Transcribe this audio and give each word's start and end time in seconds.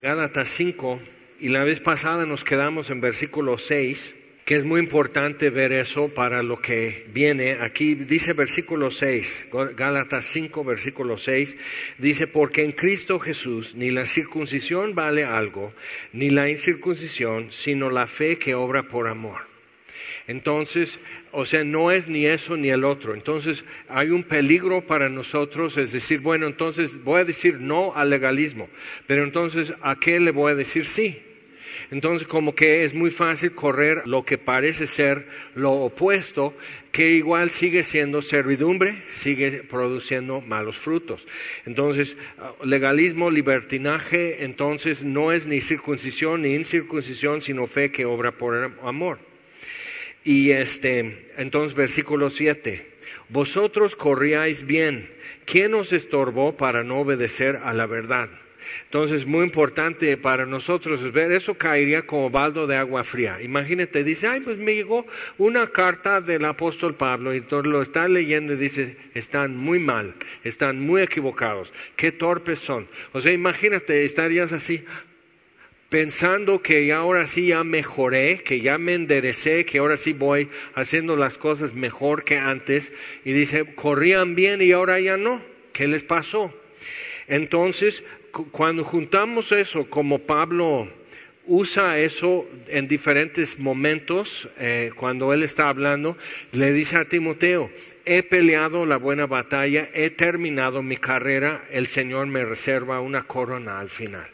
Gálatas 0.00 0.48
5 0.50 1.00
y 1.40 1.48
la 1.48 1.64
vez 1.64 1.80
pasada 1.80 2.24
nos 2.24 2.44
quedamos 2.44 2.88
en 2.90 3.00
versículo 3.00 3.58
6, 3.58 4.14
que 4.44 4.54
es 4.54 4.64
muy 4.64 4.78
importante 4.78 5.50
ver 5.50 5.72
eso 5.72 6.14
para 6.14 6.44
lo 6.44 6.56
que 6.56 7.04
viene. 7.12 7.54
Aquí 7.60 7.96
dice 7.96 8.32
versículo 8.32 8.92
6, 8.92 9.48
Gálatas 9.76 10.24
5, 10.26 10.62
versículo 10.62 11.18
6, 11.18 11.56
dice, 11.98 12.28
porque 12.28 12.62
en 12.62 12.70
Cristo 12.70 13.18
Jesús 13.18 13.74
ni 13.74 13.90
la 13.90 14.06
circuncisión 14.06 14.94
vale 14.94 15.24
algo, 15.24 15.74
ni 16.12 16.30
la 16.30 16.48
incircuncisión, 16.48 17.50
sino 17.50 17.90
la 17.90 18.06
fe 18.06 18.38
que 18.38 18.54
obra 18.54 18.84
por 18.84 19.08
amor. 19.08 19.57
Entonces, 20.28 21.00
o 21.32 21.46
sea, 21.46 21.64
no 21.64 21.90
es 21.90 22.06
ni 22.06 22.26
eso 22.26 22.58
ni 22.58 22.68
el 22.68 22.84
otro. 22.84 23.14
Entonces, 23.14 23.64
hay 23.88 24.10
un 24.10 24.22
peligro 24.22 24.86
para 24.86 25.08
nosotros, 25.08 25.78
es 25.78 25.92
decir, 25.92 26.20
bueno, 26.20 26.46
entonces 26.46 27.02
voy 27.02 27.22
a 27.22 27.24
decir 27.24 27.60
no 27.60 27.94
al 27.96 28.10
legalismo, 28.10 28.68
pero 29.06 29.24
entonces, 29.24 29.72
¿a 29.80 29.98
qué 29.98 30.20
le 30.20 30.30
voy 30.30 30.52
a 30.52 30.54
decir 30.54 30.84
sí? 30.84 31.22
Entonces, 31.90 32.28
como 32.28 32.54
que 32.54 32.84
es 32.84 32.92
muy 32.92 33.10
fácil 33.10 33.52
correr 33.52 34.02
lo 34.06 34.24
que 34.26 34.36
parece 34.36 34.86
ser 34.86 35.26
lo 35.54 35.72
opuesto, 35.72 36.54
que 36.92 37.12
igual 37.12 37.48
sigue 37.48 37.82
siendo 37.82 38.20
servidumbre, 38.20 39.02
sigue 39.06 39.62
produciendo 39.62 40.42
malos 40.42 40.76
frutos. 40.76 41.26
Entonces, 41.64 42.18
legalismo, 42.62 43.30
libertinaje, 43.30 44.44
entonces 44.44 45.04
no 45.04 45.32
es 45.32 45.46
ni 45.46 45.62
circuncisión 45.62 46.42
ni 46.42 46.54
incircuncisión, 46.54 47.40
sino 47.40 47.66
fe 47.66 47.90
que 47.90 48.04
obra 48.04 48.32
por 48.32 48.76
amor. 48.82 49.27
Y 50.24 50.50
este, 50.50 51.26
entonces 51.36 51.76
versículo 51.76 52.30
7, 52.30 52.84
vosotros 53.28 53.96
corríais 53.96 54.66
bien, 54.66 55.08
¿quién 55.44 55.74
os 55.74 55.92
estorbó 55.92 56.56
para 56.56 56.84
no 56.84 57.00
obedecer 57.00 57.56
a 57.56 57.72
la 57.72 57.86
verdad? 57.86 58.28
Entonces, 58.84 59.26
muy 59.26 59.44
importante 59.44 60.16
para 60.16 60.46
nosotros 60.46 61.12
ver, 61.12 61.32
eso 61.32 61.54
caería 61.54 62.06
como 62.06 62.30
baldo 62.30 62.66
de 62.66 62.76
agua 62.76 63.04
fría. 63.04 63.40
Imagínate, 63.42 64.04
dice, 64.04 64.28
ay, 64.28 64.40
pues 64.40 64.56
me 64.58 64.74
llegó 64.74 65.06
una 65.36 65.66
carta 65.68 66.20
del 66.20 66.44
apóstol 66.44 66.94
Pablo 66.94 67.34
y 67.34 67.38
entonces 67.38 67.70
lo 67.70 67.82
está 67.82 68.08
leyendo 68.08 68.52
y 68.54 68.56
dice, 68.56 68.96
están 69.14 69.56
muy 69.56 69.78
mal, 69.78 70.14
están 70.44 70.80
muy 70.80 71.02
equivocados, 71.02 71.72
qué 71.96 72.12
torpes 72.12 72.58
son. 72.58 72.88
O 73.12 73.20
sea, 73.20 73.32
imagínate, 73.32 74.04
estarías 74.04 74.52
así, 74.52 74.84
pensando 75.88 76.62
que 76.62 76.92
ahora 76.92 77.26
sí 77.26 77.48
ya 77.48 77.64
mejoré, 77.64 78.42
que 78.42 78.60
ya 78.60 78.78
me 78.78 78.94
enderecé, 78.94 79.64
que 79.64 79.78
ahora 79.78 79.96
sí 79.96 80.12
voy 80.12 80.48
haciendo 80.74 81.16
las 81.16 81.38
cosas 81.38 81.74
mejor 81.74 82.24
que 82.24 82.36
antes, 82.36 82.92
y 83.24 83.32
dice, 83.32 83.74
corrían 83.74 84.34
bien 84.34 84.60
y 84.60 84.72
ahora 84.72 85.00
ya 85.00 85.16
no, 85.16 85.42
¿qué 85.72 85.88
les 85.88 86.02
pasó? 86.02 86.52
Entonces, 87.26 88.04
cuando 88.50 88.84
juntamos 88.84 89.52
eso, 89.52 89.88
como 89.88 90.20
Pablo 90.20 90.88
usa 91.46 91.98
eso 91.98 92.46
en 92.66 92.88
diferentes 92.88 93.58
momentos, 93.58 94.50
eh, 94.58 94.92
cuando 94.94 95.32
él 95.32 95.42
está 95.42 95.70
hablando, 95.70 96.18
le 96.52 96.72
dice 96.72 96.98
a 96.98 97.06
Timoteo, 97.06 97.70
he 98.04 98.22
peleado 98.22 98.84
la 98.84 98.98
buena 98.98 99.26
batalla, 99.26 99.88
he 99.94 100.10
terminado 100.10 100.82
mi 100.82 100.98
carrera, 100.98 101.66
el 101.70 101.86
Señor 101.86 102.26
me 102.26 102.44
reserva 102.44 103.00
una 103.00 103.22
corona 103.22 103.80
al 103.80 103.88
final. 103.88 104.28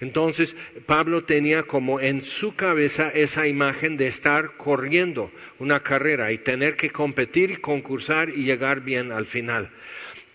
Entonces, 0.00 0.56
Pablo 0.86 1.24
tenía 1.24 1.62
como 1.62 2.00
en 2.00 2.20
su 2.20 2.54
cabeza 2.54 3.10
esa 3.10 3.46
imagen 3.46 3.96
de 3.96 4.06
estar 4.06 4.56
corriendo 4.56 5.30
una 5.58 5.82
carrera 5.82 6.32
y 6.32 6.38
tener 6.38 6.76
que 6.76 6.90
competir 6.90 7.60
concursar 7.60 8.30
y 8.30 8.44
llegar 8.44 8.80
bien 8.82 9.12
al 9.12 9.26
final. 9.26 9.70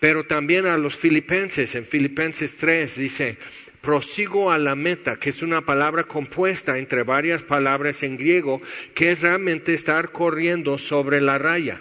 Pero 0.00 0.26
también 0.26 0.66
a 0.66 0.76
los 0.76 0.96
filipenses, 0.96 1.74
en 1.74 1.84
Filipenses 1.84 2.56
3 2.56 2.96
dice, 2.96 3.38
prosigo 3.80 4.52
a 4.52 4.58
la 4.58 4.74
meta, 4.74 5.16
que 5.16 5.30
es 5.30 5.42
una 5.42 5.62
palabra 5.62 6.04
compuesta 6.04 6.78
entre 6.78 7.04
varias 7.04 7.42
palabras 7.42 8.02
en 8.02 8.18
griego, 8.18 8.60
que 8.94 9.12
es 9.12 9.22
realmente 9.22 9.72
estar 9.72 10.12
corriendo 10.12 10.78
sobre 10.78 11.20
la 11.20 11.38
raya 11.38 11.80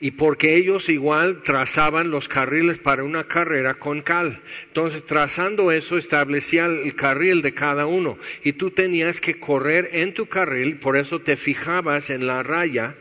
y 0.00 0.12
porque 0.12 0.56
ellos 0.56 0.88
igual 0.88 1.42
trazaban 1.42 2.10
los 2.10 2.28
carriles 2.28 2.78
para 2.78 3.04
una 3.04 3.24
carrera 3.24 3.74
con 3.74 4.02
cal. 4.02 4.42
Entonces, 4.68 5.04
trazando 5.06 5.72
eso, 5.72 5.98
establecía 5.98 6.66
el 6.66 6.94
carril 6.94 7.42
de 7.42 7.54
cada 7.54 7.86
uno 7.86 8.18
y 8.42 8.52
tú 8.52 8.70
tenías 8.70 9.20
que 9.20 9.38
correr 9.38 9.88
en 9.92 10.14
tu 10.14 10.26
carril, 10.26 10.78
por 10.78 10.96
eso 10.96 11.20
te 11.20 11.36
fijabas 11.36 12.10
en 12.10 12.26
la 12.26 12.42
raya 12.42 12.96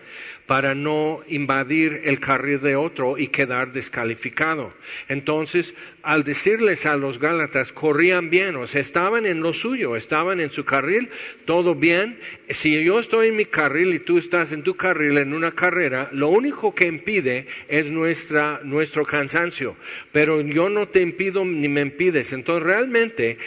para 0.46 0.76
no 0.76 1.22
invadir 1.28 2.02
el 2.04 2.20
carril 2.20 2.62
de 2.62 2.76
otro 2.76 3.18
y 3.18 3.28
quedar 3.28 3.72
descalificado. 3.72 4.74
Entonces, 5.08 5.74
al 6.06 6.24
decirles 6.24 6.86
a 6.86 6.98
los 6.98 7.20
Gálatas, 7.20 7.74
corrían 7.74 8.30
bien, 8.30 8.56
o 8.58 8.68
sea, 8.68 8.80
estaban 8.80 9.26
en 9.26 9.42
lo 9.42 9.54
suyo, 9.54 9.96
estaban 9.96 10.40
en 10.40 10.52
su 10.52 10.64
carril, 10.64 11.10
todo 11.46 11.74
bien. 11.74 12.20
Si 12.48 12.84
yo 12.84 13.00
estoy 13.00 13.30
en 13.30 13.36
mi 13.36 13.46
carril 13.46 13.92
y 13.92 13.98
tú 13.98 14.20
estás 14.20 14.52
en 14.52 14.62
tu 14.62 14.76
carril 14.76 15.18
en 15.18 15.34
una 15.34 15.52
carrera, 15.52 16.08
lo 16.12 16.30
único 16.30 16.76
que 16.76 16.86
impide 16.86 17.48
es 17.68 17.90
nuestra, 17.90 18.62
nuestro 18.64 19.04
cansancio, 19.04 19.76
pero 20.12 20.42
yo 20.42 20.70
no 20.70 20.88
te 20.88 21.02
impido 21.02 21.44
ni 21.44 21.68
me 21.70 21.82
impides. 21.82 22.34
Entonces, 22.34 22.64
realmente 22.64 23.40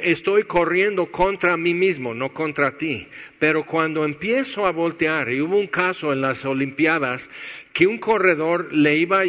estoy 0.00 0.44
corriendo 0.44 1.06
contra 1.06 1.56
mí 1.56 1.74
mismo, 1.74 2.14
no 2.14 2.32
contra 2.32 2.78
ti. 2.78 3.08
Pero 3.40 3.64
cuando 3.64 4.04
empiezo 4.04 4.66
a 4.66 4.72
voltear, 4.72 5.30
y 5.30 5.40
hubo 5.40 5.58
un 5.58 5.66
caso 5.66 6.12
en 6.12 6.20
las 6.20 6.44
Olimpiadas 6.44 7.28
que 7.72 7.86
un 7.86 7.98
corredor 7.98 8.72
le 8.72 8.96
iba 8.96 9.22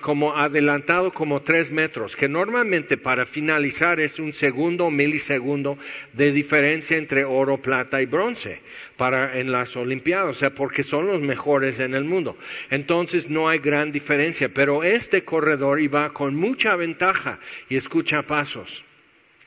como 0.00 0.36
adelantado 0.36 1.10
como 1.10 1.42
tres 1.42 1.70
metros, 1.70 2.16
que 2.16 2.28
normalmente 2.28 2.96
para 2.96 3.24
finalizar 3.24 3.98
es 4.00 4.18
un 4.18 4.32
segundo 4.32 4.90
milisegundo 4.90 5.78
de 6.12 6.32
diferencia 6.32 6.98
entre 6.98 7.24
oro, 7.24 7.58
plata 7.58 8.02
y 8.02 8.06
bronce 8.06 8.60
para 8.96 9.38
en 9.38 9.52
las 9.52 9.76
Olimpiadas, 9.76 10.28
o 10.28 10.38
sea, 10.38 10.54
porque 10.54 10.82
son 10.82 11.06
los 11.06 11.20
mejores 11.20 11.80
en 11.80 11.94
el 11.94 12.04
mundo. 12.04 12.36
Entonces 12.70 13.30
no 13.30 13.48
hay 13.48 13.58
gran 13.58 13.90
diferencia, 13.90 14.48
pero 14.48 14.82
este 14.82 15.24
corredor 15.24 15.80
iba 15.80 16.12
con 16.12 16.34
mucha 16.34 16.76
ventaja 16.76 17.38
y 17.68 17.76
escucha 17.76 18.22
pasos. 18.22 18.84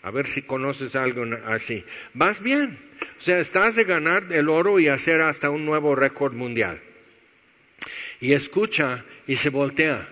A 0.01 0.11
ver 0.11 0.25
si 0.27 0.41
conoces 0.41 0.95
algo 0.95 1.25
así. 1.47 1.83
Vas 2.13 2.41
bien. 2.41 2.77
O 3.19 3.21
sea, 3.21 3.39
estás 3.39 3.75
de 3.75 3.83
ganar 3.83 4.31
el 4.31 4.47
oro 4.47 4.79
y 4.79 4.87
hacer 4.87 5.21
hasta 5.21 5.49
un 5.49 5.65
nuevo 5.65 5.95
récord 5.95 6.33
mundial. 6.33 6.81
Y 8.19 8.33
escucha 8.33 9.05
y 9.28 9.35
se 9.35 9.50
voltea. 9.50 10.07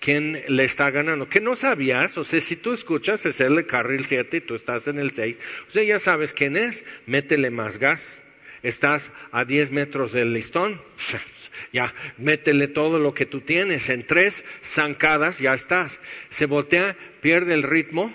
¿Quién 0.00 0.42
le 0.48 0.64
está 0.64 0.90
ganando? 0.90 1.28
Que 1.28 1.40
no 1.40 1.54
sabías, 1.54 2.16
o 2.16 2.24
sea, 2.24 2.40
si 2.40 2.56
tú 2.56 2.72
escuchas 2.72 3.26
es 3.26 3.40
el 3.40 3.66
carril 3.66 4.04
7 4.06 4.38
y 4.38 4.40
tú 4.40 4.54
estás 4.54 4.86
en 4.86 4.98
el 4.98 5.10
6, 5.10 5.38
o 5.68 5.70
sea, 5.70 5.82
ya 5.82 5.98
sabes 5.98 6.32
quién 6.32 6.56
es, 6.56 6.84
métele 7.04 7.50
más 7.50 7.76
gas. 7.76 8.14
Estás 8.62 9.10
a 9.30 9.44
10 9.44 9.72
metros 9.72 10.12
del 10.12 10.32
listón, 10.32 10.80
ya, 11.72 11.94
métele 12.16 12.66
todo 12.68 12.98
lo 12.98 13.12
que 13.12 13.26
tú 13.26 13.42
tienes, 13.42 13.90
en 13.90 14.06
tres 14.06 14.44
zancadas 14.64 15.38
ya 15.38 15.52
estás. 15.52 16.00
Se 16.30 16.46
voltea, 16.46 16.96
pierde 17.20 17.52
el 17.52 17.62
ritmo, 17.62 18.10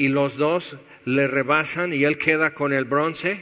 y 0.00 0.08
los 0.08 0.36
dos 0.36 0.76
le 1.04 1.26
rebasan 1.26 1.92
y 1.92 2.04
él 2.04 2.16
queda 2.16 2.54
con 2.54 2.72
el 2.72 2.84
bronce 2.84 3.38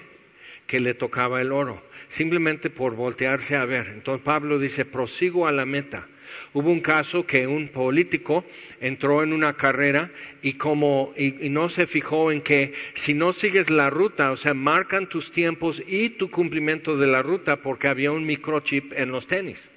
que 0.67 0.81
le 0.81 0.93
tocaba 0.93 1.41
el 1.41 1.53
oro, 1.53 1.83
simplemente 2.09 2.71
por 2.71 2.95
voltearse 2.97 3.57
a 3.57 3.65
ver. 3.65 3.89
Entonces 3.89 4.25
Pablo 4.25 4.59
dice, 4.59 4.85
prosigo 4.85 5.47
a 5.47 5.53
la 5.53 5.65
meta. 5.65 6.07
Hubo 6.53 6.71
un 6.71 6.81
caso 6.81 7.27
que 7.27 7.47
un 7.47 7.69
político 7.69 8.45
entró 8.81 9.23
en 9.23 9.33
una 9.33 9.55
carrera 9.55 10.11
y 10.43 10.55
como 10.55 11.13
y, 11.17 11.49
no 11.51 11.69
se 11.69 11.87
fijó 11.87 12.33
en 12.33 12.41
que 12.41 12.73
si 12.95 13.15
no 13.15 13.33
sigues 13.33 13.71
la 13.71 13.91
ruta, 13.91 14.31
o 14.31 14.37
sea, 14.37 14.55
marcan 14.55 15.09
tus 15.09 15.31
tiempos 15.31 15.83
y 15.87 16.11
tu 16.11 16.31
cumplimiento 16.31 16.97
de 16.97 17.07
la 17.07 17.23
ruta 17.23 17.57
porque 17.57 17.89
había 17.89 18.13
un 18.13 18.25
microchip 18.25 18.93
en 18.95 19.11
los 19.11 19.27
tenis. 19.27 19.71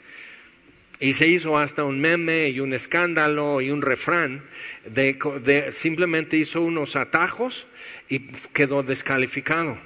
Y 1.00 1.14
se 1.14 1.28
hizo 1.28 1.58
hasta 1.58 1.84
un 1.84 2.00
meme 2.00 2.50
y 2.50 2.60
un 2.60 2.74
escándalo 2.74 3.60
y 3.60 3.72
un 3.72 3.82
refrán 3.82 4.44
de, 4.86 5.70
simplemente 5.72 6.38
hizo 6.38 6.62
unos 6.62 6.96
atajos 6.96 7.66
y 8.08 8.20
quedó 8.54 8.84
descalificado. 8.84 9.78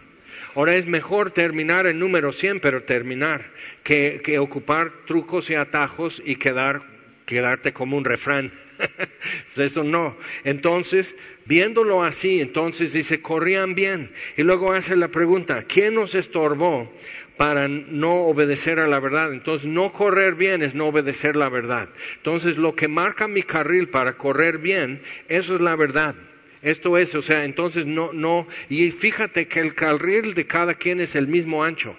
Ahora 0.56 0.76
es 0.76 0.88
mejor 0.88 1.32
terminar 1.32 1.86
en 1.86 2.00
número 2.00 2.32
100, 2.32 2.60
pero 2.60 2.84
terminar, 2.84 3.52
que, 3.84 4.22
que 4.24 4.40
ocupar 4.40 4.92
trucos 5.06 5.50
y 5.50 5.56
atajos 5.56 6.22
y 6.26 6.38
quedar, 6.38 6.82
quedarte 7.26 7.74
como 7.74 7.98
un 7.98 8.06
refrán. 8.06 8.52
Eso 9.58 9.84
no. 9.84 10.18
Entonces, 10.44 11.16
viéndolo 11.46 12.04
así, 12.04 12.42
entonces 12.42 12.94
dice, 12.94 13.22
corrían 13.22 13.76
bien. 13.76 14.12
Y 14.38 14.44
luego 14.44 14.74
hace 14.74 14.96
la 14.96 15.10
pregunta, 15.10 15.64
¿quién 15.64 15.96
nos 15.96 16.16
estorbó 16.16 16.92
para 17.38 17.68
no 17.68 18.22
obedecer 18.24 18.80
a 18.80 18.88
la 18.88 19.00
verdad. 19.00 19.34
Entonces, 19.34 19.68
no 19.68 19.92
correr 19.92 20.36
bien 20.36 20.62
es 20.62 20.76
no 20.76 20.88
obedecer 20.88 21.36
la 21.36 21.50
verdad. 21.50 21.90
Entonces, 22.18 22.58
lo 22.58 22.76
que 22.76 22.88
marca 22.88 23.28
mi 23.28 23.44
carril 23.44 23.90
para 23.90 24.14
correr 24.14 24.58
bien, 24.58 25.02
eso 25.28 25.56
es 25.56 25.62
la 25.62 25.76
verdad. 25.76 26.16
Esto 26.62 26.98
es, 26.98 27.14
o 27.16 27.22
sea, 27.22 27.46
entonces 27.46 27.86
no, 27.86 28.12
no, 28.14 28.48
y 28.70 28.92
fíjate 28.92 29.48
que 29.48 29.60
el 29.60 29.76
carril 29.76 30.34
de 30.34 30.48
cada 30.48 30.74
quien 30.74 31.00
es 31.00 31.16
el 31.16 31.28
mismo 31.28 31.64
ancho. 31.64 31.98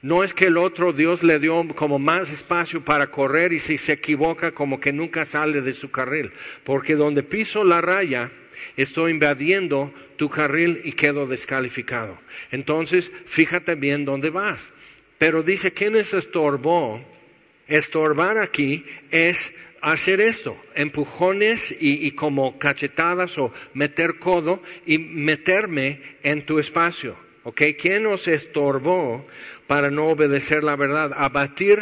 No 0.00 0.22
es 0.22 0.32
que 0.32 0.46
el 0.46 0.58
otro 0.58 0.92
Dios 0.92 1.24
le 1.24 1.40
dio 1.40 1.66
como 1.74 1.98
más 1.98 2.32
espacio 2.32 2.84
para 2.84 3.08
correr 3.08 3.52
y 3.52 3.58
si 3.58 3.78
se 3.78 3.94
equivoca 3.94 4.52
como 4.52 4.78
que 4.78 4.92
nunca 4.92 5.24
sale 5.24 5.60
de 5.60 5.74
su 5.74 5.90
carril, 5.90 6.30
porque 6.62 6.94
donde 6.94 7.24
piso 7.24 7.64
la 7.64 7.80
raya 7.80 8.30
estoy 8.76 9.10
invadiendo 9.10 9.92
tu 10.16 10.28
carril 10.28 10.80
y 10.84 10.92
quedo 10.92 11.26
descalificado. 11.26 12.18
Entonces, 12.52 13.10
fíjate 13.24 13.74
bien 13.74 14.04
dónde 14.04 14.30
vas. 14.30 14.70
Pero 15.18 15.42
dice, 15.42 15.72
¿quién 15.72 15.96
es 15.96 16.14
estorbó? 16.14 17.04
Estorbar 17.66 18.38
aquí 18.38 18.84
es 19.10 19.54
hacer 19.80 20.20
esto, 20.20 20.56
empujones 20.74 21.74
y, 21.78 22.10
como 22.12 22.58
cachetadas 22.58 23.38
o 23.38 23.52
meter 23.74 24.18
codo 24.18 24.62
y 24.86 24.98
meterme 24.98 26.00
en 26.22 26.44
tu 26.44 26.58
espacio. 26.58 27.16
¿Ok? 27.44 27.62
¿Quién 27.80 28.02
nos 28.02 28.28
estorbó 28.28 29.26
para 29.66 29.90
no 29.90 30.08
obedecer 30.08 30.64
la 30.64 30.76
verdad? 30.76 31.12
Abatir 31.16 31.78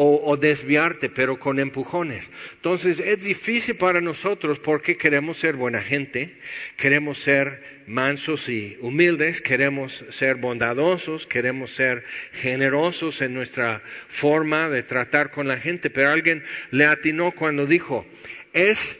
o, 0.00 0.36
desviarte, 0.36 1.10
pero 1.10 1.40
con 1.40 1.58
empujones. 1.58 2.30
Entonces 2.54 3.00
es 3.00 3.24
difícil 3.24 3.76
para 3.76 4.00
nosotros 4.00 4.60
porque 4.60 4.96
queremos 4.96 5.38
ser 5.38 5.56
buena 5.56 5.80
gente, 5.80 6.38
queremos 6.76 7.18
ser 7.18 7.77
mansos 7.88 8.48
y 8.48 8.76
humildes, 8.80 9.40
queremos 9.40 10.04
ser 10.10 10.36
bondadosos, 10.36 11.26
queremos 11.26 11.70
ser 11.70 12.04
generosos 12.32 13.22
en 13.22 13.34
nuestra 13.34 13.82
forma 14.08 14.68
de 14.68 14.82
tratar 14.82 15.30
con 15.30 15.48
la 15.48 15.56
gente, 15.56 15.90
pero 15.90 16.10
alguien 16.10 16.44
le 16.70 16.86
atinó 16.86 17.32
cuando 17.32 17.66
dijo, 17.66 18.06
es 18.52 18.98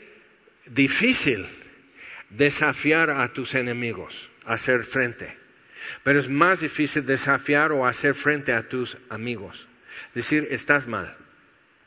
difícil 0.67 1.47
desafiar 2.31 3.11
a 3.11 3.33
tus 3.33 3.55
enemigos, 3.55 4.31
hacer 4.45 4.85
frente, 4.85 5.37
pero 6.03 6.19
es 6.19 6.29
más 6.29 6.61
difícil 6.61 7.07
desafiar 7.07 7.73
o 7.73 7.87
hacer 7.87 8.15
frente 8.15 8.53
a 8.53 8.69
tus 8.69 8.99
amigos. 9.09 9.69
Decir, 10.15 10.49
estás 10.51 10.87
mal, 10.87 11.17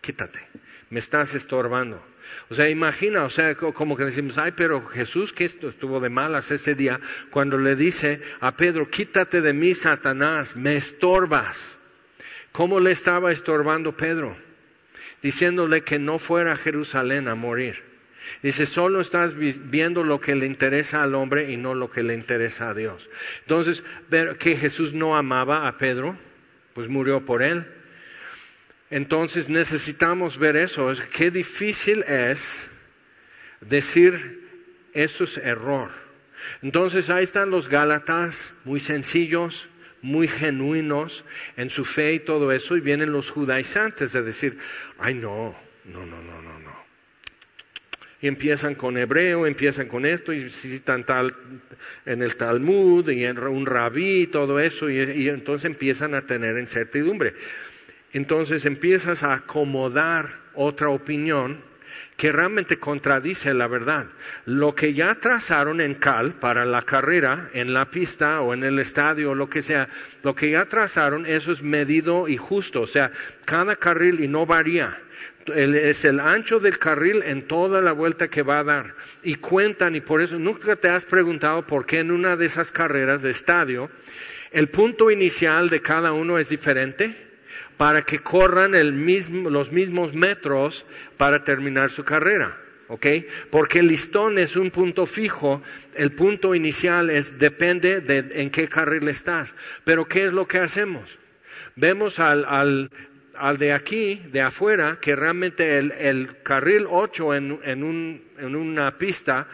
quítate, 0.02 0.40
me 0.92 1.00
estás 1.00 1.34
estorbando. 1.34 2.04
O 2.50 2.54
sea, 2.54 2.70
imagina, 2.70 3.24
o 3.24 3.30
sea, 3.30 3.56
como 3.56 3.98
que 3.98 4.04
decimos, 4.04 4.38
ay, 4.38 4.52
pero 4.56 4.86
Jesús 4.86 5.34
que 5.34 5.46
esto 5.46 5.70
estuvo 5.70 6.00
de 6.00 6.10
malas 6.10 6.52
ese 6.52 6.76
día, 6.76 7.00
cuando 7.30 7.58
le 7.58 7.76
dice 7.76 8.22
a 8.42 8.56
Pedro, 8.56 8.90
quítate 8.90 9.42
de 9.42 9.54
mí, 9.54 9.74
Satanás, 9.74 10.56
me 10.56 10.76
estorbas. 10.76 11.80
¿Cómo 12.52 12.80
le 12.80 12.92
estaba 12.92 13.32
estorbando 13.32 13.96
Pedro? 13.96 14.38
Diciéndole 15.22 15.84
que 15.84 15.98
no 15.98 16.20
fuera 16.20 16.54
a 16.54 16.58
Jerusalén 16.58 17.28
a 17.30 17.36
morir. 17.36 17.84
Dice, 18.44 18.66
solo 18.66 19.00
estás 19.02 19.36
viendo 19.36 20.04
lo 20.04 20.20
que 20.20 20.36
le 20.36 20.46
interesa 20.46 21.04
al 21.04 21.16
hombre 21.16 21.52
y 21.52 21.58
no 21.58 21.74
lo 21.74 21.90
que 21.90 22.04
le 22.04 22.14
interesa 22.14 22.70
a 22.70 22.74
Dios. 22.74 23.10
Entonces, 23.42 23.84
ver 24.10 24.38
que 24.38 24.58
Jesús 24.58 24.94
no 24.94 25.16
amaba 25.16 25.68
a 25.68 25.78
Pedro, 25.78 26.18
pues 26.74 26.90
murió 26.90 27.26
por 27.26 27.44
él. 27.44 27.66
Entonces 28.92 29.48
necesitamos 29.48 30.38
ver 30.38 30.58
eso. 30.58 30.92
Qué 31.16 31.32
difícil 31.32 32.04
es 32.04 32.70
decir 33.62 34.50
eso 34.94 35.24
es 35.24 35.38
error. 35.38 35.90
Entonces 36.62 37.10
ahí 37.10 37.24
están 37.24 37.52
los 37.52 37.70
Gálatas, 37.70 38.54
muy 38.66 38.82
sencillos, 38.82 39.70
muy 40.02 40.28
genuinos 40.28 41.24
en 41.56 41.70
su 41.70 41.86
fe 41.86 42.16
y 42.16 42.20
todo 42.20 42.52
eso, 42.52 42.76
y 42.76 42.82
vienen 42.82 43.14
los 43.14 43.30
judaizantes 43.30 44.12
de 44.12 44.24
decir, 44.24 44.58
ay 45.00 45.14
no, 45.14 45.56
no, 45.86 46.06
no, 46.06 46.22
no, 46.22 46.42
no, 46.42 46.60
no. 46.60 46.82
Y 48.20 48.28
empiezan 48.28 48.76
con 48.76 48.98
hebreo, 48.98 49.48
empiezan 49.48 49.88
con 49.88 50.06
esto, 50.06 50.34
y 50.34 50.50
citan 50.50 51.06
tal 51.06 51.36
en 52.06 52.22
el 52.22 52.36
Talmud, 52.36 53.08
y 53.10 53.24
en 53.24 53.38
un 53.40 53.66
rabí, 53.66 54.24
y 54.24 54.28
todo 54.28 54.60
eso, 54.60 54.90
y 54.90 55.30
entonces 55.30 55.66
empiezan 55.66 56.14
a 56.14 56.22
tener 56.22 56.58
incertidumbre 56.58 57.34
entonces 58.14 58.66
empiezas 58.66 59.24
a 59.24 59.34
acomodar 59.34 60.40
otra 60.54 60.90
opinión 60.90 61.72
que 62.18 62.32
realmente 62.32 62.78
contradice 62.78 63.54
la 63.54 63.68
verdad. 63.68 64.08
Lo 64.46 64.76
que 64.76 64.94
ya 64.94 65.16
trazaron 65.16 65.82
en 65.82 65.96
Cal 65.96 66.34
para 66.34 66.66
la 66.66 66.82
carrera, 66.84 67.50
en 67.54 67.74
la 67.74 67.90
pista 67.90 68.42
o 68.42 68.54
en 68.54 68.64
el 68.64 68.80
estadio 68.80 69.32
o 69.32 69.36
lo 69.36 69.50
que 69.50 69.62
sea, 69.62 69.90
lo 70.24 70.36
que 70.36 70.52
ya 70.52 70.66
trazaron, 70.66 71.26
eso 71.26 71.52
es 71.52 71.62
medido 71.64 72.28
y 72.28 72.38
justo. 72.38 72.82
O 72.82 72.88
sea, 72.88 73.12
cada 73.46 73.76
carril 73.76 74.20
y 74.20 74.28
no 74.28 74.46
varía. 74.46 75.02
es 75.48 76.06
el 76.06 76.20
ancho 76.20 76.60
del 76.60 76.78
carril 76.78 77.24
en 77.24 77.48
toda 77.48 77.82
la 77.82 77.92
vuelta 77.92 78.28
que 78.28 78.44
va 78.44 78.60
a 78.60 78.64
dar. 78.64 78.94
Y 79.24 79.36
cuentan, 79.36 79.96
y 79.96 80.02
por 80.02 80.22
eso 80.22 80.38
nunca 80.38 80.76
te 80.76 80.90
has 80.90 81.06
preguntado 81.06 81.66
por 81.66 81.86
qué 81.86 82.00
en 82.00 82.12
una 82.12 82.36
de 82.36 82.46
esas 82.46 82.72
carreras 82.72 83.22
de 83.22 83.32
estadio, 83.32 83.90
el 84.52 84.68
punto 84.68 85.10
inicial 85.10 85.70
de 85.70 85.82
cada 85.82 86.12
uno 86.12 86.38
es 86.38 86.50
diferente 86.50 87.31
para 87.82 88.04
que 88.04 88.20
corran 88.20 88.74
los 88.74 89.72
mismos 89.72 90.14
metros 90.14 90.86
para 91.18 91.44
terminar 91.44 91.90
su 91.90 92.04
carrera. 92.04 92.56
¿ok? 92.90 93.08
Porque 93.50 93.80
el 93.80 93.88
listón 93.88 94.38
es 94.38 94.56
un 94.56 94.70
punto 94.70 95.08
fijo, 95.08 95.64
el 95.96 96.12
punto 96.12 96.54
inicial 96.54 97.10
es, 97.10 97.40
depende 97.40 98.00
de 98.00 98.40
en 98.40 98.52
qué 98.52 98.70
carril 98.70 99.08
estás. 99.08 99.56
Pero 99.84 100.08
¿qué 100.08 100.26
es 100.26 100.32
lo 100.32 100.48
que 100.48 100.60
hacemos? 100.60 101.18
Vemos 101.76 102.20
al, 102.20 102.92
de 103.58 103.74
aquí, 103.74 104.22
de 104.32 104.42
afuera, 104.42 105.00
que 105.02 105.16
realmente 105.16 105.80
el, 105.80 106.44
carril 106.44 106.86
8 106.88 107.34
en, 107.34 108.56
una 108.56 108.96
pista 109.00 109.48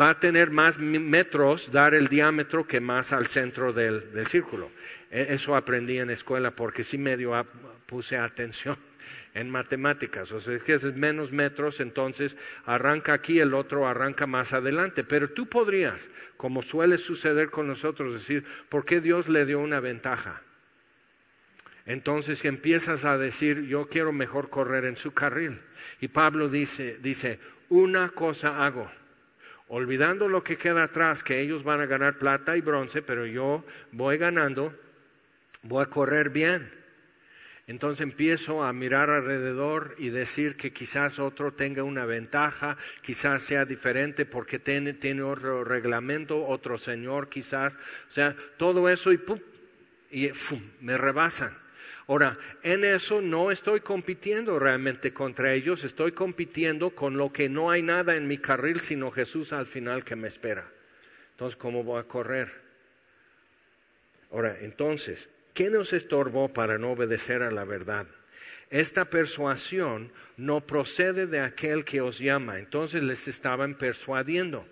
va 0.00 0.08
a 0.08 0.18
tener 0.18 0.50
más 0.50 0.78
metros, 0.78 1.70
dar 1.70 1.94
el 1.94 2.08
diámetro 2.08 2.66
que 2.66 2.80
más 2.80 3.12
al 3.12 3.26
centro 3.26 3.74
del, 3.74 4.26
círculo. 4.26 4.70
E, 5.14 5.32
eso 5.32 5.54
aprendí 5.54 5.98
en 5.98 6.10
escuela 6.10 6.50
porque 6.50 6.82
sí 6.82 6.98
medio 6.98 7.32
puse 7.86 8.16
atención 8.16 8.76
en 9.34 9.48
matemáticas. 9.48 10.32
O 10.32 10.40
sea, 10.40 10.56
es 10.56 10.64
que 10.64 10.74
es 10.74 10.84
menos 10.96 11.30
metros, 11.30 11.78
entonces 11.78 12.36
arranca 12.66 13.12
aquí, 13.12 13.38
el 13.38 13.54
otro 13.54 13.86
arranca 13.86 14.26
más 14.26 14.52
adelante. 14.52 15.04
Pero 15.04 15.30
tú 15.30 15.46
podrías, 15.48 16.10
como 16.36 16.62
suele 16.62 16.98
suceder 16.98 17.50
con 17.50 17.68
nosotros, 17.68 18.12
decir, 18.12 18.44
¿por 18.68 18.84
qué 18.84 19.00
Dios 19.00 19.28
le 19.28 19.46
dio 19.46 19.60
una 19.60 19.78
ventaja? 19.78 20.42
Entonces 21.86 22.44
empiezas 22.44 23.04
a 23.04 23.16
decir, 23.16 23.66
yo 23.66 23.86
quiero 23.88 24.12
mejor 24.12 24.50
correr 24.50 24.84
en 24.84 24.96
su 24.96 25.12
carril. 25.12 25.60
Y 26.00 26.08
Pablo 26.08 26.48
dice, 26.48 26.98
dice, 27.00 27.38
una 27.68 28.08
cosa 28.08 28.64
hago, 28.64 28.90
olvidando 29.68 30.28
lo 30.28 30.42
que 30.42 30.56
queda 30.56 30.84
atrás, 30.84 31.22
que 31.22 31.40
ellos 31.40 31.62
van 31.62 31.82
a 31.82 31.86
ganar 31.86 32.18
plata 32.18 32.56
y 32.56 32.62
bronce, 32.62 33.02
pero 33.02 33.26
yo 33.26 33.64
voy 33.92 34.16
ganando, 34.16 34.74
voy 35.64 35.82
a 35.82 35.86
correr 35.86 36.30
bien 36.30 36.84
entonces 37.66 38.02
empiezo 38.02 38.62
a 38.62 38.72
mirar 38.74 39.08
alrededor 39.08 39.94
y 39.96 40.10
decir 40.10 40.56
que 40.56 40.72
quizás 40.72 41.18
otro 41.18 41.54
tenga 41.54 41.82
una 41.82 42.04
ventaja, 42.04 42.76
quizás 43.00 43.42
sea 43.42 43.64
diferente 43.64 44.26
porque 44.26 44.58
tiene, 44.58 45.22
otro 45.22 45.64
reglamento, 45.64 46.46
otro 46.46 46.76
señor 46.76 47.30
quizás. 47.30 47.76
O 48.08 48.10
sea, 48.10 48.36
todo 48.58 48.90
eso 48.90 49.12
y, 49.12 49.18
¡pum! 49.18 49.40
y 50.10 50.30
me 50.80 50.98
rebasan. 50.98 51.56
Ahora, 52.06 52.38
en 52.62 52.84
eso 52.84 53.22
no 53.22 53.50
estoy 53.50 53.80
compitiendo 53.80 54.58
realmente 54.58 55.14
contra 55.14 55.54
ellos, 55.54 55.84
estoy 55.84 56.12
compitiendo 56.12 56.90
con 56.90 57.16
lo 57.16 57.32
que 57.32 57.48
no 57.48 57.70
hay 57.70 57.80
nada 57.80 58.14
en 58.14 58.28
mi 58.28 58.36
carril 58.36 58.80
sino 58.80 59.10
Jesús 59.10 59.54
al 59.54 59.64
final 59.64 60.04
que 60.04 60.16
me 60.16 60.28
espera. 60.28 60.70
Entonces, 61.30 61.56
¿cómo 61.56 61.82
voy 61.82 61.98
a 61.98 62.04
correr? 62.04 62.52
Ahora, 64.30 64.58
entonces, 64.60 65.30
¿Qué 65.54 65.70
nos 65.70 65.92
estorbó 65.92 66.52
para 66.52 66.78
no 66.78 66.90
obedecer 66.90 67.42
a 67.42 67.52
la 67.52 67.64
verdad? 67.64 68.08
Esta 68.70 69.04
persuasión 69.04 70.10
no 70.36 70.66
procede 70.66 71.28
de 71.28 71.38
aquel 71.38 71.84
que 71.84 72.00
os 72.00 72.18
llama. 72.18 72.58
Entonces 72.58 73.04
les 73.04 73.28
estaban 73.28 73.78
persuadiendo. 73.78 74.66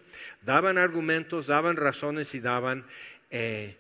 Daban 0.45 0.79
argumentos, 0.79 1.47
daban 1.47 1.77
razones 1.77 2.35
y 2.35 2.41
daban 2.41 2.85
eh, 3.31 3.77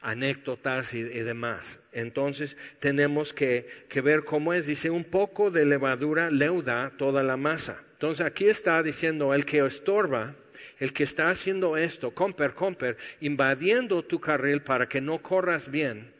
anécdotas 0.00 0.94
y, 0.94 1.02
demás. 1.02 1.80
Entonces 1.90 2.56
tenemos 2.78 3.32
que, 3.32 3.66
que, 3.88 4.00
ver 4.00 4.22
cómo 4.22 4.52
es. 4.52 4.68
Dice, 4.68 4.90
un 4.90 5.02
poco 5.02 5.50
de 5.50 5.66
levadura 5.66 6.30
leuda 6.30 6.92
toda 6.98 7.24
la 7.24 7.36
masa. 7.36 7.82
Entonces 7.94 8.24
aquí 8.24 8.46
está 8.46 8.80
diciendo, 8.84 9.34
el 9.34 9.44
que 9.44 9.66
estorba, 9.66 10.36
el 10.78 10.92
que 10.92 11.02
está 11.02 11.30
haciendo 11.30 11.76
esto, 11.76 12.12
comper, 12.12 12.54
comper, 12.54 12.96
invadiendo 13.20 14.04
tu 14.04 14.20
carril 14.20 14.62
para 14.62 14.88
que 14.88 15.00
no 15.00 15.18
corras 15.18 15.72
bien, 15.72 16.16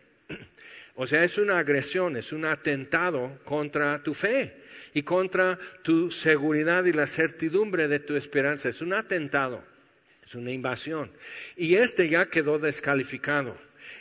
o 1.01 1.07
sea, 1.07 1.23
es 1.23 1.39
una 1.39 1.61
agresión, 1.61 2.17
es 2.17 2.33
un 2.33 2.45
atentado 2.45 3.39
contra 3.45 4.03
tu 4.03 4.15
fe 4.15 4.57
y 4.93 5.05
contra 5.05 5.57
tu 5.85 6.11
seguridad 6.11 6.87
y 6.87 6.93
la 6.93 7.07
certidumbre 7.07 7.87
de 7.87 8.01
tu 8.01 8.17
esperanza. 8.17 8.69
Es 8.69 8.81
un 8.81 8.93
atentado, 8.93 9.63
es 10.27 10.35
una 10.35 10.51
invasión. 10.51 11.13
Y 11.57 11.77
este 11.77 12.09
ya 12.09 12.27
quedó 12.27 12.59
descalificado. 12.59 13.57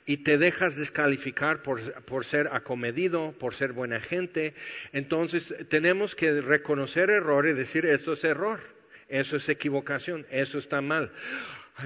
Y 0.07 0.17
te 0.23 0.39
dejas 0.39 0.75
descalificar 0.75 1.61
por, 1.61 1.79
por 2.05 2.25
ser 2.25 2.49
acomedido, 2.51 3.31
por 3.33 3.53
ser 3.53 3.73
buena 3.73 3.99
gente. 3.99 4.55
Entonces 4.91 5.53
tenemos 5.69 6.15
que 6.15 6.41
reconocer 6.41 7.11
error 7.11 7.45
y 7.47 7.53
decir 7.53 7.85
esto 7.85 8.13
es 8.13 8.23
error, 8.23 8.59
eso 9.07 9.37
es 9.37 9.47
equivocación, 9.49 10.25
eso 10.31 10.57
está 10.57 10.81
mal. 10.81 11.11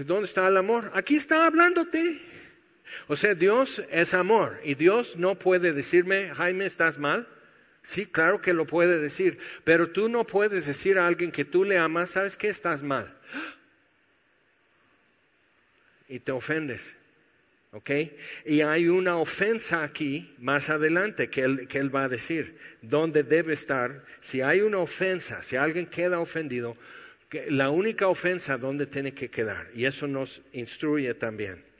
¿Dónde 0.05 0.27
está 0.27 0.47
el 0.47 0.55
amor? 0.55 0.89
Aquí 0.93 1.17
está 1.17 1.45
hablándote. 1.45 2.30
O 3.07 3.15
sea, 3.15 3.35
Dios 3.35 3.81
es 3.89 4.13
amor 4.13 4.59
y 4.63 4.75
Dios 4.75 5.17
no 5.17 5.37
puede 5.37 5.73
decirme, 5.73 6.31
Jaime, 6.35 6.65
¿estás 6.65 6.97
mal? 6.97 7.27
Sí, 7.83 8.05
claro 8.05 8.41
que 8.41 8.53
lo 8.53 8.65
puede 8.65 8.99
decir, 8.99 9.39
pero 9.63 9.89
tú 9.89 10.07
no 10.07 10.25
puedes 10.25 10.67
decir 10.67 10.99
a 10.99 11.07
alguien 11.07 11.31
que 11.31 11.45
tú 11.45 11.65
le 11.65 11.77
amas, 11.77 12.11
¿sabes 12.11 12.37
que 12.37 12.49
estás 12.49 12.83
mal? 12.83 13.17
Y 16.07 16.19
te 16.19 16.31
ofendes. 16.31 16.95
¿Ok? 17.73 17.89
Y 18.45 18.61
hay 18.61 18.89
una 18.89 19.15
ofensa 19.15 19.81
aquí 19.81 20.35
más 20.37 20.69
adelante 20.69 21.29
que 21.29 21.43
él, 21.43 21.67
que 21.69 21.77
él 21.77 21.95
va 21.95 22.03
a 22.03 22.09
decir, 22.09 22.57
dónde 22.81 23.23
debe 23.23 23.53
estar. 23.53 24.03
Si 24.19 24.41
hay 24.41 24.59
una 24.59 24.79
ofensa, 24.79 25.41
si 25.41 25.55
alguien 25.55 25.85
queda 25.85 26.19
ofendido, 26.19 26.75
la 27.47 27.69
única 27.69 28.07
ofensa 28.07 28.57
dónde 28.57 28.87
tiene 28.87 29.13
que 29.13 29.29
quedar. 29.29 29.69
Y 29.73 29.85
eso 29.85 30.05
nos 30.07 30.41
instruye 30.51 31.13
también. 31.13 31.70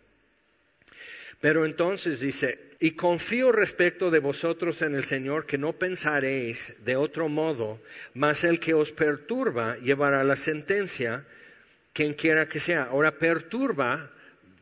Pero 1.41 1.65
entonces 1.65 2.19
dice, 2.19 2.59
y 2.79 2.91
confío 2.91 3.51
respecto 3.51 4.11
de 4.11 4.19
vosotros 4.19 4.81
en 4.83 4.93
el 4.93 5.03
Señor 5.03 5.47
que 5.47 5.57
no 5.57 5.73
pensaréis 5.73 6.75
de 6.85 6.95
otro 6.95 7.29
modo, 7.29 7.81
mas 8.13 8.43
el 8.43 8.59
que 8.59 8.75
os 8.75 8.91
perturba 8.91 9.75
llevará 9.77 10.23
la 10.23 10.35
sentencia, 10.35 11.25
quien 11.93 12.13
quiera 12.13 12.47
que 12.47 12.59
sea. 12.59 12.83
Ahora, 12.83 13.17
perturba, 13.17 14.11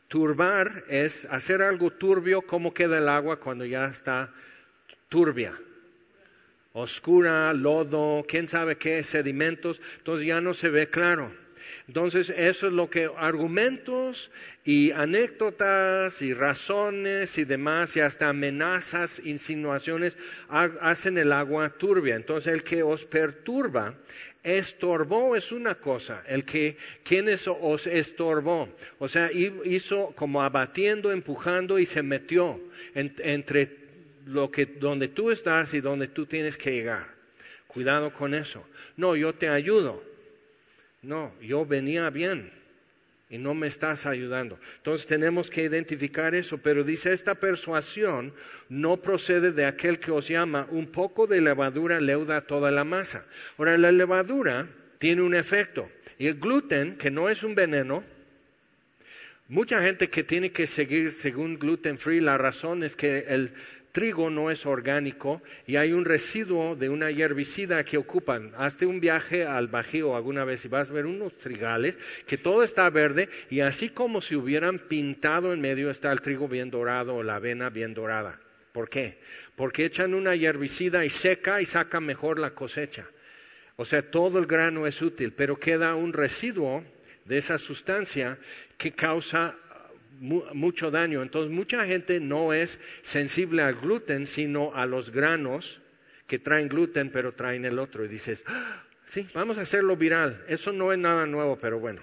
turbar 0.07 0.85
es 0.87 1.25
hacer 1.25 1.61
algo 1.61 1.91
turbio, 1.91 2.41
como 2.41 2.73
queda 2.73 2.97
el 2.97 3.09
agua 3.09 3.41
cuando 3.41 3.65
ya 3.65 3.85
está 3.85 4.33
turbia. 5.09 5.53
Oscura, 6.71 7.53
lodo, 7.53 8.25
quién 8.25 8.47
sabe 8.47 8.77
qué, 8.77 9.03
sedimentos, 9.03 9.81
entonces 9.97 10.27
ya 10.27 10.39
no 10.39 10.53
se 10.53 10.69
ve 10.69 10.89
claro. 10.89 11.33
Entonces, 11.89 12.29
eso 12.29 12.67
es 12.67 12.73
lo 12.73 12.87
que 12.87 13.09
argumentos 13.17 14.29
y 14.63 14.91
anécdotas 14.91 16.21
y 16.21 16.33
razones 16.33 17.39
y 17.39 17.45
demás 17.45 17.95
y 17.95 17.99
hasta 17.99 18.29
amenazas, 18.29 19.19
insinuaciones 19.25 20.15
hacen 20.49 21.17
el 21.17 21.31
agua 21.31 21.71
turbia. 21.71 22.15
Entonces, 22.15 22.53
el 22.53 22.63
que 22.63 22.83
os 22.83 23.05
perturba, 23.05 23.95
estorbó 24.43 25.35
es 25.35 25.51
una 25.51 25.79
cosa, 25.79 26.21
el 26.27 26.45
que 26.45 26.77
quien 27.03 27.27
os 27.27 27.87
estorbó, 27.87 28.69
o 28.99 29.07
sea, 29.07 29.31
hizo 29.31 30.13
como 30.15 30.43
abatiendo, 30.43 31.11
empujando 31.11 31.79
y 31.79 31.87
se 31.87 32.03
metió 32.03 32.61
entre 32.93 33.77
lo 34.27 34.51
que 34.51 34.67
donde 34.67 35.07
tú 35.07 35.31
estás 35.31 35.73
y 35.73 35.81
donde 35.81 36.07
tú 36.07 36.27
tienes 36.27 36.55
que 36.55 36.71
llegar. 36.71 37.15
Cuidado 37.65 38.13
con 38.13 38.35
eso. 38.35 38.63
No, 38.95 39.15
yo 39.15 39.33
te 39.33 39.49
ayudo. 39.49 40.08
No, 41.01 41.33
yo 41.41 41.65
venía 41.65 42.09
bien 42.09 42.51
y 43.29 43.37
no 43.37 43.53
me 43.53 43.67
estás 43.67 44.05
ayudando. 44.05 44.59
Entonces 44.77 45.07
tenemos 45.07 45.49
que 45.49 45.63
identificar 45.63 46.33
eso, 46.33 46.57
pero 46.57 46.83
dice, 46.83 47.13
esta 47.13 47.35
persuasión 47.35 48.33
no 48.69 48.97
procede 48.97 49.51
de 49.51 49.65
aquel 49.65 49.99
que 49.99 50.11
os 50.11 50.27
llama, 50.27 50.67
un 50.71 50.87
poco 50.87 51.27
de 51.27 51.39
levadura 51.39 51.99
leuda 51.99 52.41
toda 52.41 52.71
la 52.71 52.83
masa. 52.83 53.25
Ahora, 53.57 53.77
la 53.77 53.91
levadura 53.91 54.67
tiene 54.97 55.21
un 55.21 55.35
efecto 55.35 55.89
y 56.17 56.27
el 56.27 56.39
gluten, 56.39 56.97
que 56.97 57.11
no 57.11 57.29
es 57.29 57.43
un 57.43 57.55
veneno, 57.55 58.03
mucha 59.47 59.81
gente 59.81 60.09
que 60.09 60.23
tiene 60.23 60.51
que 60.51 60.67
seguir 60.67 61.11
según 61.11 61.59
gluten 61.59 61.97
free, 61.97 62.19
la 62.19 62.37
razón 62.37 62.83
es 62.83 62.95
que 62.95 63.19
el 63.29 63.53
trigo 63.91 64.29
no 64.29 64.51
es 64.51 64.65
orgánico 64.65 65.41
y 65.65 65.75
hay 65.75 65.93
un 65.93 66.05
residuo 66.05 66.75
de 66.75 66.89
una 66.89 67.09
herbicida 67.09 67.83
que 67.83 67.97
ocupan. 67.97 68.53
Hazte 68.57 68.85
un 68.85 68.99
viaje 68.99 69.45
al 69.45 69.67
Bajío 69.67 70.15
alguna 70.15 70.45
vez 70.45 70.65
y 70.65 70.67
vas 70.67 70.89
a 70.89 70.93
ver 70.93 71.05
unos 71.05 71.33
trigales 71.33 71.97
que 72.25 72.37
todo 72.37 72.63
está 72.63 72.89
verde 72.89 73.29
y 73.49 73.61
así 73.61 73.89
como 73.89 74.21
si 74.21 74.35
hubieran 74.35 74.79
pintado 74.79 75.53
en 75.53 75.61
medio 75.61 75.89
está 75.89 76.11
el 76.11 76.21
trigo 76.21 76.47
bien 76.47 76.69
dorado 76.69 77.15
o 77.15 77.23
la 77.23 77.35
avena 77.35 77.69
bien 77.69 77.93
dorada. 77.93 78.39
¿Por 78.71 78.89
qué? 78.89 79.19
Porque 79.55 79.85
echan 79.85 80.13
una 80.13 80.35
herbicida 80.35 81.03
y 81.05 81.09
seca 81.09 81.61
y 81.61 81.65
saca 81.65 81.99
mejor 81.99 82.39
la 82.39 82.51
cosecha. 82.51 83.07
O 83.75 83.85
sea, 83.85 84.01
todo 84.01 84.39
el 84.39 84.45
grano 84.45 84.87
es 84.87 85.01
útil, 85.01 85.33
pero 85.33 85.57
queda 85.57 85.95
un 85.95 86.13
residuo 86.13 86.83
de 87.25 87.37
esa 87.37 87.57
sustancia 87.57 88.37
que 88.77 88.91
causa 88.91 89.55
mucho 90.19 90.91
daño. 90.91 91.21
Entonces 91.21 91.51
mucha 91.51 91.85
gente 91.85 92.19
no 92.19 92.53
es 92.53 92.79
sensible 93.01 93.61
al 93.61 93.75
gluten, 93.75 94.27
sino 94.27 94.75
a 94.75 94.85
los 94.85 95.11
granos 95.11 95.81
que 96.27 96.39
traen 96.39 96.69
gluten, 96.69 97.11
pero 97.11 97.33
traen 97.33 97.65
el 97.65 97.79
otro. 97.79 98.05
Y 98.05 98.07
dices, 98.07 98.43
ah, 98.47 98.83
sí, 99.05 99.27
vamos 99.33 99.57
a 99.57 99.61
hacerlo 99.61 99.95
viral. 99.95 100.43
Eso 100.47 100.71
no 100.71 100.93
es 100.93 100.99
nada 100.99 101.25
nuevo, 101.25 101.57
pero 101.57 101.79
bueno. 101.79 102.01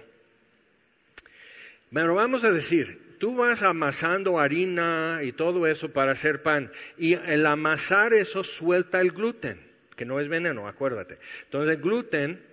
Pero 1.93 2.15
vamos 2.15 2.45
a 2.45 2.51
decir, 2.51 3.17
tú 3.19 3.37
vas 3.37 3.63
amasando 3.63 4.39
harina 4.39 5.21
y 5.23 5.33
todo 5.33 5.67
eso 5.67 5.93
para 5.93 6.13
hacer 6.13 6.43
pan. 6.43 6.71
Y 6.99 7.15
el 7.15 7.47
amasar 7.47 8.13
eso 8.13 8.45
suelta 8.45 9.01
el 9.01 9.13
gluten, 9.13 9.61
que 9.97 10.05
no 10.05 10.21
es 10.21 10.29
veneno, 10.29 10.69
acuérdate. 10.69 11.19
Entonces 11.45 11.81
gluten 11.81 12.45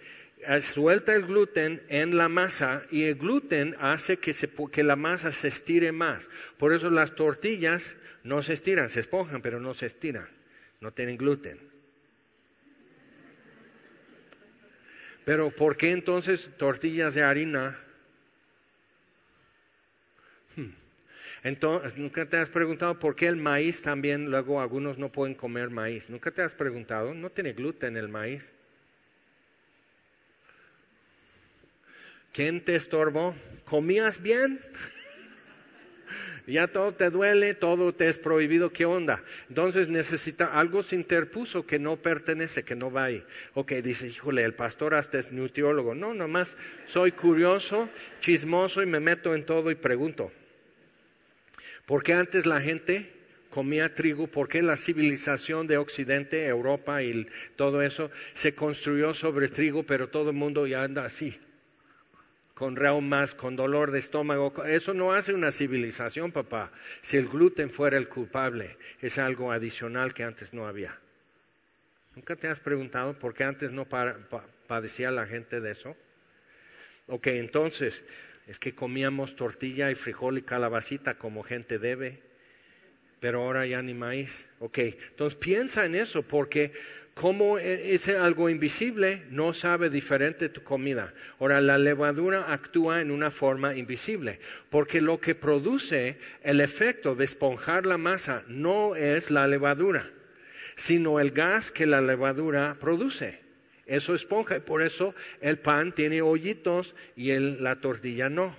suelta 0.61 1.13
el 1.13 1.25
gluten 1.25 1.81
en 1.89 2.17
la 2.17 2.29
masa 2.29 2.83
y 2.91 3.03
el 3.03 3.15
gluten 3.15 3.75
hace 3.79 4.17
que, 4.17 4.33
que, 4.71 4.83
la 4.83 4.95
masa 4.95 5.31
se 5.31 5.47
estire 5.47 5.91
más. 5.91 6.29
Por 6.57 6.73
eso 6.73 6.89
las 6.89 7.15
tortillas 7.15 7.95
no 8.23 8.41
se 8.43 8.53
estiran, 8.53 8.89
se 8.89 8.99
esponjan, 8.99 9.41
pero 9.41 9.59
no 9.59 9.73
se 9.73 9.85
estiran. 9.85 10.27
No 10.81 10.91
tienen 10.91 11.17
gluten. 11.17 11.59
Pero 15.25 15.51
¿por 15.51 15.77
qué 15.77 15.91
entonces 15.91 16.51
tortillas 16.57 17.15
de 17.15 17.23
harina? 17.23 17.79
Hmm. 20.55 20.71
Entonces, 21.43 21.97
¿nunca 21.97 22.25
te 22.25 22.37
has 22.37 22.49
preguntado 22.49 22.99
por 22.99 23.15
qué 23.15 23.27
el 23.27 23.37
maíz 23.37 23.81
también, 23.81 24.29
luego 24.29 24.61
algunos 24.61 24.97
no 24.97 25.11
pueden 25.11 25.35
comer 25.35 25.69
maíz? 25.69 26.09
¿Nunca 26.09 26.31
te 26.31 26.41
has 26.41 26.55
preguntado? 26.55 27.13
No 27.13 27.29
tiene 27.29 27.53
gluten 27.53 27.97
el 27.97 28.09
maíz. 28.09 28.51
¿Quién 32.33 32.61
te 32.61 32.75
estorbó? 32.75 33.35
¿Comías 33.63 34.21
bien? 34.21 34.59
ya 36.47 36.67
todo 36.67 36.91
te 36.91 37.11
duele, 37.11 37.53
todo 37.53 37.93
te 37.93 38.09
es 38.09 38.17
prohibido, 38.17 38.73
¿qué 38.73 38.85
onda? 38.85 39.23
Entonces 39.49 39.87
necesita, 39.87 40.47
algo 40.47 40.81
se 40.81 40.95
interpuso 40.95 41.67
que 41.67 41.77
no 41.77 41.97
pertenece, 41.97 42.63
que 42.63 42.75
no 42.75 42.91
va 42.91 43.05
ahí. 43.05 43.23
Ok, 43.53 43.73
dice, 43.73 44.07
híjole, 44.07 44.43
el 44.43 44.55
pastor 44.55 44.95
hasta 44.95 45.19
es 45.19 45.31
nutriólogo. 45.31 45.93
No, 45.93 46.15
nomás 46.15 46.57
soy 46.87 47.11
curioso, 47.11 47.87
chismoso 48.19 48.81
y 48.81 48.87
me 48.87 48.99
meto 48.99 49.35
en 49.35 49.45
todo 49.45 49.69
y 49.69 49.75
pregunto. 49.75 50.31
¿Por 51.85 52.01
qué 52.01 52.13
antes 52.13 52.47
la 52.47 52.61
gente 52.61 53.13
comía 53.51 53.93
trigo? 53.93 54.25
¿Por 54.25 54.49
qué 54.49 54.63
la 54.63 54.75
civilización 54.75 55.67
de 55.67 55.77
Occidente, 55.77 56.47
Europa 56.47 57.03
y 57.03 57.27
todo 57.55 57.83
eso 57.83 58.09
se 58.33 58.55
construyó 58.55 59.13
sobre 59.13 59.49
trigo, 59.49 59.83
pero 59.83 60.09
todo 60.09 60.31
el 60.31 60.35
mundo 60.35 60.65
ya 60.65 60.81
anda 60.81 61.05
así? 61.05 61.37
Con 62.53 62.75
reumas, 62.75 63.33
con 63.33 63.55
dolor 63.55 63.91
de 63.91 63.99
estómago. 63.99 64.53
Eso 64.65 64.93
no 64.93 65.13
hace 65.13 65.33
una 65.33 65.51
civilización, 65.51 66.31
papá. 66.31 66.71
Si 67.01 67.17
el 67.17 67.27
gluten 67.27 67.69
fuera 67.69 67.97
el 67.97 68.09
culpable, 68.09 68.77
es 69.01 69.17
algo 69.17 69.51
adicional 69.51 70.13
que 70.13 70.23
antes 70.23 70.53
no 70.53 70.67
había. 70.67 70.99
¿Nunca 72.15 72.35
te 72.35 72.47
has 72.47 72.59
preguntado 72.59 73.17
por 73.17 73.33
qué 73.33 73.43
antes 73.43 73.71
no 73.71 73.87
padecía 74.67 75.09
la 75.09 75.25
gente 75.25 75.61
de 75.61 75.71
eso? 75.71 75.97
Ok, 77.07 77.27
entonces, 77.27 78.05
es 78.47 78.59
que 78.59 78.75
comíamos 78.75 79.35
tortilla 79.35 79.89
y 79.89 79.95
frijol 79.95 80.37
y 80.37 80.43
calabacita 80.43 81.17
como 81.17 81.43
gente 81.43 81.79
debe, 81.79 82.21
pero 83.19 83.41
ahora 83.41 83.65
ya 83.65 83.81
ni 83.81 83.93
maíz. 83.93 84.45
Ok, 84.59 84.77
entonces 84.77 85.37
piensa 85.37 85.85
en 85.85 85.95
eso 85.95 86.21
porque 86.23 86.73
como 87.13 87.59
e, 87.59 87.93
es 87.93 88.07
algo 88.09 88.49
invisible, 88.49 89.23
no 89.29 89.53
sabe 89.53 89.89
diferente 89.89 90.49
tu 90.49 90.63
comida. 90.63 91.13
Ahora, 91.39 91.61
la 91.61 91.77
levadura 91.77 92.51
actúa 92.51 93.01
en 93.01 93.11
una 93.11 93.31
forma 93.31 93.75
invisible, 93.75 94.39
porque 94.69 95.01
lo 95.01 95.19
que 95.19 95.35
produce 95.35 96.17
el 96.41 96.61
efecto 96.61 97.15
de 97.15 97.25
esponjar 97.25 97.85
la 97.85 97.97
masa 97.97 98.43
no 98.47 98.95
es 98.95 99.29
la 99.29 99.47
levadura, 99.47 100.09
sino 100.75 101.19
el 101.19 101.31
gas 101.31 101.71
que 101.71 101.85
la 101.85 102.01
levadura 102.01 102.77
produce. 102.79 103.39
Eso 103.85 104.15
esponja 104.15 104.57
y 104.57 104.61
por 104.61 104.81
eso 104.81 105.13
el 105.41 105.59
pan 105.59 105.93
tiene 105.93 106.21
hoyitos 106.21 106.95
y 107.15 107.37
la 107.37 107.75
tortilla 107.75 108.29
no. 108.29 108.55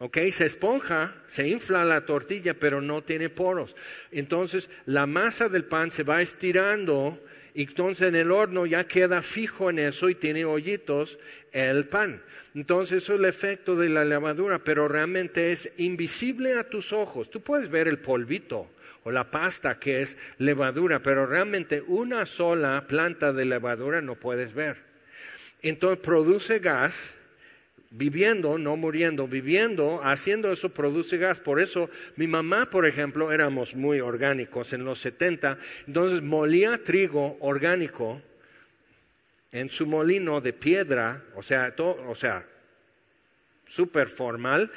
¿Ok? 0.00 0.18
Se 0.32 0.46
esponja, 0.46 1.14
se 1.26 1.46
infla 1.46 1.84
la 1.84 2.06
tortilla, 2.06 2.54
pero 2.54 2.80
no 2.80 3.02
tiene 3.02 3.28
poros. 3.28 3.76
Entonces 4.10 4.70
la 4.86 5.06
masa 5.06 5.48
del 5.48 5.64
pan 5.64 5.90
se 5.90 6.02
va 6.02 6.22
estirando 6.22 7.22
y 7.52 7.62
entonces 7.64 8.08
en 8.08 8.16
el 8.16 8.32
horno 8.32 8.64
ya 8.64 8.84
queda 8.84 9.22
fijo 9.22 9.70
en 9.70 9.78
eso 9.78 10.08
y 10.08 10.14
tiene 10.14 10.44
hoyitos 10.44 11.18
el 11.52 11.86
pan. 11.88 12.22
Entonces 12.54 13.02
eso 13.02 13.14
es 13.14 13.20
el 13.20 13.26
efecto 13.26 13.76
de 13.76 13.90
la 13.90 14.04
levadura, 14.04 14.58
pero 14.58 14.88
realmente 14.88 15.52
es 15.52 15.70
invisible 15.76 16.54
a 16.54 16.68
tus 16.68 16.92
ojos. 16.92 17.30
Tú 17.30 17.42
puedes 17.42 17.68
ver 17.68 17.86
el 17.86 17.98
polvito 17.98 18.70
o 19.04 19.10
la 19.10 19.30
pasta 19.30 19.78
que 19.78 20.00
es 20.00 20.16
levadura, 20.38 21.02
pero 21.02 21.26
realmente 21.26 21.82
una 21.86 22.24
sola 22.24 22.86
planta 22.86 23.34
de 23.34 23.44
levadura 23.44 24.00
no 24.00 24.14
puedes 24.14 24.54
ver. 24.54 24.78
Entonces 25.60 25.98
produce 26.02 26.58
gas 26.58 27.16
viviendo, 27.90 28.56
no 28.58 28.76
muriendo, 28.76 29.26
viviendo, 29.26 30.00
haciendo 30.04 30.52
eso 30.52 30.70
produce 30.70 31.18
gas. 31.18 31.40
Por 31.40 31.60
eso 31.60 31.90
mi 32.16 32.26
mamá, 32.26 32.70
por 32.70 32.86
ejemplo, 32.86 33.32
éramos 33.32 33.74
muy 33.74 34.00
orgánicos 34.00 34.72
en 34.72 34.84
los 34.84 35.00
70, 35.00 35.58
entonces 35.86 36.22
molía 36.22 36.82
trigo 36.82 37.36
orgánico 37.40 38.22
en 39.52 39.68
su 39.68 39.86
molino 39.86 40.40
de 40.40 40.52
piedra, 40.52 41.24
o 41.34 41.42
sea, 41.42 41.74
todo, 41.74 42.08
o 42.08 42.14
sea, 42.14 42.46
súper 43.66 44.08
formal, 44.08 44.70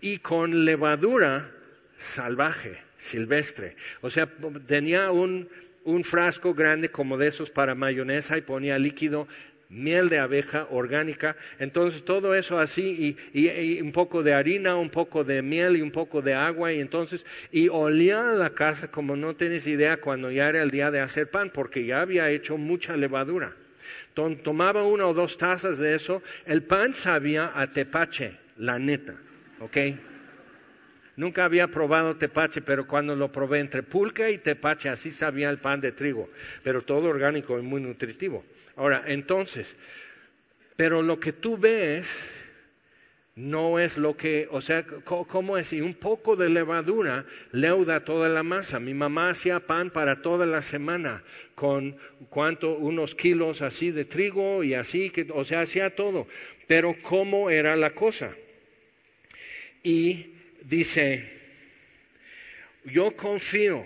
y 0.00 0.18
con 0.18 0.66
levadura 0.66 1.50
salvaje, 1.98 2.82
silvestre. 2.98 3.76
O 4.02 4.10
sea, 4.10 4.28
tenía 4.66 5.10
un, 5.10 5.48
un 5.84 6.04
frasco 6.04 6.52
grande 6.52 6.90
como 6.90 7.16
de 7.16 7.28
esos 7.28 7.50
para 7.50 7.74
mayonesa 7.74 8.36
y 8.36 8.42
ponía 8.42 8.78
líquido 8.78 9.26
miel 9.68 10.08
de 10.08 10.18
abeja 10.18 10.66
orgánica, 10.70 11.36
entonces 11.58 12.04
todo 12.04 12.34
eso 12.34 12.58
así 12.58 13.16
y, 13.34 13.80
un 13.80 13.92
poco 13.92 14.22
de 14.22 14.34
harina, 14.34 14.76
un 14.76 14.90
poco 14.90 15.24
de 15.24 15.42
miel 15.42 15.76
y 15.76 15.82
un 15.82 15.90
poco 15.90 16.22
de 16.22 16.34
agua 16.34 16.72
y 16.72 16.80
entonces 16.80 17.26
y 17.52 17.68
olía 17.68 18.22
la 18.22 18.50
casa 18.50 18.90
como 18.90 19.16
no 19.16 19.36
tienes 19.36 19.66
idea 19.66 19.98
cuando 19.98 20.30
ya 20.30 20.48
era 20.48 20.62
el 20.62 20.70
día 20.70 20.90
de 20.90 21.00
hacer 21.00 21.30
pan 21.30 21.50
porque 21.52 21.84
ya 21.84 22.00
había 22.00 22.30
hecho 22.30 22.56
mucha 22.56 22.96
levadura. 22.96 23.54
tomaba 24.14 24.82
una 24.82 25.06
o 25.06 25.14
dos 25.14 25.38
tazas 25.38 25.78
de 25.78 25.94
eso, 25.94 26.22
el 26.46 26.62
pan 26.62 26.92
sabía 26.92 27.52
a 27.54 27.72
tepache, 27.72 28.36
la 28.56 28.78
neta, 28.78 29.14
¿ok? 29.60 29.76
Nunca 31.18 31.44
había 31.44 31.66
probado 31.66 32.14
tepache, 32.14 32.62
pero 32.62 32.86
cuando 32.86 33.16
lo 33.16 33.32
probé 33.32 33.58
entre 33.58 33.82
pulque 33.82 34.30
y 34.30 34.38
tepache, 34.38 34.88
así 34.88 35.10
sabía 35.10 35.50
el 35.50 35.58
pan 35.58 35.80
de 35.80 35.90
trigo, 35.90 36.30
pero 36.62 36.82
todo 36.82 37.08
orgánico 37.08 37.58
y 37.58 37.62
muy 37.62 37.80
nutritivo. 37.80 38.44
Ahora, 38.76 39.02
entonces, 39.04 39.76
pero 40.76 41.02
lo 41.02 41.18
que 41.18 41.32
tú 41.32 41.58
ves 41.58 42.30
no 43.34 43.80
es 43.80 43.98
lo 43.98 44.16
que, 44.16 44.46
o 44.52 44.60
sea, 44.60 44.86
¿cómo 44.86 45.58
es? 45.58 45.72
Y 45.72 45.80
un 45.80 45.94
poco 45.94 46.36
de 46.36 46.50
levadura 46.50 47.26
leuda 47.50 48.04
toda 48.04 48.28
la 48.28 48.44
masa. 48.44 48.78
Mi 48.78 48.94
mamá 48.94 49.30
hacía 49.30 49.58
pan 49.58 49.90
para 49.90 50.22
toda 50.22 50.46
la 50.46 50.62
semana 50.62 51.24
con 51.56 51.96
cuánto, 52.28 52.76
unos 52.76 53.16
kilos 53.16 53.60
así 53.62 53.90
de 53.90 54.04
trigo 54.04 54.62
y 54.62 54.74
así, 54.74 55.10
que, 55.10 55.26
o 55.34 55.44
sea, 55.44 55.62
hacía 55.62 55.96
todo. 55.96 56.28
Pero 56.68 56.94
¿cómo 57.02 57.50
era 57.50 57.74
la 57.74 57.90
cosa? 57.90 58.32
Y 59.82 60.37
dice, 60.62 61.28
yo 62.84 63.16
confío. 63.16 63.84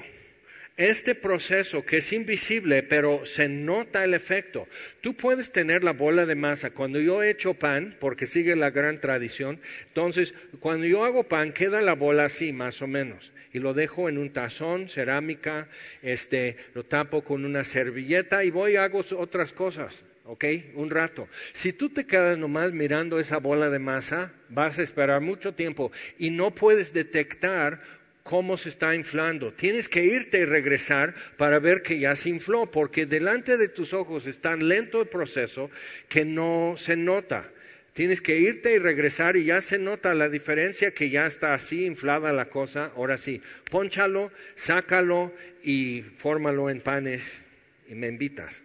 Este 0.79 1.15
proceso 1.15 1.85
que 1.85 1.99
es 1.99 2.13
invisible, 2.15 2.83
pero 2.83 3.27
se 3.27 3.47
nota 3.47 4.05
el 4.05 4.15
efecto. 4.15 4.67
Tú 5.03 5.15
puedes 5.15 5.53
tener 5.53 5.85
la 5.85 5.93
bola 5.93 6.25
de 6.25 6.35
masa. 6.35 6.71
Cuando 6.71 6.99
yo 6.99 7.23
echo 7.23 7.53
pan, 7.53 7.95
porque 8.01 8.25
sigue 8.25 8.57
la 8.57 8.71
gran 8.71 8.99
tradición, 8.99 9.61
entonces 9.89 10.33
cuando 10.61 10.87
yo 10.87 11.05
hago 11.05 11.25
pan 11.25 11.53
queda 11.53 11.83
la 11.83 11.95
bola 11.95 12.25
así, 12.25 12.55
más 12.55 12.81
o 12.81 12.87
menos. 12.87 13.33
Y 13.53 13.59
lo 13.59 13.75
dejo 13.75 14.09
en 14.09 14.17
un 14.17 14.33
tazón, 14.33 14.89
cerámica, 14.89 15.69
este, 16.01 16.57
lo 16.73 16.85
tapo 16.85 17.23
con 17.23 17.45
una 17.45 17.65
servilleta 17.65 18.43
y 18.43 18.51
voy 18.51 18.73
y 18.73 18.77
hago 18.77 19.05
otras 19.19 19.53
cosas. 19.53 20.07
¿Ok? 20.25 20.45
Un 20.75 20.91
rato. 20.91 21.29
Si 21.53 21.73
tú 21.73 21.91
te 21.91 22.07
quedas 22.07 22.39
nomás 22.39 22.73
mirando 22.73 23.19
esa 23.19 23.39
bola 23.39 23.71
de 23.71 23.79
masa, 23.79 24.33
vas 24.49 24.79
a 24.79 24.83
esperar 24.83 25.21
mucho 25.21 25.55
tiempo 25.55 25.93
y 26.19 26.31
no 26.31 26.55
puedes 26.55 26.93
detectar 26.93 27.81
cómo 28.23 28.57
se 28.57 28.69
está 28.69 28.95
inflando. 28.95 29.53
Tienes 29.53 29.89
que 29.89 30.05
irte 30.05 30.39
y 30.39 30.45
regresar 30.45 31.15
para 31.37 31.59
ver 31.59 31.83
que 31.83 31.99
ya 31.99 32.15
se 32.17 32.29
infló, 32.29 32.71
porque 32.71 33.07
delante 33.07 33.57
de 33.57 33.69
tus 33.69 33.93
ojos 33.93 34.27
es 34.27 34.39
tan 34.39 34.69
lento 34.69 35.03
el 35.03 35.09
proceso 35.09 35.71
que 36.09 36.25
no 36.25 36.75
se 36.77 36.97
nota. 36.97 37.51
Tienes 37.93 38.23
que 38.23 38.39
irte 38.39 38.73
y 38.73 38.79
regresar 38.79 39.37
y 39.37 39.45
ya 39.45 39.61
se 39.61 39.79
nota 39.79 40.15
la 40.15 40.31
diferencia 40.31 40.95
que 40.95 41.11
ya 41.11 41.27
está 41.27 41.53
así 41.53 41.85
inflada 41.85 42.33
la 42.33 42.47
cosa. 42.47 42.93
Ahora 42.97 43.19
sí, 43.19 43.43
ponchalo, 43.71 44.33
sácalo 44.55 45.33
y 45.63 46.03
fórmalo 46.15 46.71
en 46.71 46.81
panes 46.81 47.43
y 47.89 47.95
me 47.95 48.09
invitas. 48.09 48.63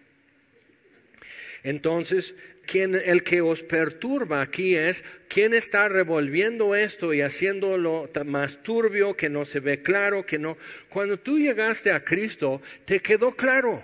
Entonces, 1.62 2.34
el 2.74 3.22
que 3.22 3.40
os 3.40 3.62
perturba 3.62 4.42
aquí 4.42 4.76
es 4.76 5.02
quién 5.28 5.54
está 5.54 5.88
revolviendo 5.88 6.74
esto 6.74 7.14
y 7.14 7.22
haciéndolo 7.22 8.10
más 8.26 8.62
turbio, 8.62 9.16
que 9.16 9.30
no 9.30 9.44
se 9.44 9.60
ve 9.60 9.82
claro, 9.82 10.26
que 10.26 10.38
no. 10.38 10.58
Cuando 10.88 11.18
tú 11.18 11.38
llegaste 11.38 11.92
a 11.92 12.04
Cristo, 12.04 12.60
te 12.84 13.00
quedó 13.00 13.34
claro. 13.34 13.82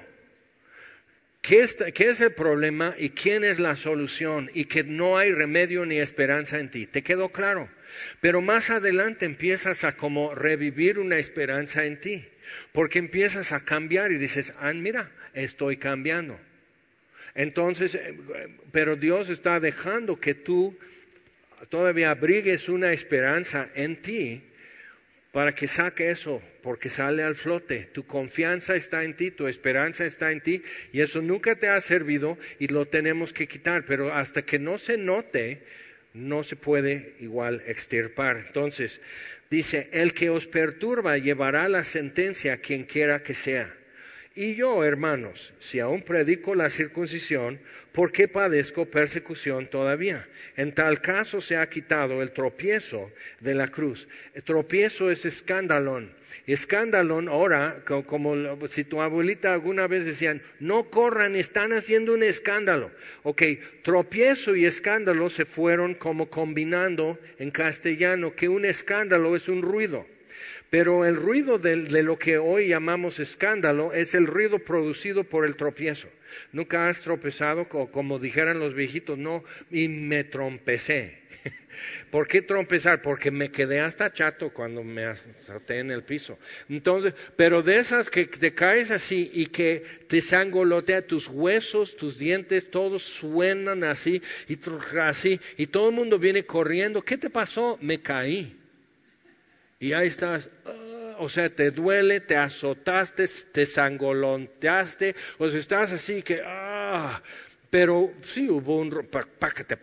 ¿Qué 1.40 1.62
es, 1.62 1.76
¿Qué 1.94 2.08
es 2.08 2.20
el 2.20 2.32
problema 2.32 2.94
y 2.98 3.10
quién 3.10 3.44
es 3.44 3.58
la 3.58 3.74
solución? 3.74 4.50
Y 4.54 4.64
que 4.64 4.82
no 4.82 5.18
hay 5.18 5.30
remedio 5.32 5.84
ni 5.84 5.98
esperanza 5.98 6.58
en 6.58 6.70
ti. 6.70 6.86
Te 6.86 7.02
quedó 7.02 7.30
claro. 7.30 7.68
Pero 8.20 8.40
más 8.40 8.70
adelante 8.70 9.26
empiezas 9.26 9.84
a 9.84 9.96
como 9.96 10.34
revivir 10.34 10.98
una 10.98 11.18
esperanza 11.18 11.84
en 11.84 12.00
ti. 12.00 12.24
Porque 12.72 12.98
empiezas 12.98 13.52
a 13.52 13.64
cambiar 13.64 14.10
y 14.10 14.18
dices, 14.18 14.54
ah, 14.58 14.72
mira, 14.72 15.10
estoy 15.34 15.76
cambiando. 15.76 16.38
Entonces, 17.34 17.94
eh, 17.94 18.16
pero 18.72 18.96
Dios 18.96 19.28
está 19.28 19.58
dejando 19.60 20.20
que 20.20 20.34
tú 20.34 20.76
todavía 21.68 22.10
abrigues 22.10 22.68
una 22.68 22.92
esperanza 22.92 23.70
en 23.74 23.96
ti 23.96 24.42
para 25.32 25.52
que 25.52 25.66
saque 25.66 26.10
eso, 26.10 26.40
porque 26.62 26.88
sale 26.88 27.24
al 27.24 27.34
flote. 27.34 27.86
Tu 27.92 28.06
confianza 28.06 28.76
está 28.76 29.02
en 29.02 29.16
ti, 29.16 29.32
tu 29.32 29.48
esperanza 29.48 30.04
está 30.04 30.30
en 30.30 30.40
ti, 30.40 30.62
y 30.92 31.00
eso 31.00 31.22
nunca 31.22 31.56
te 31.56 31.68
ha 31.68 31.80
servido 31.80 32.38
y 32.60 32.68
lo 32.68 32.86
tenemos 32.86 33.32
que 33.32 33.48
quitar, 33.48 33.84
pero 33.84 34.14
hasta 34.14 34.42
que 34.42 34.60
no 34.60 34.78
se 34.78 34.96
note, 34.96 35.64
no 36.12 36.44
se 36.44 36.54
puede 36.54 37.16
igual 37.18 37.60
extirpar. 37.66 38.44
Entonces, 38.46 39.00
dice, 39.50 39.88
el 39.92 40.14
que 40.14 40.30
os 40.30 40.46
perturba 40.46 41.18
llevará 41.18 41.68
la 41.68 41.82
sentencia 41.82 42.52
a 42.52 42.58
quien 42.58 42.84
quiera 42.84 43.24
que 43.24 43.34
sea. 43.34 43.74
Y 44.36 44.56
yo, 44.56 44.82
hermanos, 44.82 45.54
si 45.60 45.78
aún 45.78 46.02
predico 46.02 46.56
la 46.56 46.68
circuncisión, 46.68 47.60
¿por 47.92 48.10
qué 48.10 48.26
padezco 48.26 48.84
persecución 48.84 49.68
todavía? 49.68 50.26
En 50.56 50.74
tal 50.74 51.00
caso 51.00 51.40
se 51.40 51.56
ha 51.56 51.68
quitado 51.68 52.20
el 52.20 52.32
tropiezo 52.32 53.12
de 53.38 53.54
la 53.54 53.68
cruz. 53.68 54.08
El 54.34 54.42
tropiezo 54.42 55.08
es 55.12 55.24
escándalón. 55.24 56.12
Escándalón 56.48 57.28
ahora, 57.28 57.84
como 57.84 58.66
si 58.66 58.82
tu 58.82 59.00
abuelita 59.00 59.54
alguna 59.54 59.86
vez 59.86 60.04
decían, 60.04 60.42
no 60.58 60.90
corran, 60.90 61.36
están 61.36 61.72
haciendo 61.72 62.12
un 62.12 62.24
escándalo. 62.24 62.90
Ok, 63.22 63.42
tropiezo 63.82 64.56
y 64.56 64.66
escándalo 64.66 65.30
se 65.30 65.44
fueron 65.44 65.94
como 65.94 66.28
combinando 66.28 67.20
en 67.38 67.52
castellano, 67.52 68.34
que 68.34 68.48
un 68.48 68.64
escándalo 68.64 69.36
es 69.36 69.48
un 69.48 69.62
ruido. 69.62 70.08
Pero 70.70 71.04
el 71.04 71.16
ruido 71.16 71.58
de, 71.58 72.02
lo 72.02 72.18
que 72.18 72.38
hoy 72.38 72.68
llamamos 72.68 73.20
escándalo 73.20 73.92
es 73.92 74.14
el 74.14 74.26
ruido 74.26 74.58
producido 74.58 75.24
por 75.24 75.44
el 75.44 75.56
tropiezo. 75.56 76.08
Nunca 76.52 76.88
has 76.88 77.02
tropezado, 77.02 77.68
como 77.68 78.18
dijeran 78.18 78.58
los 78.58 78.74
viejitos, 78.74 79.16
no, 79.16 79.44
y 79.70 79.88
me 79.88 80.24
trompecé. 80.24 81.22
¿Por 82.10 82.26
qué 82.26 82.42
trompezar? 82.42 83.02
Porque 83.02 83.30
me 83.30 83.50
quedé 83.50 83.80
hasta 83.80 84.12
chato 84.12 84.50
cuando 84.50 84.82
me 84.82 85.04
azoté 85.04 85.78
en 85.78 85.90
el 85.90 86.02
piso. 86.02 86.38
Entonces, 86.68 87.14
pero 87.36 87.62
de 87.62 87.78
esas 87.78 88.10
que 88.10 88.26
te 88.26 88.54
caes 88.54 88.90
así 88.90 89.30
y 89.32 89.46
que 89.46 89.84
te 90.08 90.20
sangolotea 90.20 91.06
tus 91.06 91.28
huesos, 91.28 91.96
tus 91.96 92.18
dientes, 92.18 92.70
todos 92.70 93.02
suenan 93.02 93.84
así 93.84 94.22
y 94.48 94.58
así, 95.00 95.40
y 95.56 95.66
todo 95.66 95.90
el 95.90 95.94
mundo 95.94 96.18
viene 96.18 96.44
corriendo. 96.44 97.02
¿Qué 97.02 97.18
te 97.18 97.30
pasó? 97.30 97.78
Me 97.80 98.00
caí. 98.00 98.56
Y 99.78 99.92
ahí 99.92 100.08
estás, 100.08 100.50
ah, 100.66 101.16
o 101.18 101.28
sea, 101.28 101.48
te 101.48 101.70
duele, 101.70 102.20
te 102.20 102.36
azotaste, 102.36 103.26
te 103.52 103.66
sangolonteaste, 103.66 105.14
o 105.38 105.48
sea, 105.48 105.60
estás 105.60 105.92
así 105.92 106.22
que, 106.22 106.42
ah, 106.44 107.20
pero 107.70 108.12
sí 108.22 108.48
hubo 108.48 108.78
un, 108.78 109.08
pácate, 109.38 109.76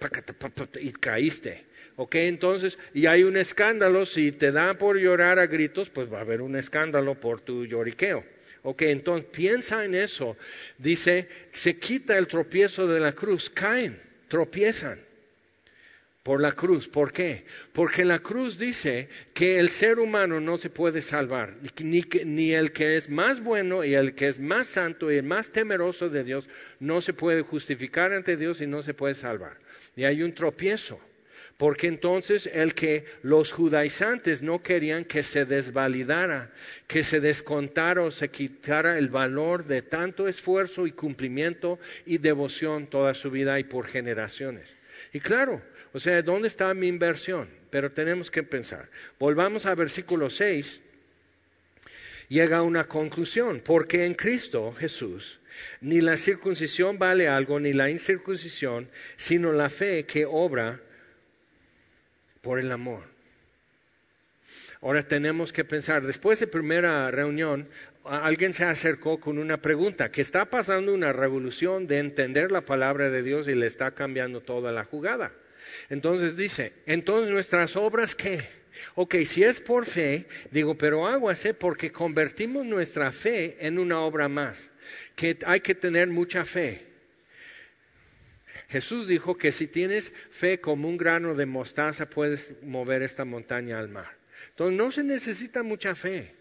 y 0.80 0.92
caíste. 0.94 1.66
¿Ok? 1.98 2.16
Entonces, 2.16 2.80
y 2.94 3.06
hay 3.06 3.24
un 3.24 3.36
escándalo, 3.36 4.06
si 4.06 4.32
te 4.32 4.52
da 4.52 4.78
por 4.78 4.98
llorar 4.98 5.40
a 5.40 5.46
gritos, 5.46 5.90
pues 5.90 6.12
va 6.12 6.20
a 6.20 6.22
haber 6.22 6.42
un 6.42 6.56
escándalo 6.56 7.20
por 7.20 7.42
tu 7.42 7.66
lloriqueo. 7.66 8.24
Ok, 8.64 8.84
entonces 8.84 9.28
piensa 9.30 9.84
en 9.84 9.96
eso. 9.96 10.38
Dice, 10.78 11.28
se 11.52 11.78
quita 11.78 12.18
el 12.18 12.28
tropiezo 12.28 12.88
de 12.88 13.02
la 13.02 13.12
cruz, 13.12 13.50
caen, 13.50 14.00
tropiezan 14.30 15.00
por 16.24 16.42
la 16.42 16.52
cruz. 16.52 16.88
¿Por 16.88 17.12
qué? 17.12 17.46
Porque 17.74 18.06
la 18.06 18.20
cruz 18.20 18.58
dice 18.58 19.10
que 19.34 19.60
el 19.60 19.70
ser 19.70 20.00
humano 20.00 20.40
no 20.40 20.58
se 20.58 20.70
puede 20.70 21.02
salvar, 21.02 21.56
ni, 21.82 22.04
ni, 22.26 22.54
el 22.54 22.72
que 22.72 22.96
es 22.96 23.10
más 23.10 23.44
bueno 23.44 23.84
y 23.84 23.96
el 23.96 24.14
que 24.14 24.28
es 24.28 24.40
más 24.40 24.68
santo 24.68 25.12
y 25.12 25.18
el 25.18 25.24
más 25.24 25.52
temeroso 25.52 26.10
de 26.10 26.24
Dios 26.24 26.48
no 26.80 27.02
se 27.02 27.14
puede 27.14 27.42
justificar 27.42 28.14
ante 28.14 28.38
Dios 28.38 28.62
y 28.62 28.68
no 28.68 28.84
se 28.84 28.94
puede 28.94 29.16
salvar. 29.16 29.58
Y 29.96 30.04
hay 30.04 30.24
un 30.24 30.34
tropiezo. 30.34 31.00
Porque 31.58 31.86
entonces 31.86 32.50
el 32.52 32.74
que 32.74 33.06
los 33.22 33.52
judaizantes 33.52 34.42
no 34.42 34.64
querían 34.64 35.06
que 35.06 35.22
se 35.22 35.46
desvalidara, 35.46 36.52
que 36.88 37.04
se 37.04 37.20
descontara 37.20 38.02
o 38.02 38.10
se 38.10 38.32
quitara 38.32 38.98
el 38.98 39.10
valor 39.10 39.66
de 39.66 39.84
tanto 39.84 40.28
esfuerzo 40.28 40.88
y 40.88 40.92
cumplimiento 40.92 41.78
y 42.08 42.18
devoción 42.18 42.88
toda 42.88 43.14
su 43.14 43.30
vida 43.30 43.60
y 43.60 43.64
por 43.64 43.86
generaciones. 43.86 44.76
Y 45.14 45.20
claro, 45.20 45.62
O 45.94 46.00
sea, 46.00 46.22
¿dónde 46.22 46.48
está 46.48 46.74
mi 46.74 46.88
inversión? 46.88 47.50
Pero 47.70 47.92
tenemos 47.92 48.32
que 48.32 48.44
pensar. 48.44 48.90
Volvamos 49.20 49.66
a 49.66 49.76
versículo 49.76 50.30
6. 50.30 50.82
Llega 52.30 52.58
a 52.58 52.64
una 52.64 52.88
conclusión, 52.88 53.62
porque 53.64 54.06
en 54.06 54.14
Cristo 54.14 54.74
Jesús 54.74 55.42
ni 55.82 56.02
la 56.02 56.18
circuncisión 56.18 56.98
vale 56.98 57.28
algo, 57.28 57.60
ni 57.60 57.74
la 57.74 57.90
incircuncisión, 57.90 58.90
sino 59.18 59.52
la 59.52 59.70
fe 59.70 60.06
que 60.06 60.26
obra 60.26 60.80
por 62.42 62.60
el 62.60 62.72
amor. 62.72 63.04
Ahora 64.82 65.04
tenemos 65.04 65.54
que 65.54 65.64
pensar, 65.64 66.04
después 66.04 66.40
de 66.40 66.48
primera 66.48 67.12
reunión, 67.12 67.68
alguien 68.04 68.54
se 68.54 68.66
acercó 68.66 69.20
con 69.20 69.38
una 69.38 69.62
pregunta, 69.62 70.12
que 70.12 70.22
está 70.22 70.46
pasando 70.46 70.94
una 70.94 71.14
revolución 71.14 71.86
de 71.86 72.00
entender 72.00 72.52
la 72.52 72.62
palabra 72.62 73.10
de 73.10 73.22
Dios 73.22 73.48
y 73.48 73.56
le 73.56 73.68
está 73.68 73.92
cambiando 73.92 74.42
toda 74.42 74.72
la 74.72 74.84
jugada. 74.84 75.32
Entonces 75.92 76.38
dice, 76.38 76.72
entonces 76.86 77.34
nuestras 77.34 77.76
obras 77.76 78.16
qué? 78.16 78.40
Ok, 78.96 79.16
si 79.26 79.44
es 79.44 79.60
por 79.60 79.86
fe, 79.86 80.26
digo, 80.50 80.78
pero 80.78 81.06
aguase 81.06 81.54
porque 81.54 81.92
convertimos 81.92 82.66
nuestra 82.66 83.12
fe 83.12 83.58
en 83.68 83.78
una 83.78 84.00
obra 84.00 84.30
más, 84.30 84.72
que 85.18 85.38
hay 85.46 85.60
que 85.60 85.76
tener 85.76 86.08
mucha 86.08 86.46
fe. 86.46 86.88
Jesús 88.70 89.10
dijo 89.10 89.38
que 89.38 89.52
si 89.52 89.68
tienes 89.68 90.14
fe 90.30 90.62
como 90.62 90.88
un 90.88 90.96
grano 90.96 91.36
de 91.36 91.46
mostaza 91.46 92.10
puedes 92.10 92.54
mover 92.64 93.04
esta 93.04 93.26
montaña 93.26 93.78
al 93.78 93.90
mar. 93.90 94.18
Entonces 94.52 94.78
no 94.78 94.92
se 94.92 95.04
necesita 95.04 95.62
mucha 95.62 95.94
fe, 95.94 96.34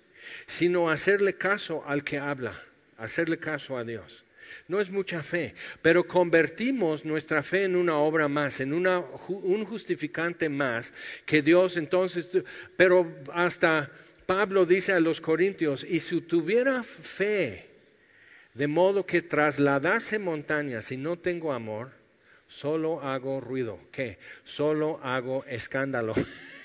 sino 0.46 0.90
hacerle 0.90 1.34
caso 1.34 1.82
al 1.88 2.04
que 2.04 2.18
habla, 2.18 2.54
hacerle 2.98 3.38
caso 3.38 3.76
a 3.76 3.82
Dios. 3.82 4.24
No 4.68 4.80
es 4.80 4.90
mucha 4.90 5.22
fe, 5.22 5.54
pero 5.82 6.06
convertimos 6.06 7.04
nuestra 7.04 7.42
fe 7.42 7.64
en 7.64 7.76
una 7.76 7.96
obra 7.98 8.28
más, 8.28 8.60
en 8.60 8.72
una, 8.72 9.00
un 9.28 9.64
justificante 9.64 10.48
más 10.48 10.92
que 11.26 11.42
Dios 11.42 11.76
entonces, 11.76 12.28
pero 12.76 13.06
hasta 13.32 13.90
Pablo 14.26 14.64
dice 14.64 14.92
a 14.92 15.00
los 15.00 15.20
corintios, 15.20 15.84
y 15.84 16.00
si 16.00 16.20
tuviera 16.20 16.82
fe, 16.82 17.68
de 18.54 18.66
modo 18.66 19.06
que 19.06 19.22
trasladase 19.22 20.18
montañas 20.18 20.92
y 20.92 20.96
no 20.96 21.18
tengo 21.18 21.52
amor, 21.52 21.92
solo 22.46 23.00
hago 23.00 23.40
ruido. 23.40 23.80
¿Qué? 23.92 24.18
Solo 24.44 25.00
hago 25.02 25.44
escándalo. 25.46 26.14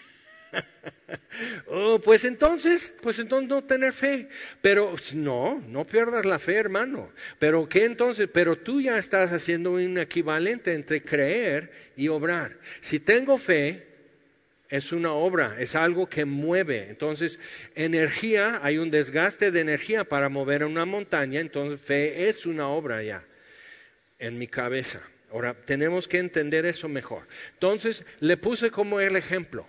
oh, 1.67 1.99
pues 1.99 2.25
entonces, 2.25 2.93
pues 3.01 3.19
entonces 3.19 3.49
no 3.49 3.63
tener 3.63 3.93
fe. 3.93 4.29
Pero 4.61 4.93
no, 5.13 5.63
no 5.67 5.85
pierdas 5.85 6.25
la 6.25 6.39
fe, 6.39 6.55
hermano. 6.55 7.11
Pero 7.39 7.67
¿qué 7.69 7.85
entonces? 7.85 8.29
Pero 8.31 8.57
tú 8.57 8.81
ya 8.81 8.97
estás 8.97 9.31
haciendo 9.31 9.71
un 9.71 9.97
equivalente 9.97 10.73
entre 10.73 11.01
creer 11.01 11.71
y 11.95 12.07
obrar. 12.07 12.57
Si 12.81 12.99
tengo 12.99 13.37
fe, 13.37 13.87
es 14.69 14.91
una 14.91 15.13
obra, 15.13 15.55
es 15.59 15.75
algo 15.75 16.09
que 16.09 16.25
mueve. 16.25 16.89
Entonces, 16.89 17.39
energía, 17.75 18.59
hay 18.63 18.77
un 18.77 18.91
desgaste 18.91 19.51
de 19.51 19.59
energía 19.59 20.03
para 20.03 20.29
mover 20.29 20.63
una 20.63 20.85
montaña, 20.85 21.39
entonces 21.39 21.79
fe 21.79 22.27
es 22.27 22.45
una 22.45 22.69
obra 22.69 23.03
ya 23.03 23.23
en 24.19 24.37
mi 24.37 24.47
cabeza. 24.47 25.01
Ahora, 25.31 25.53
tenemos 25.53 26.07
que 26.07 26.19
entender 26.19 26.65
eso 26.65 26.87
mejor. 26.87 27.27
Entonces, 27.53 28.05
le 28.19 28.37
puse 28.37 28.71
como 28.71 28.99
el 28.99 29.15
ejemplo. 29.15 29.67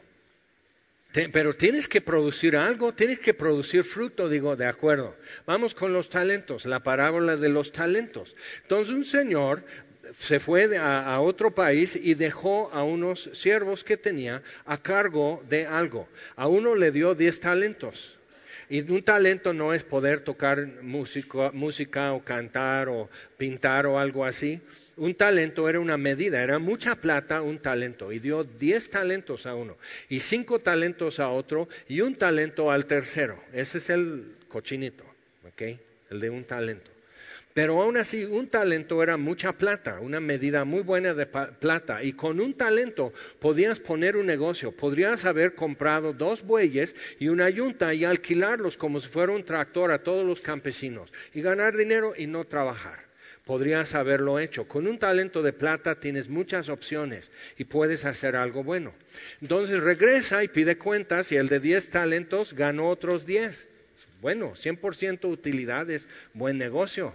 Pero 1.32 1.56
tienes 1.56 1.88
que 1.88 2.02
producir 2.02 2.58
algo, 2.58 2.92
tienes 2.92 3.20
que 3.20 3.32
producir 3.32 3.84
fruto, 3.84 4.28
digo, 4.28 4.54
de 4.54 4.66
acuerdo. 4.66 5.16
Vamos 5.46 5.74
con 5.74 5.94
los 5.94 6.10
talentos, 6.10 6.66
la 6.66 6.82
parábola 6.82 7.36
de 7.36 7.48
los 7.48 7.72
talentos. 7.72 8.36
Entonces 8.62 8.94
un 8.94 9.04
señor 9.06 9.64
se 10.12 10.38
fue 10.40 10.76
a, 10.76 11.18
otro 11.20 11.54
país 11.54 11.96
y 11.96 12.14
dejó 12.14 12.70
a 12.70 12.82
unos 12.82 13.30
siervos 13.32 13.82
que 13.82 13.96
tenía 13.96 14.42
a 14.66 14.76
cargo 14.76 15.42
de 15.48 15.66
algo. 15.66 16.06
A 16.36 16.48
uno 16.48 16.74
le 16.74 16.92
dio 16.92 17.14
diez 17.14 17.40
talentos. 17.40 18.18
Y 18.68 18.80
un 18.90 19.02
talento 19.02 19.54
no 19.54 19.72
es 19.72 19.84
poder 19.84 20.20
tocar 20.20 20.66
música 20.82 22.12
o 22.12 22.24
cantar 22.24 22.90
o 22.90 23.08
pintar 23.38 23.86
o 23.86 23.98
algo 23.98 24.26
así 24.26 24.60
un 24.96 25.14
talento 25.14 25.68
era 25.68 25.78
una 25.78 25.96
medida, 25.96 26.42
era 26.42 26.58
mucha 26.58 26.94
plata 26.94 27.42
un 27.42 27.58
talento, 27.58 28.12
y 28.12 28.18
dio 28.18 28.44
diez 28.44 28.88
talentos 28.88 29.46
a 29.46 29.54
uno, 29.54 29.76
y 30.08 30.20
cinco 30.20 30.58
talentos 30.58 31.20
a 31.20 31.28
otro, 31.28 31.68
y 31.88 32.00
un 32.00 32.14
talento 32.14 32.70
al 32.70 32.86
tercero. 32.86 33.42
Ese 33.52 33.78
es 33.78 33.90
el 33.90 34.36
cochinito, 34.48 35.04
¿ok? 35.46 35.62
El 36.10 36.20
de 36.20 36.30
un 36.30 36.44
talento. 36.44 36.90
Pero 37.52 37.80
aún 37.80 37.96
así, 37.96 38.24
un 38.24 38.48
talento 38.48 39.02
era 39.02 39.16
mucha 39.16 39.52
plata, 39.52 39.98
una 40.00 40.20
medida 40.20 40.66
muy 40.66 40.82
buena 40.82 41.14
de 41.14 41.24
plata. 41.24 42.02
Y 42.02 42.12
con 42.12 42.38
un 42.38 42.52
talento 42.52 43.14
podías 43.38 43.80
poner 43.80 44.18
un 44.18 44.26
negocio. 44.26 44.72
Podrías 44.72 45.24
haber 45.24 45.54
comprado 45.54 46.12
dos 46.12 46.42
bueyes 46.42 46.94
y 47.18 47.28
una 47.28 47.48
yunta 47.48 47.94
y 47.94 48.04
alquilarlos 48.04 48.76
como 48.76 49.00
si 49.00 49.08
fuera 49.08 49.32
un 49.32 49.42
tractor 49.42 49.90
a 49.90 50.02
todos 50.02 50.26
los 50.26 50.42
campesinos. 50.42 51.10
Y 51.32 51.40
ganar 51.40 51.74
dinero 51.74 52.12
y 52.14 52.26
no 52.26 52.44
trabajar 52.44 53.05
podrías 53.46 53.94
haberlo 53.94 54.40
hecho. 54.40 54.66
Con 54.66 54.88
un 54.88 54.98
talento 54.98 55.40
de 55.40 55.52
plata 55.52 56.00
tienes 56.00 56.28
muchas 56.28 56.68
opciones 56.68 57.30
y 57.56 57.64
puedes 57.64 58.04
hacer 58.04 58.34
algo 58.34 58.64
bueno. 58.64 58.92
Entonces 59.40 59.80
regresa 59.80 60.42
y 60.42 60.48
pide 60.48 60.76
cuentas 60.76 61.30
y 61.30 61.36
el 61.36 61.48
de 61.48 61.60
10 61.60 61.90
talentos 61.90 62.52
ganó 62.52 62.90
otros 62.90 63.24
10. 63.24 63.68
Bueno, 64.20 64.52
100% 64.54 65.30
utilidades, 65.30 66.08
buen 66.34 66.58
negocio, 66.58 67.14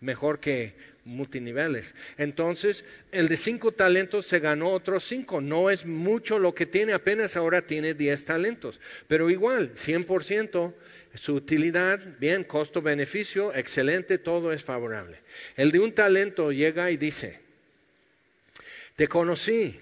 mejor 0.00 0.40
que 0.40 0.74
multiniveles. 1.06 1.94
Entonces, 2.18 2.84
el 3.10 3.28
de 3.28 3.38
5 3.38 3.72
talentos 3.72 4.26
se 4.26 4.40
ganó 4.40 4.70
otros 4.72 5.04
5. 5.04 5.40
No 5.40 5.70
es 5.70 5.86
mucho 5.86 6.38
lo 6.38 6.54
que 6.54 6.66
tiene, 6.66 6.92
apenas 6.92 7.36
ahora 7.36 7.62
tiene 7.62 7.94
10 7.94 8.24
talentos. 8.26 8.78
Pero 9.08 9.30
igual, 9.30 9.72
100% 9.74 10.74
su 11.16 11.34
utilidad, 11.34 12.00
bien, 12.18 12.44
costo-beneficio, 12.44 13.54
excelente, 13.54 14.18
todo 14.18 14.52
es 14.52 14.64
favorable. 14.64 15.18
El 15.56 15.72
de 15.72 15.80
un 15.80 15.92
talento 15.92 16.52
llega 16.52 16.90
y 16.90 16.96
dice, 16.96 17.40
te 18.96 19.08
conocí, 19.08 19.78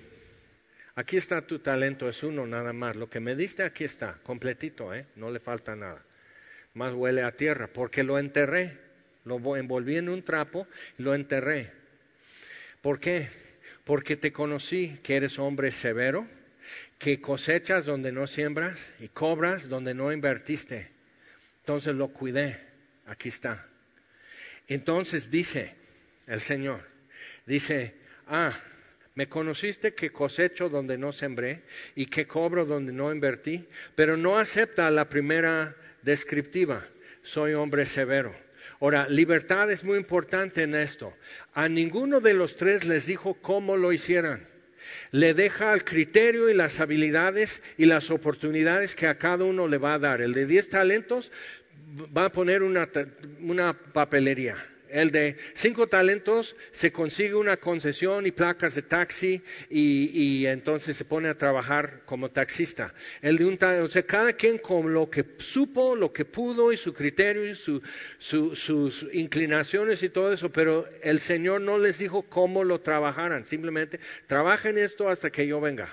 aquí 0.94 1.16
está 1.16 1.46
tu 1.46 1.58
talento, 1.58 2.08
es 2.08 2.22
uno 2.22 2.46
nada 2.46 2.72
más, 2.72 2.96
lo 2.96 3.10
que 3.10 3.20
me 3.20 3.34
diste 3.34 3.62
aquí 3.62 3.84
está, 3.84 4.18
completito, 4.22 4.94
¿eh? 4.94 5.06
no 5.16 5.30
le 5.30 5.38
falta 5.38 5.76
nada. 5.76 6.02
Más 6.74 6.92
huele 6.92 7.22
a 7.22 7.32
tierra, 7.32 7.68
porque 7.72 8.02
lo 8.02 8.18
enterré, 8.18 8.78
lo 9.24 9.56
envolví 9.56 9.96
en 9.96 10.08
un 10.08 10.22
trapo 10.22 10.66
y 10.98 11.02
lo 11.02 11.14
enterré. 11.14 11.72
¿Por 12.80 13.00
qué? 13.00 13.28
Porque 13.84 14.16
te 14.16 14.32
conocí 14.32 14.98
que 15.02 15.16
eres 15.16 15.38
hombre 15.38 15.70
severo, 15.70 16.26
que 16.98 17.20
cosechas 17.20 17.86
donde 17.86 18.12
no 18.12 18.26
siembras 18.26 18.92
y 19.00 19.08
cobras 19.08 19.68
donde 19.68 19.94
no 19.94 20.12
invertiste. 20.12 20.93
Entonces 21.64 21.94
lo 21.94 22.08
cuidé. 22.08 22.60
Aquí 23.06 23.30
está. 23.30 23.66
Entonces 24.68 25.30
dice 25.30 25.74
el 26.26 26.42
Señor, 26.42 26.86
dice, 27.46 27.94
ah, 28.26 28.52
me 29.14 29.30
conociste 29.30 29.94
que 29.94 30.12
cosecho 30.12 30.68
donde 30.68 30.98
no 30.98 31.10
sembré 31.10 31.62
y 31.94 32.04
que 32.04 32.26
cobro 32.26 32.66
donde 32.66 32.92
no 32.92 33.10
invertí, 33.10 33.66
pero 33.94 34.18
no 34.18 34.38
acepta 34.38 34.90
la 34.90 35.08
primera 35.08 35.74
descriptiva, 36.02 36.86
soy 37.22 37.54
hombre 37.54 37.86
severo. 37.86 38.36
Ahora, 38.80 39.08
libertad 39.08 39.70
es 39.70 39.84
muy 39.84 39.96
importante 39.96 40.62
en 40.62 40.74
esto. 40.74 41.14
A 41.54 41.70
ninguno 41.70 42.20
de 42.20 42.34
los 42.34 42.56
tres 42.56 42.84
les 42.84 43.06
dijo 43.06 43.34
cómo 43.40 43.78
lo 43.78 43.90
hicieran. 43.90 44.46
Le 45.10 45.34
deja 45.34 45.72
al 45.72 45.84
criterio 45.84 46.48
y 46.48 46.54
las 46.54 46.80
habilidades 46.80 47.62
y 47.78 47.86
las 47.86 48.10
oportunidades 48.10 48.94
que 48.94 49.06
a 49.06 49.18
cada 49.18 49.44
uno 49.44 49.68
le 49.68 49.78
va 49.78 49.94
a 49.94 49.98
dar. 49.98 50.20
El 50.20 50.32
de 50.32 50.46
10 50.46 50.68
talentos 50.68 51.32
va 52.16 52.26
a 52.26 52.32
poner 52.32 52.62
una, 52.62 52.88
una 53.40 53.72
papelería 53.72 54.56
el 54.88 55.10
de 55.10 55.36
cinco 55.54 55.88
talentos 55.88 56.56
se 56.70 56.92
consigue 56.92 57.34
una 57.34 57.56
concesión 57.56 58.26
y 58.26 58.32
placas 58.32 58.74
de 58.74 58.82
taxi 58.82 59.42
y, 59.70 60.46
entonces 60.46 60.96
se 60.96 61.04
pone 61.04 61.28
a 61.28 61.38
trabajar 61.38 62.02
como 62.04 62.30
taxista. 62.30 62.94
El 63.22 63.38
de 63.38 63.44
un 63.44 63.58
talento, 63.58 63.86
o 63.86 63.90
sea, 63.90 64.02
cada 64.02 64.32
quien 64.34 64.58
con 64.58 64.92
lo 64.92 65.10
que 65.10 65.24
supo, 65.38 65.96
lo 65.96 66.12
que 66.12 66.24
pudo 66.24 66.72
y 66.72 66.76
su 66.76 66.94
criterio 66.94 67.46
y 67.46 67.54
sus 67.54 69.06
inclinaciones 69.12 70.02
y 70.02 70.08
todo 70.08 70.32
eso, 70.32 70.50
pero 70.50 70.86
el 71.02 71.20
Señor 71.20 71.60
no 71.60 71.78
les 71.78 71.98
dijo 71.98 72.22
cómo 72.22 72.64
lo 72.64 72.80
trabajaran, 72.80 73.44
simplemente 73.44 74.00
trabajen 74.26 74.78
esto 74.78 75.08
hasta 75.08 75.30
que 75.30 75.46
yo 75.46 75.60
venga. 75.60 75.88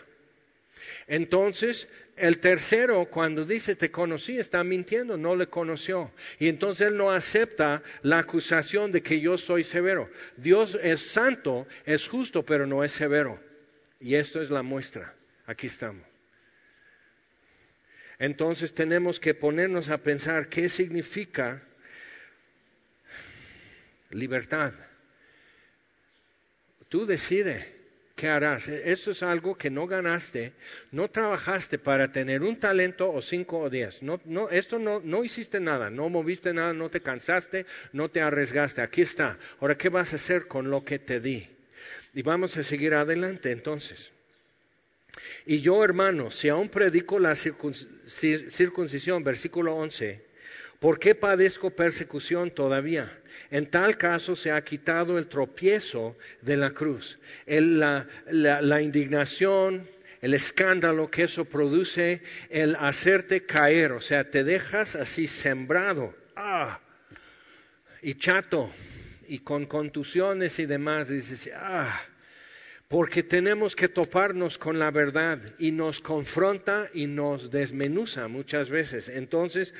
Entonces, 1.11 1.89
el 2.15 2.37
tercero, 2.37 3.03
cuando 3.09 3.43
dice 3.43 3.75
te 3.75 3.91
conocí, 3.91 4.39
está 4.39 4.63
mintiendo, 4.63 5.17
no 5.17 5.35
le 5.35 5.47
conoció. 5.47 6.09
Y 6.39 6.47
entonces 6.47 6.87
él 6.87 6.95
no 6.95 7.11
acepta 7.11 7.83
la 8.01 8.19
acusación 8.19 8.93
de 8.93 9.03
que 9.03 9.19
yo 9.19 9.37
soy 9.37 9.65
severo. 9.65 10.09
Dios 10.37 10.79
es 10.81 11.01
santo, 11.01 11.67
es 11.85 12.07
justo, 12.07 12.45
pero 12.45 12.65
no 12.65 12.85
es 12.85 12.93
severo. 12.93 13.43
Y 13.99 14.15
esto 14.15 14.41
es 14.41 14.49
la 14.49 14.63
muestra. 14.63 15.13
Aquí 15.47 15.67
estamos. 15.67 16.07
Entonces 18.17 18.73
tenemos 18.73 19.19
que 19.19 19.33
ponernos 19.33 19.89
a 19.89 19.97
pensar 19.97 20.47
qué 20.47 20.69
significa 20.69 21.61
libertad. 24.11 24.71
Tú 26.87 27.05
decides 27.05 27.80
¿qué 28.21 28.29
harás? 28.29 28.67
Esto 28.67 29.09
es 29.09 29.23
algo 29.23 29.57
que 29.57 29.71
no 29.71 29.87
ganaste, 29.87 30.53
no 30.91 31.09
trabajaste 31.09 31.79
para 31.79 32.11
tener 32.11 32.43
un 32.43 32.59
talento 32.59 33.11
o 33.11 33.19
cinco 33.19 33.57
o 33.57 33.67
diez. 33.67 34.03
No, 34.03 34.21
no, 34.25 34.47
esto 34.51 34.77
no, 34.77 34.99
no 35.03 35.23
hiciste 35.23 35.59
nada, 35.59 35.89
no 35.89 36.07
moviste 36.07 36.53
nada, 36.53 36.71
no 36.71 36.91
te 36.91 37.01
cansaste, 37.01 37.65
no 37.93 38.11
te 38.11 38.21
arriesgaste. 38.21 38.83
Aquí 38.83 39.01
está. 39.01 39.39
Ahora, 39.59 39.75
¿qué 39.75 39.89
vas 39.89 40.13
a 40.13 40.17
hacer 40.17 40.47
con 40.47 40.69
lo 40.69 40.85
que 40.85 40.99
te 40.99 41.19
di? 41.19 41.49
Y 42.13 42.21
vamos 42.21 42.57
a 42.57 42.63
seguir 42.63 42.93
adelante 42.93 43.49
entonces. 43.49 44.11
Y 45.47 45.61
yo, 45.61 45.83
hermano, 45.83 46.29
si 46.29 46.47
aún 46.49 46.69
predico 46.69 47.17
la 47.17 47.33
circuncisión, 47.33 49.23
versículo 49.23 49.75
11, 49.77 50.23
¿por 50.81 50.97
qué 50.97 51.13
padezco 51.13 51.69
persecución 51.69 52.49
todavía? 52.49 53.07
En 53.51 53.67
tal 53.67 53.97
caso 53.97 54.35
se 54.35 54.51
ha 54.51 54.63
quitado 54.63 55.19
el 55.19 55.27
tropiezo 55.27 56.17
de 56.41 56.57
la 56.57 56.71
cruz, 56.71 57.19
la, 57.45 58.81
indignación, 58.81 59.87
el 60.21 60.33
escándalo 60.33 61.11
que 61.11 61.23
eso 61.23 61.45
produce, 61.45 62.23
el 62.49 62.75
hacerte 62.77 63.45
caer, 63.45 63.91
o 63.91 64.01
sea, 64.01 64.31
te 64.31 64.43
dejas 64.43 64.95
así 64.95 65.27
sembrado, 65.27 66.15
ah, 66.35 66.81
y 68.01 68.15
chato, 68.15 68.71
y 69.27 69.39
con 69.39 69.67
contusiones 69.67 70.57
y 70.57 70.65
demás, 70.65 71.09
dices, 71.09 71.51
ah, 71.55 72.01
porque 72.87 73.21
tenemos 73.21 73.75
que 73.75 73.87
toparnos 73.87 74.57
con 74.57 74.79
la 74.79 74.89
verdad 74.89 75.39
y 75.59 75.71
nos 75.71 76.01
confronta 76.01 76.89
y 76.93 77.05
nos 77.05 77.51
desmenuza 77.51 78.27
muchas 78.27 78.69
veces. 78.69 79.07
Entonces, 79.07 79.73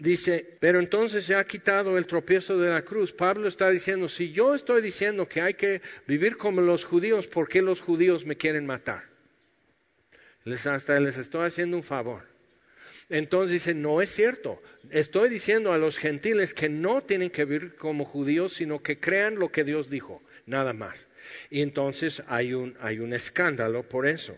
dice, 0.00 0.56
pero 0.60 0.80
entonces 0.80 1.24
se 1.24 1.34
ha 1.34 1.44
quitado 1.44 1.96
el 1.96 2.06
tropiezo 2.06 2.58
de 2.58 2.70
la 2.70 2.82
cruz. 2.82 3.12
Pablo 3.12 3.46
está 3.46 3.70
diciendo, 3.70 4.08
si 4.08 4.32
yo 4.32 4.54
estoy 4.54 4.82
diciendo 4.82 5.28
que 5.28 5.42
hay 5.42 5.54
que 5.54 5.82
vivir 6.06 6.36
como 6.36 6.60
los 6.60 6.84
judíos, 6.84 7.26
¿por 7.26 7.48
qué 7.48 7.62
los 7.62 7.80
judíos 7.80 8.24
me 8.26 8.36
quieren 8.36 8.66
matar? 8.66 9.04
Les, 10.44 10.66
hasta 10.66 10.98
les 10.98 11.18
estoy 11.18 11.46
haciendo 11.46 11.76
un 11.76 11.82
favor. 11.82 12.24
Entonces 13.10 13.52
dice, 13.52 13.74
no 13.74 14.00
es 14.00 14.10
cierto. 14.10 14.62
Estoy 14.90 15.28
diciendo 15.28 15.72
a 15.72 15.78
los 15.78 15.98
gentiles 15.98 16.54
que 16.54 16.68
no 16.68 17.02
tienen 17.02 17.30
que 17.30 17.44
vivir 17.44 17.76
como 17.76 18.04
judíos, 18.04 18.54
sino 18.54 18.82
que 18.82 18.98
crean 18.98 19.38
lo 19.38 19.52
que 19.52 19.64
Dios 19.64 19.90
dijo, 19.90 20.22
nada 20.46 20.72
más. 20.72 21.08
Y 21.50 21.60
entonces 21.60 22.22
hay 22.26 22.54
un, 22.54 22.76
hay 22.80 23.00
un 23.00 23.12
escándalo 23.12 23.88
por 23.88 24.06
eso. 24.06 24.36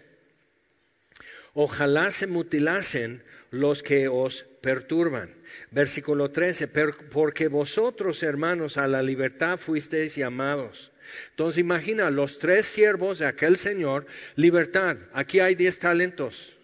Ojalá 1.55 2.11
se 2.11 2.27
mutilasen 2.27 3.23
los 3.53 3.85
que 3.85 4.09
os 4.09 4.45
perturban. 4.61 5.33
Versículo 5.71 6.33
13, 6.33 6.67
porque 7.13 7.47
vosotros, 7.47 8.25
hermanos, 8.25 8.77
a 8.77 8.89
la 8.89 9.03
libertad 9.03 9.59
fuisteis 9.59 10.17
llamados. 10.17 10.91
Entonces 11.31 11.59
imagina 11.61 12.11
los 12.11 12.41
tres 12.41 12.67
siervos 12.67 13.21
de 13.21 13.27
aquel 13.27 13.57
Señor, 13.57 14.07
libertad, 14.35 14.97
aquí 15.13 15.39
hay 15.39 15.55
diez 15.55 15.79
talentos, 15.79 16.57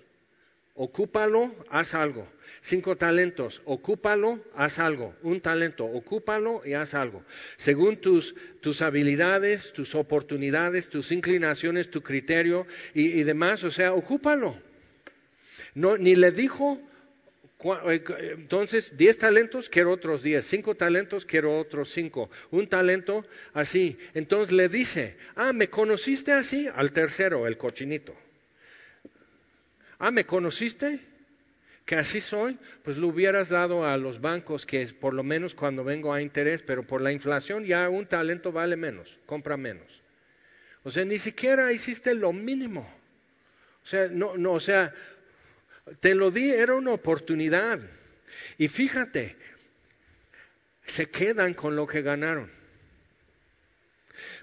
ocúpalo, 0.74 1.54
haz 1.70 1.94
algo 1.94 2.26
cinco 2.60 2.96
talentos, 2.96 3.62
ocúpalo, 3.64 4.40
haz 4.54 4.78
algo, 4.78 5.14
un 5.22 5.40
talento, 5.40 5.84
ocúpalo 5.84 6.62
y 6.64 6.74
haz 6.74 6.94
algo. 6.94 7.24
Según 7.56 7.96
tus, 7.96 8.34
tus 8.60 8.82
habilidades, 8.82 9.72
tus 9.72 9.94
oportunidades, 9.94 10.88
tus 10.88 11.12
inclinaciones, 11.12 11.90
tu 11.90 12.02
criterio 12.02 12.66
y, 12.94 13.22
demás, 13.22 13.64
o 13.64 13.70
sea, 13.70 13.92
ocúpalo. 13.92 14.67
No, 15.78 15.96
ni 15.96 16.16
le 16.16 16.32
dijo, 16.32 16.80
eh, 17.86 18.02
entonces, 18.36 18.96
diez 18.96 19.16
talentos, 19.16 19.68
quiero 19.68 19.92
otros 19.92 20.24
diez, 20.24 20.44
cinco 20.44 20.74
talentos, 20.74 21.24
quiero 21.24 21.56
otros 21.56 21.90
cinco, 21.90 22.30
un 22.50 22.66
talento, 22.66 23.24
así. 23.52 23.96
Entonces 24.14 24.50
le 24.50 24.68
dice, 24.68 25.16
ah, 25.36 25.52
¿me 25.52 25.70
conociste 25.70 26.32
así? 26.32 26.68
Al 26.74 26.90
tercero, 26.90 27.46
el 27.46 27.56
cochinito. 27.56 28.12
Ah, 30.00 30.10
¿me 30.10 30.26
conociste? 30.26 30.98
que 31.84 31.96
así 31.96 32.20
soy, 32.20 32.58
pues 32.82 32.98
lo 32.98 33.08
hubieras 33.08 33.48
dado 33.48 33.86
a 33.86 33.96
los 33.96 34.20
bancos 34.20 34.66
que 34.66 34.86
por 34.88 35.14
lo 35.14 35.22
menos 35.22 35.54
cuando 35.54 35.84
vengo 35.84 36.12
a 36.12 36.20
interés, 36.20 36.62
pero 36.62 36.82
por 36.82 37.00
la 37.00 37.12
inflación 37.12 37.64
ya 37.64 37.88
un 37.88 38.04
talento 38.04 38.52
vale 38.52 38.76
menos, 38.76 39.18
compra 39.24 39.56
menos. 39.56 40.02
O 40.82 40.90
sea, 40.90 41.06
ni 41.06 41.18
siquiera 41.18 41.72
hiciste 41.72 42.14
lo 42.14 42.34
mínimo. 42.34 42.86
O 43.82 43.86
sea, 43.86 44.08
no, 44.08 44.36
no, 44.36 44.52
o 44.52 44.60
sea, 44.60 44.92
te 46.00 46.14
lo 46.14 46.30
di, 46.30 46.50
era 46.50 46.74
una 46.74 46.92
oportunidad. 46.92 47.80
Y 48.58 48.68
fíjate, 48.68 49.36
se 50.86 51.10
quedan 51.10 51.54
con 51.54 51.76
lo 51.76 51.86
que 51.86 52.02
ganaron. 52.02 52.50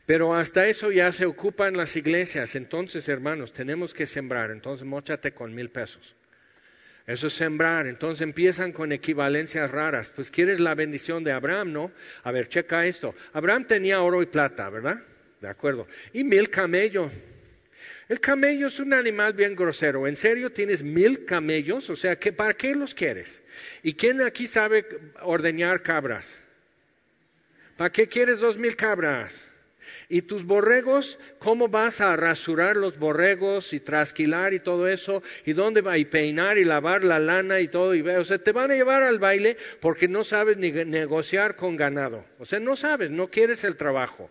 Pero 0.06 0.36
hasta 0.36 0.68
eso 0.68 0.92
ya 0.92 1.12
se 1.12 1.26
ocupan 1.26 1.76
las 1.76 1.96
iglesias. 1.96 2.56
Entonces, 2.56 3.10
hermanos, 3.10 3.54
tenemos 3.54 3.94
que 3.94 4.06
sembrar. 4.06 4.52
Entonces, 4.52 4.86
mochate 4.86 5.34
con 5.34 5.54
mil 5.56 5.70
pesos. 5.70 6.16
Eso 7.08 7.28
es 7.28 7.34
sembrar. 7.34 7.88
Entonces 7.88 8.22
empiezan 8.22 8.72
con 8.72 8.92
equivalencias 8.92 9.70
raras. 9.72 10.12
Pues 10.16 10.32
quieres 10.32 10.60
la 10.60 10.76
bendición 10.76 11.24
de 11.24 11.32
Abraham, 11.32 11.72
¿no? 11.72 11.92
A 12.24 12.32
ver, 12.32 12.48
checa 12.48 12.86
esto. 12.86 13.16
Abraham 13.34 13.66
tenía 13.66 14.02
oro 14.02 14.22
y 14.22 14.28
plata, 14.28 14.70
¿verdad? 14.70 15.02
De 15.42 15.48
acuerdo. 15.48 15.88
Y 16.14 16.24
mil 16.24 16.50
camellos. 16.50 17.12
El 18.08 18.20
camello 18.20 18.68
es 18.68 18.80
un 18.80 18.94
animal 18.94 19.34
bien 19.34 19.56
grosero. 19.56 20.08
¿En 20.08 20.16
serio 20.16 20.52
tienes 20.52 20.84
mil 20.84 21.26
camellos? 21.26 21.90
O 21.90 21.96
sea, 21.96 22.18
¿para 22.36 22.54
qué 22.54 22.76
los 22.76 22.94
quieres? 22.94 23.42
¿Y 23.82 23.94
quién 23.94 24.22
aquí 24.22 24.46
sabe 24.46 24.86
ordeñar 25.22 25.82
cabras? 25.82 26.44
¿Para 27.78 27.92
qué 27.92 28.08
quieres 28.08 28.40
dos 28.40 28.58
mil 28.58 28.76
cabras? 28.76 29.52
Y 30.08 30.22
tus 30.22 30.46
borregos, 30.46 31.18
¿cómo 31.40 31.68
vas 31.68 32.00
a 32.00 32.16
rasurar 32.16 32.76
los 32.76 33.00
borregos 33.00 33.74
y 33.74 33.80
trasquilar 33.80 34.54
y 34.54 34.60
todo 34.60 34.88
eso? 34.88 35.24
¿Y 35.46 35.54
dónde 35.54 35.82
va? 35.82 35.98
Y 35.98 36.06
peinar 36.06 36.60
y 36.60 36.64
lavar 36.64 37.04
la 37.04 37.20
lana 37.20 37.60
y 37.60 37.68
todo. 37.68 37.96
Y, 37.96 38.02
o 38.02 38.26
sea, 38.26 38.38
te 38.38 38.52
van 38.52 38.70
a 38.70 38.76
llevar 38.76 39.02
al 39.02 39.18
baile 39.18 39.58
porque 39.80 40.08
no 40.08 40.24
sabes 40.24 40.58
ni 40.58 40.72
negociar 40.72 41.56
con 41.56 41.76
ganado. 41.76 42.24
O 42.38 42.46
sea, 42.46 42.60
no 42.60 42.76
sabes, 42.76 43.10
no 43.10 43.30
quieres 43.30 43.64
el 43.64 43.78
trabajo. 43.78 44.30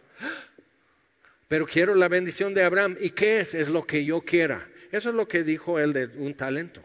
Pero 1.48 1.66
quiero 1.66 1.94
la 1.94 2.08
bendición 2.08 2.54
de 2.54 2.62
Abraham. 2.62 2.96
¿Y 3.00 3.10
qué 3.10 3.40
es? 3.40 3.54
Es 3.54 3.68
lo 3.68 3.86
que 3.86 4.04
yo 4.04 4.22
quiera. 4.22 4.68
Eso 4.92 5.10
es 5.10 5.14
lo 5.14 5.28
que 5.28 5.42
dijo 5.42 5.78
él 5.78 5.92
de 5.92 6.06
un 6.06 6.34
talento. 6.34 6.82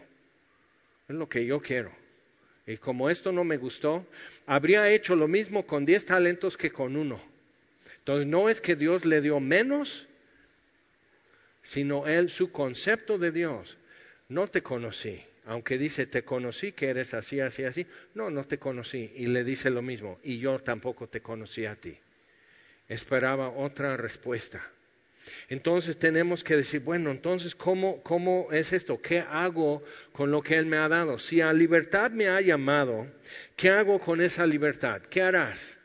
Es 1.07 1.15
lo 1.15 1.29
que 1.29 1.45
yo 1.45 1.61
quiero. 1.61 1.91
Y 2.67 2.77
como 2.77 3.09
esto 3.09 3.31
no 3.31 3.43
me 3.43 3.57
gustó, 3.57 4.05
habría 4.45 4.89
hecho 4.91 5.15
lo 5.15 5.27
mismo 5.27 5.65
con 5.65 5.85
diez 5.85 6.05
talentos 6.05 6.55
que 6.55 6.71
con 6.71 6.95
uno. 6.95 7.19
Entonces 7.97 8.27
no 8.27 8.49
es 8.49 8.61
que 8.61 8.75
Dios 8.75 9.05
le 9.05 9.21
dio 9.21 9.39
menos, 9.39 10.07
sino 11.61 12.07
él, 12.07 12.29
su 12.29 12.51
concepto 12.51 13.17
de 13.17 13.31
Dios. 13.31 13.77
No 14.27 14.47
te 14.47 14.61
conocí, 14.61 15.23
aunque 15.45 15.79
dice 15.79 16.05
te 16.05 16.23
conocí 16.23 16.71
que 16.71 16.89
eres 16.89 17.15
así, 17.15 17.39
así, 17.39 17.63
así. 17.63 17.87
No, 18.13 18.29
no 18.29 18.45
te 18.45 18.59
conocí. 18.59 19.11
Y 19.15 19.27
le 19.27 19.43
dice 19.43 19.71
lo 19.71 19.81
mismo, 19.81 20.19
y 20.23 20.37
yo 20.37 20.59
tampoco 20.59 21.07
te 21.07 21.21
conocí 21.21 21.65
a 21.65 21.75
ti. 21.75 21.97
Esperaba 22.89 23.49
otra 23.49 23.95
respuesta. 23.97 24.61
Entonces 25.47 25.97
tenemos 25.97 26.43
que 26.43 26.57
decir, 26.57 26.81
bueno, 26.81 27.11
entonces, 27.11 27.55
¿cómo, 27.55 28.01
¿cómo 28.03 28.49
es 28.51 28.73
esto? 28.73 29.01
¿Qué 29.01 29.19
hago 29.19 29.83
con 30.11 30.31
lo 30.31 30.41
que 30.41 30.55
Él 30.55 30.65
me 30.65 30.77
ha 30.77 30.87
dado? 30.89 31.19
Si 31.19 31.41
a 31.41 31.53
libertad 31.53 32.11
me 32.11 32.27
ha 32.27 32.41
llamado, 32.41 33.11
¿qué 33.55 33.69
hago 33.69 33.99
con 33.99 34.21
esa 34.21 34.45
libertad? 34.45 35.01
¿Qué 35.09 35.21
harás? 35.21 35.77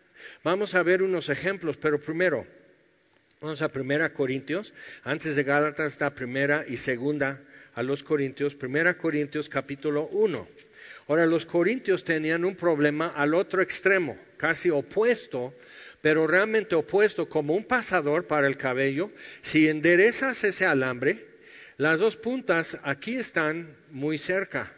Vamos 0.42 0.74
a 0.74 0.82
ver 0.82 1.02
unos 1.02 1.28
ejemplos, 1.28 1.76
pero 1.76 2.00
primero, 2.00 2.46
vamos 3.40 3.62
a 3.62 3.68
Primera 3.68 4.12
Corintios. 4.12 4.72
Antes 5.02 5.36
de 5.36 5.42
Gálatas 5.42 5.92
está 5.92 6.14
Primera 6.14 6.64
y 6.66 6.76
Segunda 6.76 7.40
a 7.74 7.82
los 7.82 8.02
Corintios. 8.02 8.54
Primera 8.54 8.96
Corintios 8.96 9.48
capítulo 9.48 10.06
1. 10.08 10.46
Ahora, 11.06 11.26
los 11.26 11.44
corintios 11.44 12.02
tenían 12.02 12.46
un 12.46 12.56
problema 12.56 13.08
al 13.08 13.34
otro 13.34 13.60
extremo, 13.60 14.18
casi 14.38 14.70
opuesto, 14.70 15.54
pero 16.04 16.26
realmente 16.26 16.74
opuesto, 16.74 17.30
como 17.30 17.54
un 17.54 17.64
pasador 17.64 18.26
para 18.26 18.46
el 18.46 18.58
cabello. 18.58 19.10
Si 19.40 19.68
enderezas 19.68 20.44
ese 20.44 20.66
alambre, 20.66 21.24
las 21.78 21.98
dos 21.98 22.18
puntas 22.18 22.76
aquí 22.82 23.16
están 23.16 23.74
muy 23.90 24.18
cerca. 24.18 24.70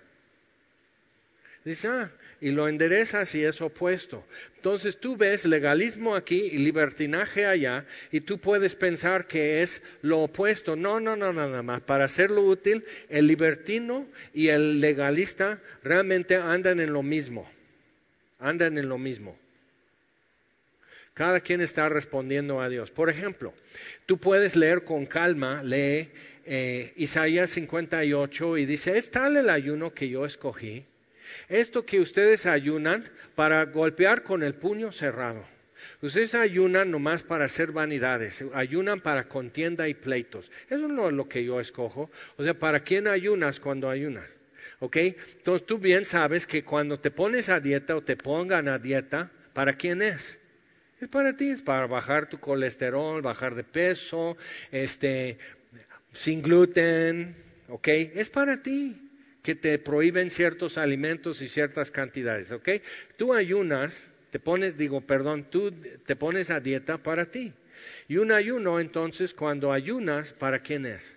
Dice, 1.64 1.88
ah, 1.88 2.12
y 2.40 2.52
lo 2.52 2.68
enderezas 2.68 3.34
y 3.34 3.42
es 3.42 3.60
opuesto. 3.60 4.24
Entonces 4.54 5.00
tú 5.00 5.16
ves 5.16 5.46
legalismo 5.46 6.14
aquí 6.14 6.42
y 6.42 6.58
libertinaje 6.58 7.44
allá 7.44 7.86
y 8.12 8.20
tú 8.20 8.38
puedes 8.38 8.76
pensar 8.76 9.26
que 9.26 9.62
es 9.62 9.82
lo 10.02 10.20
opuesto. 10.20 10.76
No, 10.76 11.00
no, 11.00 11.16
no, 11.16 11.32
nada 11.32 11.64
más. 11.64 11.80
Para 11.80 12.04
hacerlo 12.04 12.42
útil, 12.42 12.84
el 13.08 13.26
libertino 13.26 14.08
y 14.32 14.46
el 14.46 14.80
legalista 14.80 15.60
realmente 15.82 16.36
andan 16.36 16.78
en 16.78 16.92
lo 16.92 17.02
mismo. 17.02 17.50
Andan 18.38 18.78
en 18.78 18.88
lo 18.88 18.96
mismo. 18.96 19.36
Cada 21.16 21.40
quien 21.40 21.60
está 21.60 21.88
respondiendo 21.88 22.60
a 22.60 22.68
Dios. 22.68 22.92
Por 22.92 23.10
ejemplo, 23.10 23.52
tú 24.06 24.18
puedes 24.18 24.54
leer 24.54 24.84
con 24.84 25.06
calma, 25.06 25.62
lee 25.64 26.10
eh, 26.44 26.92
Isaías 26.96 27.50
58 27.50 28.58
y 28.58 28.66
dice, 28.66 28.96
es 28.96 29.10
tal 29.10 29.36
el 29.36 29.50
ayuno 29.50 29.92
que 29.92 30.08
yo 30.08 30.24
escogí 30.24 30.86
esto 31.48 31.84
que 31.84 32.00
ustedes 32.00 32.46
ayunan 32.46 33.04
para 33.34 33.64
golpear 33.64 34.22
con 34.22 34.42
el 34.42 34.54
puño 34.54 34.92
cerrado. 34.92 35.44
Ustedes 36.02 36.34
ayunan 36.34 36.90
nomás 36.90 37.22
para 37.22 37.44
hacer 37.44 37.72
vanidades, 37.72 38.44
ayunan 38.52 39.00
para 39.00 39.28
contienda 39.28 39.88
y 39.88 39.94
pleitos. 39.94 40.50
Eso 40.68 40.88
no 40.88 41.08
es 41.08 41.14
lo 41.14 41.28
que 41.28 41.44
yo 41.44 41.60
escojo. 41.60 42.10
O 42.36 42.42
sea, 42.42 42.54
¿para 42.54 42.80
quién 42.80 43.06
ayunas 43.06 43.60
cuando 43.60 43.88
ayunas? 43.88 44.28
¿Ok? 44.80 44.96
Entonces 44.96 45.66
tú 45.66 45.78
bien 45.78 46.04
sabes 46.04 46.46
que 46.46 46.64
cuando 46.64 46.98
te 46.98 47.10
pones 47.10 47.48
a 47.48 47.60
dieta 47.60 47.96
o 47.96 48.02
te 48.02 48.16
pongan 48.16 48.68
a 48.68 48.78
dieta, 48.78 49.30
¿para 49.52 49.74
quién 49.76 50.02
es? 50.02 50.38
Es 51.00 51.08
para 51.08 51.36
ti, 51.36 51.50
es 51.50 51.62
para 51.62 51.86
bajar 51.86 52.28
tu 52.28 52.38
colesterol, 52.38 53.20
bajar 53.20 53.54
de 53.54 53.64
peso, 53.64 54.36
este, 54.72 55.38
sin 56.12 56.40
gluten, 56.40 57.34
¿ok? 57.68 57.88
Es 57.88 58.30
para 58.30 58.62
ti 58.62 58.96
que 59.42 59.54
te 59.54 59.78
prohíben 59.78 60.30
ciertos 60.30 60.78
alimentos 60.78 61.42
y 61.42 61.48
ciertas 61.48 61.90
cantidades, 61.90 62.50
¿ok? 62.50 62.68
Tú 63.16 63.34
ayunas, 63.34 64.08
te 64.30 64.40
pones, 64.40 64.76
digo, 64.76 65.02
perdón, 65.02 65.44
tú 65.50 65.70
te 65.70 66.16
pones 66.16 66.50
a 66.50 66.60
dieta 66.60 66.98
para 66.98 67.26
ti. 67.26 67.52
Y 68.08 68.16
un 68.16 68.32
ayuno, 68.32 68.80
entonces, 68.80 69.34
cuando 69.34 69.72
ayunas, 69.72 70.32
¿para 70.32 70.60
quién 70.62 70.86
es? 70.86 71.14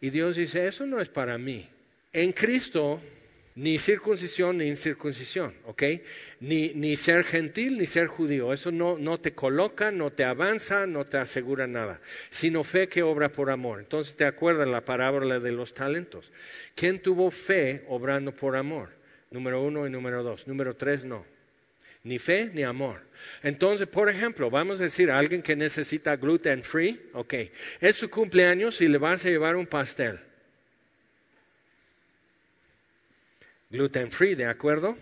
Y 0.00 0.10
Dios 0.10 0.36
dice, 0.36 0.66
eso 0.66 0.86
no 0.86 1.00
es 1.00 1.08
para 1.08 1.38
mí. 1.38 1.68
En 2.12 2.32
Cristo 2.32 3.00
ni 3.56 3.78
circuncisión 3.78 4.58
ni 4.58 4.66
incircuncisión, 4.66 5.54
¿ok? 5.64 5.82
Ni, 6.40 6.96
ser 6.96 7.24
gentil 7.24 7.78
ni 7.78 7.86
ser 7.86 8.08
judío. 8.08 8.52
Eso 8.52 8.72
no, 8.72 8.98
no, 8.98 9.20
te 9.20 9.32
coloca, 9.32 9.90
no 9.92 10.10
te 10.10 10.24
avanza, 10.24 10.86
no 10.86 11.06
te 11.06 11.18
asegura 11.18 11.66
nada, 11.66 12.00
sino 12.30 12.64
fe 12.64 12.88
que 12.88 13.02
obra 13.02 13.28
por 13.28 13.50
amor. 13.50 13.80
Entonces 13.80 14.16
te 14.16 14.24
acuerdas 14.24 14.68
la 14.68 14.84
parábola 14.84 15.38
de 15.38 15.52
los 15.52 15.72
talentos. 15.72 16.32
¿Quién 16.74 17.00
tuvo 17.00 17.30
fe 17.30 17.84
obrando 17.88 18.34
por 18.34 18.56
amor? 18.56 18.90
Número 19.30 19.62
uno 19.62 19.86
y 19.86 19.90
número 19.90 20.22
dos. 20.22 20.48
Número 20.48 20.74
tres, 20.74 21.04
no. 21.04 21.24
Ni 22.02 22.18
fe 22.18 22.50
ni 22.52 22.64
amor. 22.64 23.00
Entonces, 23.42 23.86
por 23.86 24.10
ejemplo, 24.10 24.50
vamos 24.50 24.80
a 24.80 24.84
decir 24.84 25.10
a 25.10 25.18
alguien 25.18 25.42
que 25.42 25.56
necesita 25.56 26.16
gluten 26.16 26.62
free, 26.62 27.00
ok, 27.14 27.34
es 27.80 27.96
su 27.96 28.10
cumpleaños 28.10 28.82
y 28.82 28.88
le 28.88 28.98
vas 28.98 29.24
a 29.24 29.30
llevar 29.30 29.56
un 29.56 29.66
pastel. 29.66 30.18
Gluten 33.74 34.10
free, 34.10 34.36
¿de 34.36 34.46
acuerdo? 34.46 34.96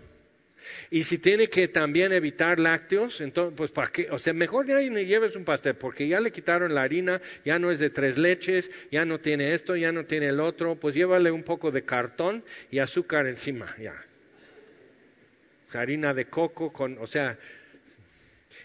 Y 0.89 1.03
si 1.03 1.19
tiene 1.19 1.47
que 1.47 1.67
también 1.67 2.11
evitar 2.11 2.59
lácteos, 2.59 3.21
entonces, 3.21 3.53
pues 3.55 3.71
para 3.71 3.91
qué, 3.91 4.07
o 4.09 4.17
sea, 4.17 4.33
mejor 4.33 4.65
ya 4.65 4.79
lleves 4.79 5.35
un 5.35 5.45
pastel, 5.45 5.75
porque 5.75 6.07
ya 6.07 6.19
le 6.19 6.31
quitaron 6.31 6.73
la 6.73 6.81
harina, 6.81 7.21
ya 7.45 7.59
no 7.59 7.69
es 7.69 7.79
de 7.79 7.89
tres 7.89 8.17
leches, 8.17 8.71
ya 8.91 9.05
no 9.05 9.19
tiene 9.19 9.53
esto, 9.53 9.75
ya 9.75 9.91
no 9.91 10.05
tiene 10.05 10.27
el 10.27 10.39
otro, 10.39 10.75
pues 10.75 10.95
llévale 10.95 11.31
un 11.31 11.43
poco 11.43 11.69
de 11.69 11.83
cartón 11.83 12.43
y 12.71 12.79
azúcar 12.79 13.27
encima, 13.27 13.75
ya. 13.79 13.93
harina 15.73 16.13
de 16.13 16.25
coco 16.25 16.71
con, 16.71 16.97
o 16.99 17.07
sea, 17.07 17.37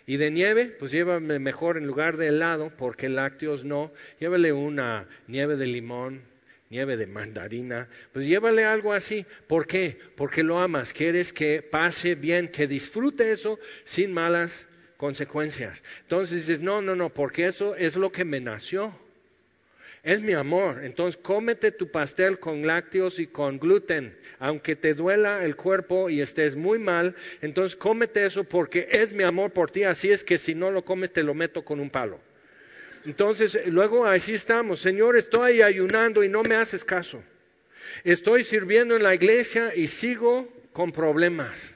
y 0.06 0.16
de 0.16 0.30
nieve, 0.30 0.66
pues 0.78 0.90
llévame 0.90 1.38
mejor 1.38 1.76
en 1.76 1.86
lugar 1.86 2.16
de 2.16 2.28
helado, 2.28 2.72
porque 2.78 3.10
lácteos 3.10 3.64
no, 3.64 3.92
llévale 4.20 4.52
una 4.52 5.06
nieve 5.26 5.56
de 5.56 5.66
limón, 5.66 6.22
nieve 6.70 6.96
de 6.96 7.06
mandarina, 7.06 7.88
pues 8.12 8.26
llévale 8.26 8.64
algo 8.64 8.92
así. 8.92 9.26
¿Por 9.46 9.66
qué? 9.66 9.98
Porque 10.16 10.42
lo 10.42 10.58
amas, 10.58 10.92
quieres 10.92 11.32
que 11.32 11.62
pase 11.62 12.14
bien, 12.14 12.48
que 12.48 12.66
disfrute 12.66 13.32
eso 13.32 13.58
sin 13.84 14.12
malas 14.12 14.66
consecuencias. 14.96 15.82
Entonces 16.02 16.46
dices, 16.46 16.60
no, 16.60 16.82
no, 16.82 16.94
no, 16.94 17.08
porque 17.08 17.46
eso 17.46 17.74
es 17.74 17.96
lo 17.96 18.12
que 18.12 18.24
me 18.24 18.40
nació. 18.40 18.94
Es 20.02 20.20
mi 20.22 20.32
amor. 20.32 20.84
Entonces 20.84 21.20
cómete 21.22 21.72
tu 21.72 21.90
pastel 21.90 22.38
con 22.38 22.66
lácteos 22.66 23.18
y 23.18 23.26
con 23.26 23.58
gluten. 23.58 24.16
Aunque 24.38 24.76
te 24.76 24.94
duela 24.94 25.44
el 25.44 25.56
cuerpo 25.56 26.08
y 26.08 26.20
estés 26.20 26.54
muy 26.56 26.78
mal, 26.78 27.16
entonces 27.42 27.76
cómete 27.76 28.24
eso 28.24 28.44
porque 28.44 28.88
es 28.90 29.12
mi 29.12 29.24
amor 29.24 29.52
por 29.52 29.70
ti. 29.70 29.84
Así 29.84 30.10
es 30.10 30.22
que 30.22 30.38
si 30.38 30.54
no 30.54 30.70
lo 30.70 30.84
comes 30.84 31.12
te 31.12 31.22
lo 31.22 31.34
meto 31.34 31.64
con 31.64 31.80
un 31.80 31.90
palo. 31.90 32.20
Entonces, 33.08 33.58
luego 33.68 34.04
así 34.04 34.34
estamos. 34.34 34.80
Señor, 34.80 35.16
estoy 35.16 35.62
ayunando 35.62 36.22
y 36.22 36.28
no 36.28 36.42
me 36.42 36.56
haces 36.56 36.84
caso. 36.84 37.22
Estoy 38.04 38.44
sirviendo 38.44 38.96
en 38.96 39.02
la 39.02 39.14
iglesia 39.14 39.74
y 39.74 39.86
sigo 39.86 40.46
con 40.74 40.92
problemas. 40.92 41.74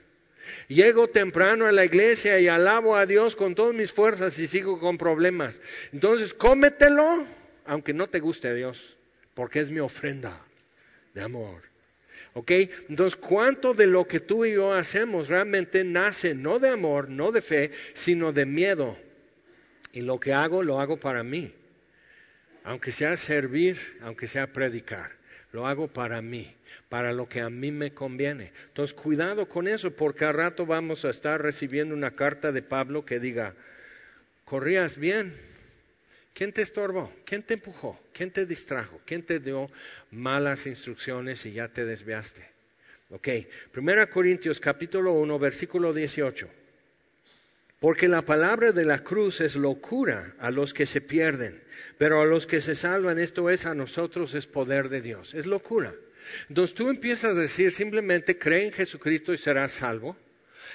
Llego 0.69 1.09
temprano 1.09 1.65
a 1.65 1.73
la 1.73 1.87
iglesia 1.87 2.39
y 2.39 2.49
alabo 2.49 2.97
a 2.97 3.07
Dios 3.07 3.35
con 3.35 3.55
todas 3.55 3.75
mis 3.75 3.93
fuerzas 3.93 4.39
y 4.39 4.47
sigo 4.47 4.79
con 4.79 4.99
problemas. 4.99 5.63
Entonces, 5.95 6.35
cómetelo, 6.35 7.27
aunque 7.65 7.95
no 7.95 8.09
te 8.09 8.21
guste 8.21 8.49
a 8.49 8.55
Dios, 8.55 8.99
porque 9.33 9.61
es 9.61 9.71
mi 9.71 9.81
ofrenda 9.81 10.39
de 11.15 11.23
amor. 11.23 11.63
¿Ok? 12.35 12.51
Entonces, 12.91 13.17
¿cuánto 13.17 13.73
de 13.73 13.87
lo 13.87 14.07
que 14.07 14.21
tú 14.21 14.45
y 14.45 14.53
yo 14.53 14.75
hacemos 14.75 15.29
realmente 15.29 15.83
nace 15.83 16.35
no 16.35 16.59
de 16.59 16.69
amor, 16.69 17.09
no 17.09 17.33
de 17.33 17.41
fe, 17.41 17.71
sino 17.95 18.35
de 18.35 18.45
miedo? 18.45 18.99
Y 19.93 20.01
lo 20.01 20.19
que 20.19 20.33
hago, 20.33 20.63
lo 20.63 20.81
hago 20.81 20.99
para 20.99 21.23
mí. 21.23 21.53
Aunque 22.65 22.93
sea 22.93 23.17
servir, 23.17 23.79
aunque 24.03 24.27
sea 24.27 24.53
predicar, 24.53 25.13
lo 25.53 25.67
hago 25.67 25.89
para 25.89 26.23
mí, 26.23 26.55
para 26.89 27.13
lo 27.13 27.29
que 27.29 27.41
a 27.41 27.51
mí 27.51 27.73
me 27.73 27.93
conviene. 27.93 28.53
Entonces, 28.69 28.95
cuidado 28.95 29.49
con 29.49 29.69
eso, 29.69 29.95
porque 29.95 30.25
a 30.25 30.33
rato 30.33 30.65
vamos 30.65 31.05
a 31.05 31.11
estar 31.11 31.43
recibiendo 31.43 31.95
una 31.95 32.15
carta 32.15 32.53
de 32.53 32.63
Pablo 32.63 33.05
que 33.05 33.21
diga, 33.21 33.55
corrías 34.45 34.97
bien. 34.97 35.35
¿Quién 36.35 36.53
te 36.53 36.63
estorbó? 36.63 37.13
¿Quién 37.27 37.43
te 37.43 37.55
empujó? 37.55 38.01
¿Quién 38.15 38.31
te 38.31 38.47
distrajo? 38.47 39.01
¿Quién 39.05 39.23
te 39.23 39.39
dio 39.39 39.71
malas 40.11 40.67
instrucciones 40.67 41.45
y 41.45 41.53
ya 41.53 41.69
te 41.69 41.85
desviaste? 41.85 42.49
Ok, 43.11 43.29
1 43.77 44.09
Corintios 44.09 44.59
capítulo 44.59 45.13
1, 45.13 45.39
versículo 45.39 45.93
18. 45.93 46.62
Porque 47.83 48.07
la 48.07 48.23
palabra 48.23 48.71
de 48.71 48.85
la 48.85 49.01
cruz 49.01 49.41
es 49.41 49.57
locura 49.57 50.37
a 50.39 50.53
los 50.53 50.73
que 50.73 50.87
se 50.87 51.01
pierden, 51.01 51.61
pero 51.99 52.21
a 52.21 52.25
los 52.25 52.47
que 52.47 52.61
se 52.61 52.77
salvan, 52.77 53.19
esto 53.19 53.51
es 53.51 53.67
a 53.67 53.75
nosotros, 53.75 54.35
es 54.35 54.47
poder 54.47 54.89
de 54.89 55.01
Dios. 55.01 55.35
Es 55.35 55.47
locura. 55.47 55.93
Entonces 56.49 56.77
tú 56.77 56.89
empiezas 56.91 57.37
a 57.37 57.41
decir 57.41 57.73
simplemente 57.73 58.39
cree 58.39 58.67
en 58.67 58.73
Jesucristo 58.73 59.33
y 59.33 59.37
serás 59.37 59.73
salvo. 59.73 60.17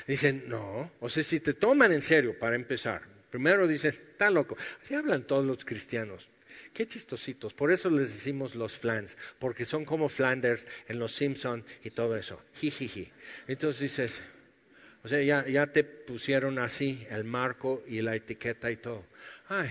Dicen, 0.05 0.49
no, 0.49 0.91
o 0.99 1.07
sea, 1.07 1.23
si 1.23 1.39
te 1.39 1.53
toman 1.53 1.93
en 1.93 2.01
serio 2.01 2.37
para 2.37 2.57
empezar, 2.57 3.03
primero 3.31 3.69
dicen, 3.69 3.91
está 3.91 4.29
loco. 4.29 4.57
Así 4.83 4.93
hablan 4.93 5.25
todos 5.25 5.45
los 5.45 5.63
cristianos. 5.63 6.27
Qué 6.73 6.89
chistositos. 6.89 7.53
Por 7.53 7.71
eso 7.71 7.89
les 7.89 8.11
decimos 8.11 8.53
los 8.53 8.77
flans, 8.77 9.17
porque 9.39 9.63
son 9.63 9.85
como 9.85 10.09
Flanders 10.09 10.67
en 10.89 10.99
los 10.99 11.13
Simpson 11.13 11.63
y 11.85 11.91
todo 11.91 12.17
eso. 12.17 12.41
Jijiji. 12.55 13.09
Entonces 13.47 13.79
dices, 13.79 14.21
o 15.07 15.09
sea, 15.09 15.45
ya, 15.45 15.67
te 15.67 15.85
pusieron 15.85 16.59
así 16.59 17.07
el 17.09 17.23
marco 17.23 17.81
y 17.87 18.01
la 18.01 18.13
etiqueta 18.13 18.69
y 18.69 18.75
todo. 18.75 19.05
Ay, 19.47 19.69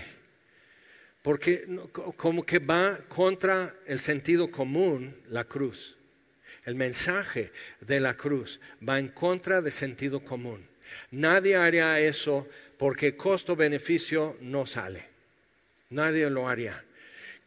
porque 1.21 1.63
como 1.93 2.43
que 2.43 2.57
va 2.57 2.97
contra 3.07 3.75
el 3.85 3.99
sentido 3.99 4.49
común 4.49 5.15
la 5.29 5.43
cruz. 5.43 5.95
El 6.65 6.73
mensaje 6.73 7.51
de 7.81 7.99
la 7.99 8.17
cruz 8.17 8.59
va 8.81 8.97
en 8.97 9.09
contra 9.09 9.61
del 9.61 9.71
sentido 9.71 10.21
común. 10.21 10.67
Nadie 11.11 11.55
haría 11.55 11.99
eso 11.99 12.47
porque 12.79 13.15
costo-beneficio 13.15 14.37
no 14.41 14.65
sale. 14.65 15.05
Nadie 15.91 16.31
lo 16.31 16.49
haría. 16.49 16.83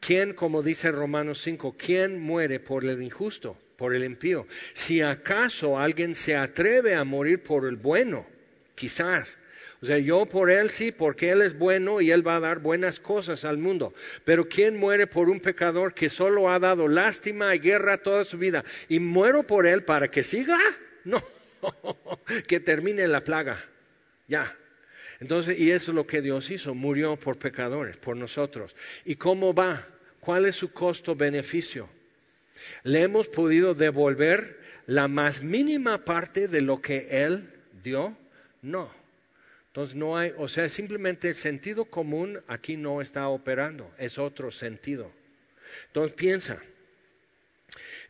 ¿Quién, 0.01 0.35
como 0.35 0.63
dice 0.63 0.91
Romanos 0.91 1.41
5, 1.43 1.77
quién 1.79 2.21
muere 2.21 2.59
por 2.59 2.85
el 2.85 3.03
injusto? 3.03 3.57
por 3.81 3.95
el 3.95 4.05
impío. 4.05 4.47
Si 4.75 5.01
acaso 5.01 5.79
alguien 5.79 6.15
se 6.15 6.37
atreve 6.37 6.95
a 6.95 7.05
morir 7.05 7.43
por 7.43 7.65
el 7.65 7.77
bueno, 7.77 8.27
quizás. 8.75 9.39
O 9.81 9.87
sea, 9.87 9.97
yo 9.97 10.27
por 10.27 10.51
él 10.51 10.69
sí, 10.69 10.93
porque 10.93 11.31
él 11.31 11.41
es 11.41 11.57
bueno 11.57 12.03
y 12.03 12.11
él 12.11 12.27
va 12.27 12.37
a 12.37 12.41
dar 12.41 12.59
buenas 12.59 13.01
cosas 13.01 13.47
al 13.47 13.57
mundo. 13.57 13.95
Pero 14.27 14.51
¿quién 14.51 14.77
muere 14.77 15.07
por 15.07 15.31
un 15.31 15.41
pecador 15.41 15.95
que 15.95 16.11
solo 16.11 16.51
ha 16.51 16.59
dado 16.59 16.89
lástima 16.89 17.55
y 17.55 17.59
guerra 17.59 17.97
toda 17.97 18.25
su 18.25 18.37
vida? 18.37 18.67
¿Y 18.91 19.01
muero 19.01 19.47
por 19.47 19.67
él 19.67 19.83
para 19.83 20.11
que 20.11 20.23
siga? 20.23 20.59
No, 21.05 21.25
que 22.47 22.61
termine 22.61 23.09
la 23.09 23.25
plaga. 23.25 23.65
Ya. 24.29 24.55
Entonces, 25.21 25.59
y 25.59 25.71
eso 25.71 25.91
es 25.91 25.95
lo 25.95 26.07
que 26.07 26.23
Dios 26.23 26.51
hizo, 26.51 26.75
murió 26.75 27.17
por 27.17 27.39
pecadores, 27.39 27.99
por 27.99 28.17
nosotros. 28.17 28.75
¿Y 29.05 29.17
cómo 29.17 29.55
va? 29.55 29.87
¿Cuál 30.19 30.47
es 30.47 30.57
su 30.57 30.73
costo-beneficio? 30.73 31.89
Le 32.83 33.03
hemos 33.03 33.29
podido 33.29 33.75
devolver 33.75 34.59
la 34.87 35.09
más 35.09 35.43
mínima 35.43 36.05
parte 36.05 36.49
de 36.49 36.63
lo 36.63 36.81
que 36.81 37.25
Él 37.25 37.49
dio. 37.83 38.17
No. 38.63 38.91
Entonces 39.69 39.95
no 39.95 40.17
hay, 40.17 40.33
o 40.37 40.49
sea, 40.49 40.69
simplemente 40.69 41.29
el 41.29 41.35
sentido 41.35 41.85
común 41.85 42.41
aquí 42.49 42.77
no 42.77 43.01
está 43.01 43.29
operando, 43.29 43.89
es 43.99 44.19
otro 44.19 44.51
sentido. 44.51 45.13
Entonces 45.87 46.17
piensa, 46.17 46.61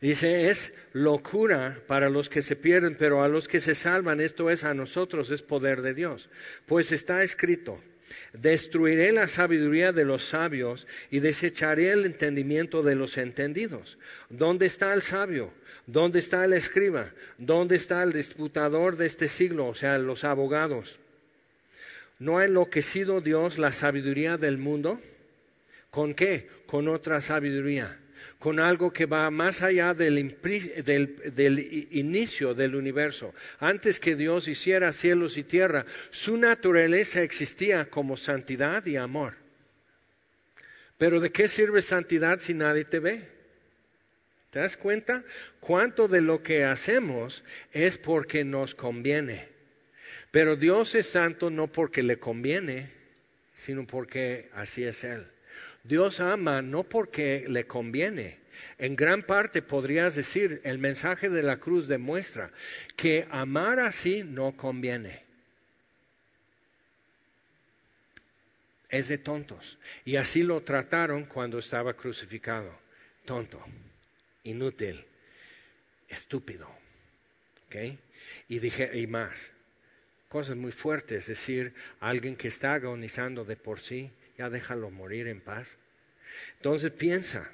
dice, 0.01 0.49
es 0.49 0.73
locura 0.93 1.81
para 1.87 2.09
los 2.09 2.29
que 2.29 2.41
se 2.41 2.55
pierden, 2.55 2.95
pero 2.97 3.23
a 3.23 3.27
los 3.27 3.47
que 3.47 3.59
se 3.59 3.75
salvan, 3.75 4.19
esto 4.19 4.49
es 4.49 4.63
a 4.63 4.73
nosotros, 4.73 5.29
es 5.31 5.41
poder 5.41 5.81
de 5.81 5.93
Dios. 5.93 6.29
Pues 6.65 6.91
está 6.91 7.23
escrito, 7.23 7.79
Destruiré 8.33 9.11
la 9.11 9.27
sabiduría 9.27 9.91
de 9.91 10.05
los 10.05 10.23
sabios 10.23 10.87
y 11.09 11.19
desecharé 11.19 11.91
el 11.91 12.05
entendimiento 12.05 12.83
de 12.83 12.95
los 12.95 13.17
entendidos. 13.17 13.97
¿Dónde 14.29 14.65
está 14.65 14.93
el 14.93 15.01
sabio? 15.01 15.53
¿Dónde 15.85 16.19
está 16.19 16.45
el 16.45 16.53
escriba? 16.53 17.11
¿Dónde 17.37 17.75
está 17.75 18.03
el 18.03 18.13
disputador 18.13 18.97
de 18.97 19.05
este 19.05 19.27
siglo? 19.27 19.67
O 19.67 19.75
sea, 19.75 19.97
los 19.97 20.23
abogados. 20.23 20.99
¿No 22.19 22.37
ha 22.37 22.45
enloquecido 22.45 23.19
Dios 23.19 23.57
la 23.57 23.71
sabiduría 23.71 24.37
del 24.37 24.57
mundo? 24.57 24.99
¿Con 25.89 26.13
qué? 26.13 26.49
Con 26.67 26.87
otra 26.87 27.19
sabiduría 27.19 28.00
con 28.41 28.59
algo 28.59 28.91
que 28.91 29.05
va 29.05 29.29
más 29.29 29.61
allá 29.61 29.93
del, 29.93 30.17
inicio 31.91 32.55
del 32.55 32.73
universo. 32.73 33.35
Antes 33.59 33.99
que 33.99 34.15
Dios 34.15 34.47
hiciera 34.47 34.91
cielos 34.93 35.37
y 35.37 35.43
tierra, 35.43 35.85
su 36.09 36.37
naturaleza 36.37 37.21
existía 37.21 37.91
como 37.91 38.17
santidad 38.17 38.83
y 38.87 38.97
amor. 38.97 39.35
Pero 40.97 41.19
¿de 41.19 41.31
qué 41.31 41.47
sirve 41.47 41.83
santidad 41.83 42.39
si 42.39 42.55
nadie 42.55 42.83
te 42.83 42.97
ve? 42.97 43.29
¿Te 44.49 44.57
das 44.57 44.75
cuenta? 44.75 45.23
¿Cuánto 45.59 46.07
de 46.07 46.21
lo 46.21 46.41
que 46.41 46.65
hacemos 46.65 47.43
es 47.71 47.99
porque 47.99 48.43
nos 48.43 48.73
conviene? 48.73 49.49
Pero 50.31 50.55
Dios 50.55 50.95
es 50.95 51.05
santo 51.05 51.51
no 51.51 51.71
porque 51.71 52.01
le 52.01 52.17
conviene, 52.17 52.89
sino 53.53 53.85
porque 53.85 54.49
así 54.55 54.83
es 54.83 55.03
Él. 55.03 55.27
Dios 55.83 56.19
ama 56.19 56.61
no 56.61 56.83
porque 56.83 57.45
le 57.47 57.65
conviene. 57.65 58.39
En 58.77 58.95
gran 58.95 59.23
parte 59.23 59.61
podrías 59.61 60.15
decir, 60.15 60.61
el 60.63 60.77
mensaje 60.77 61.29
de 61.29 61.43
la 61.43 61.57
cruz 61.57 61.87
demuestra 61.87 62.51
que 62.95 63.27
amar 63.31 63.79
así 63.79 64.23
no 64.23 64.55
conviene. 64.55 65.23
Es 68.89 69.07
de 69.07 69.17
tontos. 69.17 69.79
Y 70.05 70.17
así 70.17 70.43
lo 70.43 70.61
trataron 70.61 71.25
cuando 71.25 71.59
estaba 71.59 71.93
crucificado. 71.93 72.77
Tonto, 73.25 73.63
inútil, 74.43 75.03
estúpido. 76.09 76.69
Y 78.49 78.59
dije, 78.59 78.99
y 78.99 79.07
más, 79.07 79.53
cosas 80.27 80.57
muy 80.57 80.71
fuertes, 80.71 81.19
es 81.19 81.27
decir, 81.27 81.73
alguien 81.99 82.35
que 82.35 82.49
está 82.49 82.73
agonizando 82.73 83.45
de 83.45 83.55
por 83.55 83.79
sí, 83.79 84.11
ya 84.41 84.49
déjalo 84.49 84.89
morir 84.89 85.27
en 85.27 85.39
paz. 85.39 85.77
Entonces 86.57 86.89
piensa, 86.91 87.47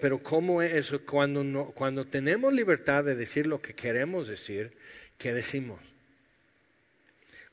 pero 0.00 0.20
¿cómo 0.20 0.60
es 0.60 0.74
eso? 0.74 1.04
Cuando, 1.06 1.66
cuando 1.72 2.04
tenemos 2.04 2.52
libertad 2.52 3.04
de 3.04 3.14
decir 3.14 3.46
lo 3.46 3.62
que 3.62 3.74
queremos 3.74 4.26
decir, 4.26 4.72
¿qué 5.18 5.32
decimos? 5.32 5.78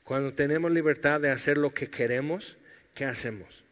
Cuando 0.02 0.34
tenemos 0.34 0.72
libertad 0.72 1.20
de 1.20 1.30
hacer 1.30 1.56
lo 1.56 1.72
que 1.72 1.88
queremos, 1.88 2.56
¿qué 2.94 3.04
hacemos? 3.04 3.62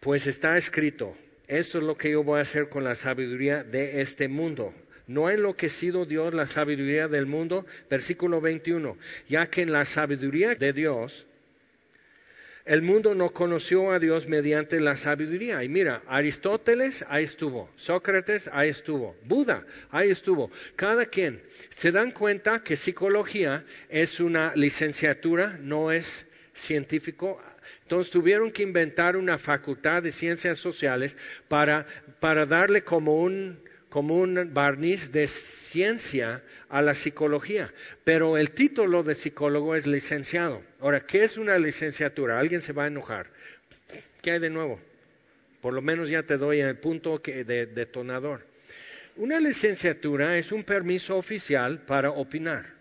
Pues 0.00 0.26
está 0.26 0.58
escrito, 0.58 1.16
esto 1.46 1.78
es 1.78 1.84
lo 1.84 1.96
que 1.96 2.10
yo 2.10 2.22
voy 2.22 2.38
a 2.38 2.42
hacer 2.42 2.68
con 2.68 2.84
la 2.84 2.94
sabiduría 2.94 3.64
de 3.64 4.02
este 4.02 4.28
mundo. 4.28 4.74
No 5.06 5.28
ha 5.28 5.32
enloquecido 5.32 6.04
Dios 6.04 6.34
la 6.34 6.46
sabiduría 6.46 7.08
del 7.08 7.24
mundo, 7.24 7.64
versículo 7.88 8.42
21, 8.42 8.98
ya 9.26 9.46
que 9.46 9.62
en 9.62 9.72
la 9.72 9.86
sabiduría 9.86 10.54
de 10.54 10.74
Dios 10.74 11.26
el 12.64 12.80
mundo 12.80 13.14
no 13.14 13.28
conoció 13.28 13.92
a 13.92 13.98
Dios 13.98 14.26
mediante 14.26 14.80
la 14.80 14.96
sabiduría. 14.96 15.62
Y 15.62 15.68
mira, 15.68 16.02
Aristóteles, 16.06 17.04
ahí 17.08 17.24
estuvo. 17.24 17.68
Sócrates, 17.76 18.48
ahí 18.52 18.70
estuvo. 18.70 19.14
Buda, 19.24 19.66
ahí 19.90 20.10
estuvo. 20.10 20.50
Cada 20.74 21.04
quien. 21.04 21.42
Se 21.68 21.92
dan 21.92 22.10
cuenta 22.10 22.62
que 22.62 22.76
psicología 22.76 23.64
es 23.90 24.18
una 24.18 24.52
licenciatura, 24.54 25.58
no 25.60 25.92
es 25.92 26.26
científico. 26.54 27.38
Entonces 27.82 28.10
tuvieron 28.10 28.50
que 28.50 28.62
inventar 28.62 29.16
una 29.18 29.36
facultad 29.36 30.02
de 30.02 30.10
ciencias 30.10 30.58
sociales 30.58 31.18
para, 31.48 31.86
para 32.18 32.46
darle 32.46 32.82
como 32.82 33.16
un, 33.20 33.60
como 33.94 34.16
un 34.16 34.50
barniz 34.52 35.12
de 35.12 35.28
ciencia 35.28 36.42
a 36.68 36.82
la 36.82 36.94
psicología, 36.94 37.72
pero 38.02 38.36
el 38.36 38.50
título 38.50 39.04
de 39.04 39.14
psicólogo 39.14 39.76
es 39.76 39.86
licenciado. 39.86 40.64
Ahora, 40.80 41.06
¿qué 41.06 41.22
es 41.22 41.38
una 41.38 41.56
licenciatura? 41.58 42.40
Alguien 42.40 42.60
se 42.60 42.72
va 42.72 42.82
a 42.82 42.86
enojar. 42.88 43.30
¿Qué 44.20 44.32
hay 44.32 44.40
de 44.40 44.50
nuevo? 44.50 44.80
Por 45.60 45.74
lo 45.74 45.80
menos 45.80 46.08
ya 46.08 46.24
te 46.24 46.38
doy 46.38 46.58
el 46.58 46.76
punto 46.76 47.18
de 47.18 47.66
detonador. 47.66 48.44
Una 49.14 49.38
licenciatura 49.38 50.38
es 50.38 50.50
un 50.50 50.64
permiso 50.64 51.16
oficial 51.16 51.78
para 51.78 52.10
opinar, 52.10 52.74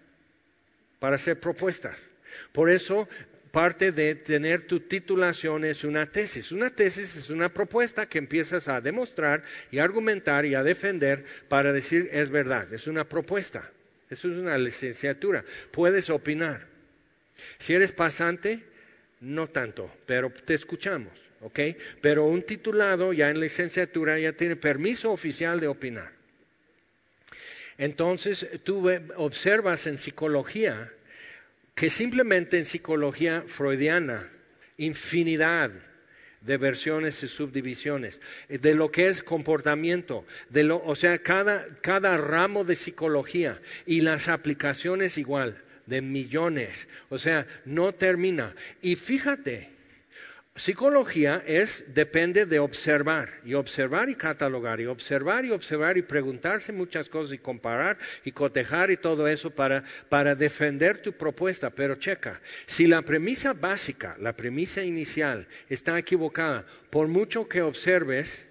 para 0.97 1.17
hacer 1.17 1.39
propuestas. 1.39 2.09
Por 2.53 2.71
eso 2.71 3.07
parte 3.53 3.91
de 3.91 4.15
tener 4.15 4.63
tu 4.63 4.79
titulación 4.79 5.63
es 5.63 5.83
una 5.83 6.11
tesis. 6.11 6.51
Una 6.51 6.71
tesis 6.71 7.15
es 7.15 7.29
una 7.29 7.53
propuesta 7.53 8.07
que 8.07 8.17
empiezas 8.17 8.67
a 8.67 8.81
demostrar 8.81 9.43
y 9.69 9.77
argumentar 9.77 10.47
y 10.47 10.55
a 10.55 10.63
defender 10.63 11.23
para 11.49 11.71
decir 11.71 12.09
es 12.11 12.31
verdad. 12.31 12.73
Es 12.73 12.87
una 12.87 13.07
propuesta. 13.07 13.69
Eso 14.09 14.27
es 14.31 14.39
una 14.39 14.57
licenciatura. 14.57 15.45
Puedes 15.69 16.09
opinar. 16.09 16.65
Si 17.59 17.75
eres 17.75 17.91
pasante, 17.91 18.63
no 19.21 19.47
tanto, 19.47 19.95
pero 20.07 20.31
te 20.31 20.55
escuchamos, 20.55 21.13
¿ok? 21.41 21.59
Pero 22.01 22.25
un 22.25 22.41
titulado 22.41 23.13
ya 23.13 23.29
en 23.29 23.39
licenciatura 23.39 24.17
ya 24.17 24.33
tiene 24.33 24.55
permiso 24.55 25.11
oficial 25.11 25.59
de 25.59 25.67
opinar. 25.67 26.11
Entonces, 27.77 28.49
tú 28.63 28.89
observas 29.15 29.85
en 29.85 29.99
psicología 29.99 30.91
que 31.75 31.89
simplemente 31.89 32.57
en 32.57 32.65
psicología 32.65 33.43
freudiana, 33.47 34.29
infinidad 34.77 35.71
de 36.41 36.57
versiones 36.57 37.23
y 37.23 37.27
subdivisiones, 37.27 38.21
de 38.49 38.75
lo 38.75 38.91
que 38.91 39.07
es 39.07 39.23
comportamiento, 39.23 40.25
o 40.83 40.95
sea, 40.95 41.17
cada, 41.19 41.65
cada 41.81 42.17
ramo 42.17 42.63
de 42.63 42.75
psicología 42.75 43.59
y 43.85 44.01
las 44.01 44.27
aplicaciones 44.27 45.17
igual, 45.17 45.61
de 45.85 46.01
millones, 46.01 46.87
o 47.09 47.17
sea, 47.17 47.47
no 47.65 47.93
termina. 47.93 48.55
Y 48.81 48.95
fíjate, 48.95 49.72
Psicología 50.55 51.43
es, 51.47 51.95
depende 51.95 52.45
de 52.45 52.59
observar 52.59 53.27
y 53.43 53.55
observar 53.55 54.09
y 54.09 54.15
catalogar 54.15 54.79
y 54.79 54.85
observar 54.85 55.45
y 55.45 55.49
observar 55.49 55.97
y 55.97 56.03
preguntarse 56.03 56.71
muchas 56.71 57.09
cosas 57.09 57.33
y 57.33 57.39
comparar 57.39 57.97
y 58.23 58.33
cotejar 58.33 58.91
y 58.91 58.97
todo 58.97 59.27
eso 59.27 59.49
para, 59.49 59.83
para 60.09 60.35
defender 60.35 60.99
tu 60.99 61.13
propuesta. 61.13 61.71
Pero 61.71 61.95
checa, 61.95 62.39
si 62.67 62.85
la 62.85 63.01
premisa 63.01 63.53
básica, 63.53 64.15
la 64.19 64.35
premisa 64.35 64.83
inicial 64.83 65.47
está 65.69 65.97
equivocada, 65.97 66.67
por 66.91 67.07
mucho 67.07 67.49
que 67.49 67.63
observes, 67.63 68.45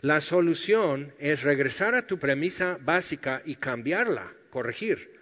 la 0.00 0.22
solución 0.22 1.12
es 1.18 1.42
regresar 1.42 1.94
a 1.94 2.06
tu 2.06 2.18
premisa 2.18 2.78
básica 2.80 3.42
y 3.44 3.56
cambiarla, 3.56 4.32
corregir 4.48 5.17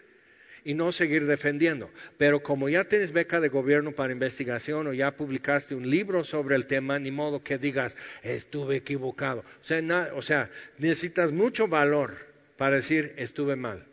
y 0.67 0.75
no 0.75 0.91
seguir 0.91 1.27
defendiendo. 1.27 1.89
Pero 2.19 2.43
como 2.43 2.69
ya 2.69 2.83
tienes 2.83 3.13
beca 3.13 3.39
de 3.41 3.49
gobierno 3.49 3.93
para 3.93 4.13
investigación 4.13 4.89
o 4.89 4.93
ya 4.93 5.17
publicaste 5.17 5.77
un 5.77 5.89
libro 5.89 6.25
sobre 6.25 6.57
el 6.57 6.67
tema, 6.67 6.99
ni 6.99 7.13
modo 7.13 7.41
que 7.45 7.57
digas, 7.57 7.97
estuve 8.25 8.75
equivocado. 8.75 9.45
O 9.63 9.65
sea, 9.65 10.11
o 10.13 10.23
sea 10.23 10.51
necesitas 10.79 11.31
mucho 11.31 11.69
valor 11.69 12.17
para 12.57 12.77
decir, 12.77 13.15
estuve 13.17 13.55
mal. 13.55 13.87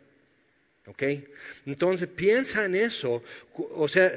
¿Ok? 0.86 1.04
Entonces 1.64 2.08
piensa 2.08 2.64
en 2.64 2.74
eso. 2.74 3.22
O 3.54 3.86
sea, 3.86 4.10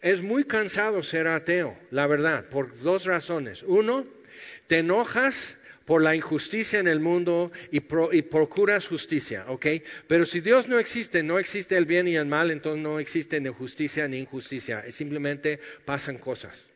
es 0.00 0.22
muy 0.22 0.44
cansado 0.44 1.02
ser 1.02 1.26
ateo, 1.26 1.78
la 1.90 2.06
verdad, 2.06 2.46
por 2.48 2.80
dos 2.80 3.04
razones. 3.04 3.62
Uno, 3.62 4.06
te 4.68 4.78
enojas 4.78 5.58
por 5.90 6.02
la 6.02 6.14
injusticia 6.14 6.78
en 6.78 6.86
el 6.86 7.00
mundo 7.00 7.50
y, 7.72 7.80
procuras 7.80 8.86
justicia, 8.86 9.44
¿ok? 9.48 9.66
Pero 10.06 10.24
si 10.24 10.40
Dios 10.40 10.68
no 10.68 10.78
existe, 10.78 11.24
no 11.24 11.40
existe 11.40 11.76
el 11.76 11.84
bien 11.84 12.06
y 12.06 12.14
el 12.14 12.26
mal, 12.26 12.52
entonces 12.52 12.80
no 12.80 13.00
existe 13.00 13.40
ni 13.40 13.48
justicia 13.48 14.06
ni 14.06 14.18
injusticia, 14.18 14.84
simplemente 14.92 15.58
pasan 15.84 16.18
cosas. 16.18 16.70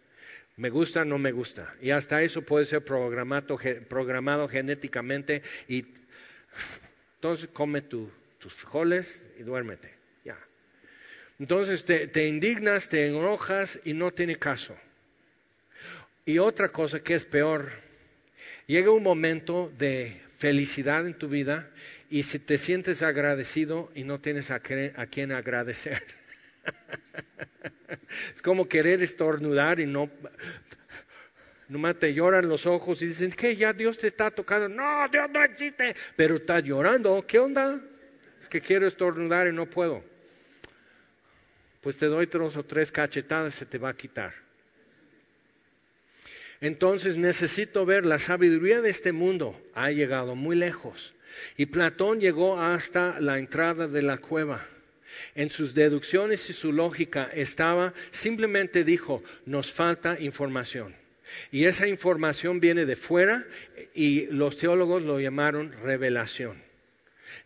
Me 0.57 0.69
gusta, 0.69 1.05
no 1.05 1.19
me 1.19 1.31
gusta. 1.31 1.73
Y 1.81 1.91
hasta 1.91 2.23
eso 2.23 2.43
puede 2.43 2.65
ser 2.65 2.85
programado, 2.85 4.49
genéticamente 4.49 5.43
y 5.69 5.87
entonces 7.15 7.49
come 7.53 7.83
tus 7.83 8.11
frijoles 8.49 9.29
y 9.39 9.45
duérmete. 9.45 9.95
Ya. 10.25 10.37
Entonces 11.39 11.85
te, 11.85 12.09
te 12.09 12.27
indignas, 12.27 12.89
te 12.89 13.07
enojas 13.07 13.79
y 13.85 13.93
no 13.93 14.11
tiene 14.11 14.41
caso. 14.41 14.77
Y 16.25 16.39
otra 16.39 16.69
cosa 16.71 16.99
que 16.99 17.15
es 17.15 17.25
peor, 17.25 17.71
Llega 18.67 18.91
un 18.91 19.03
momento 19.03 19.71
de 19.79 20.21
felicidad 20.29 21.07
en 21.07 21.15
tu 21.15 21.29
vida 21.29 21.71
y 22.09 22.23
si 22.23 22.39
te 22.39 22.57
sientes 22.57 23.03
agradecido 23.03 23.91
y 23.95 24.05
no 24.05 24.21
tienes 24.21 24.51
a, 24.51 24.61
quien 24.61 25.33
agradecer. 25.33 26.03
es 28.35 28.41
como 28.41 28.69
querer 28.69 29.03
estornudar 29.03 29.81
y 29.81 29.87
no... 29.87 30.11
Nomás 31.69 31.99
te 31.99 32.13
lloran 32.13 32.49
los 32.49 32.67
ojos 32.67 33.01
y 33.03 33.07
dicen 33.07 33.31
que 33.31 33.57
ya 33.57 33.73
Dios 33.73 33.99
te 33.99 34.07
está 34.07 34.31
tocando. 34.31 34.69
No, 34.69 35.09
Dios 35.09 35.31
no 35.31 35.43
existe. 35.43 35.97
Pero 36.15 36.37
estás 36.37 36.63
llorando. 36.63 37.27
¿Qué 37.27 37.39
onda? 37.39 37.81
Es 38.41 38.49
que 38.49 38.61
quiero 38.61 38.87
estornudar 38.87 39.47
y 39.47 39.53
no 39.53 39.65
puedo. 39.65 40.05
Pues 41.81 41.97
te 41.97 42.07
doy 42.07 42.27
dos 42.27 42.57
o 42.57 42.65
tres 42.65 42.93
cachetadas, 42.93 43.55
se 43.55 43.67
te 43.67 43.79
va 43.79 43.91
a 43.91 43.97
quitar. 43.97 44.44
Entonces 46.65 47.19
necesito 47.19 47.85
ver 47.85 48.07
la 48.07 48.19
sabiduría 48.19 48.81
de 48.81 48.89
este 48.89 49.13
mundo. 49.13 49.55
Ha 49.75 49.91
llegado 49.91 50.35
muy 50.35 50.57
lejos. 50.57 51.13
Y 51.59 51.67
Platón 51.67 52.21
llegó 52.21 52.59
hasta 52.59 53.21
la 53.21 53.39
entrada 53.39 53.87
de 53.87 54.01
la 54.01 54.17
cueva. 54.17 54.67
En 55.35 55.51
sus 55.51 55.75
deducciones 55.75 56.49
y 56.49 56.55
su 56.55 56.73
lógica 56.73 57.29
estaba, 57.35 57.93
simplemente 58.13 58.83
dijo, 58.83 59.23
nos 59.45 59.75
falta 59.75 60.19
información. 60.19 60.97
Y 61.53 61.67
esa 61.67 61.87
información 61.87 62.61
viene 62.61 62.87
de 62.87 62.97
fuera 62.97 63.47
y 63.95 64.25
los 64.29 64.57
teólogos 64.57 65.03
lo 65.03 65.21
llamaron 65.21 65.71
revelación. 65.83 66.63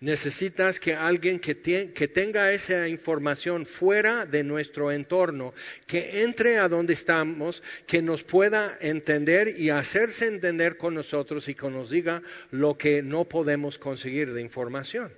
Necesitas 0.00 0.78
que 0.78 0.94
alguien 0.94 1.40
que, 1.40 1.54
tenga 1.54 2.52
esa 2.52 2.86
información 2.88 3.66
fuera 3.66 4.26
de 4.26 4.44
nuestro 4.44 4.92
entorno, 4.92 5.54
que 5.86 6.22
entre 6.22 6.58
a 6.58 6.68
donde 6.68 6.92
estamos, 6.92 7.62
que 7.86 8.00
nos 8.00 8.22
pueda 8.22 8.78
entender 8.80 9.54
y 9.58 9.70
hacerse 9.70 10.26
entender 10.26 10.76
con 10.76 10.94
nosotros 10.94 11.48
y 11.48 11.54
que 11.54 11.68
nos 11.68 11.90
diga 11.90 12.22
lo 12.50 12.78
que 12.78 13.02
no 13.02 13.24
podemos 13.24 13.78
conseguir 13.78 14.32
de 14.32 14.40
información. 14.40 15.12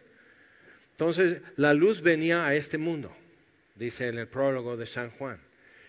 Entonces, 0.92 1.42
la 1.56 1.74
luz 1.74 2.00
venía 2.00 2.46
a 2.46 2.54
este 2.54 2.78
mundo, 2.78 3.14
dice 3.74 4.08
en 4.08 4.18
el 4.18 4.28
prólogo 4.28 4.76
de 4.76 4.86
San 4.86 5.10
Juan. 5.10 5.40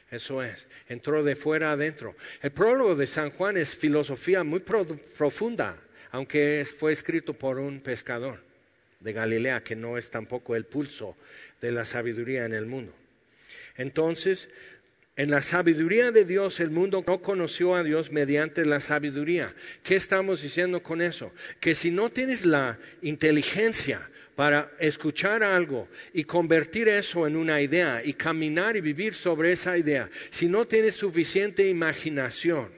Eso 0.10 0.44
es, 0.44 0.68
entró 0.90 1.24
de 1.24 1.38
fuera 1.38 1.72
adentro. 1.72 2.16
El 2.42 2.52
prólogo 2.52 2.96
de 2.96 3.08
San 3.08 3.32
Juan 3.32 3.56
es 3.56 3.74
filosofía 3.74 4.44
muy 4.44 4.60
profunda, 4.60 5.78
aunque 6.12 6.66
fue 6.66 6.92
escrito 6.92 7.34
por 7.34 7.58
un 7.60 7.80
pescador 7.80 8.51
de 9.02 9.14
Galilea, 9.14 9.64
que 9.64 9.76
no 9.76 9.98
es 9.98 10.10
tampoco 10.10 10.56
el 10.56 10.66
pulso 10.66 11.18
de 11.60 11.72
la 11.72 11.86
sabiduría 11.86 12.46
en 12.46 12.54
el 12.54 12.66
mundo. 12.66 12.94
Entonces, 13.76 14.50
en 15.16 15.30
la 15.30 15.42
sabiduría 15.42 16.12
de 16.12 16.24
Dios, 16.24 16.60
el 16.60 16.72
mundo 16.72 17.04
no 17.06 17.22
conoció 17.22 17.76
a 17.76 17.84
Dios 17.84 18.12
mediante 18.12 18.66
la 18.66 18.80
sabiduría. 18.80 19.54
¿Qué 19.84 19.96
estamos 19.96 20.42
diciendo 20.42 20.82
con 20.82 21.02
eso? 21.02 21.34
Que 21.60 21.76
si 21.76 21.92
no 21.92 22.10
tienes 22.10 22.46
la 22.46 22.80
inteligencia 23.02 24.10
para 24.36 24.72
escuchar 24.80 25.44
algo 25.44 25.90
y 26.14 26.24
convertir 26.24 26.88
eso 26.88 27.28
en 27.28 27.36
una 27.36 27.62
idea 27.62 28.02
y 28.04 28.14
caminar 28.14 28.78
y 28.78 28.82
vivir 28.82 29.14
sobre 29.14 29.52
esa 29.52 29.78
idea, 29.78 30.10
si 30.30 30.48
no 30.48 30.66
tienes 30.66 30.96
suficiente 30.96 31.68
imaginación, 31.68 32.72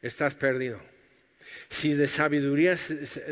estás 0.00 0.34
perdido 0.34 0.80
si 1.68 1.94
de 1.94 2.08
sabiduría 2.08 2.76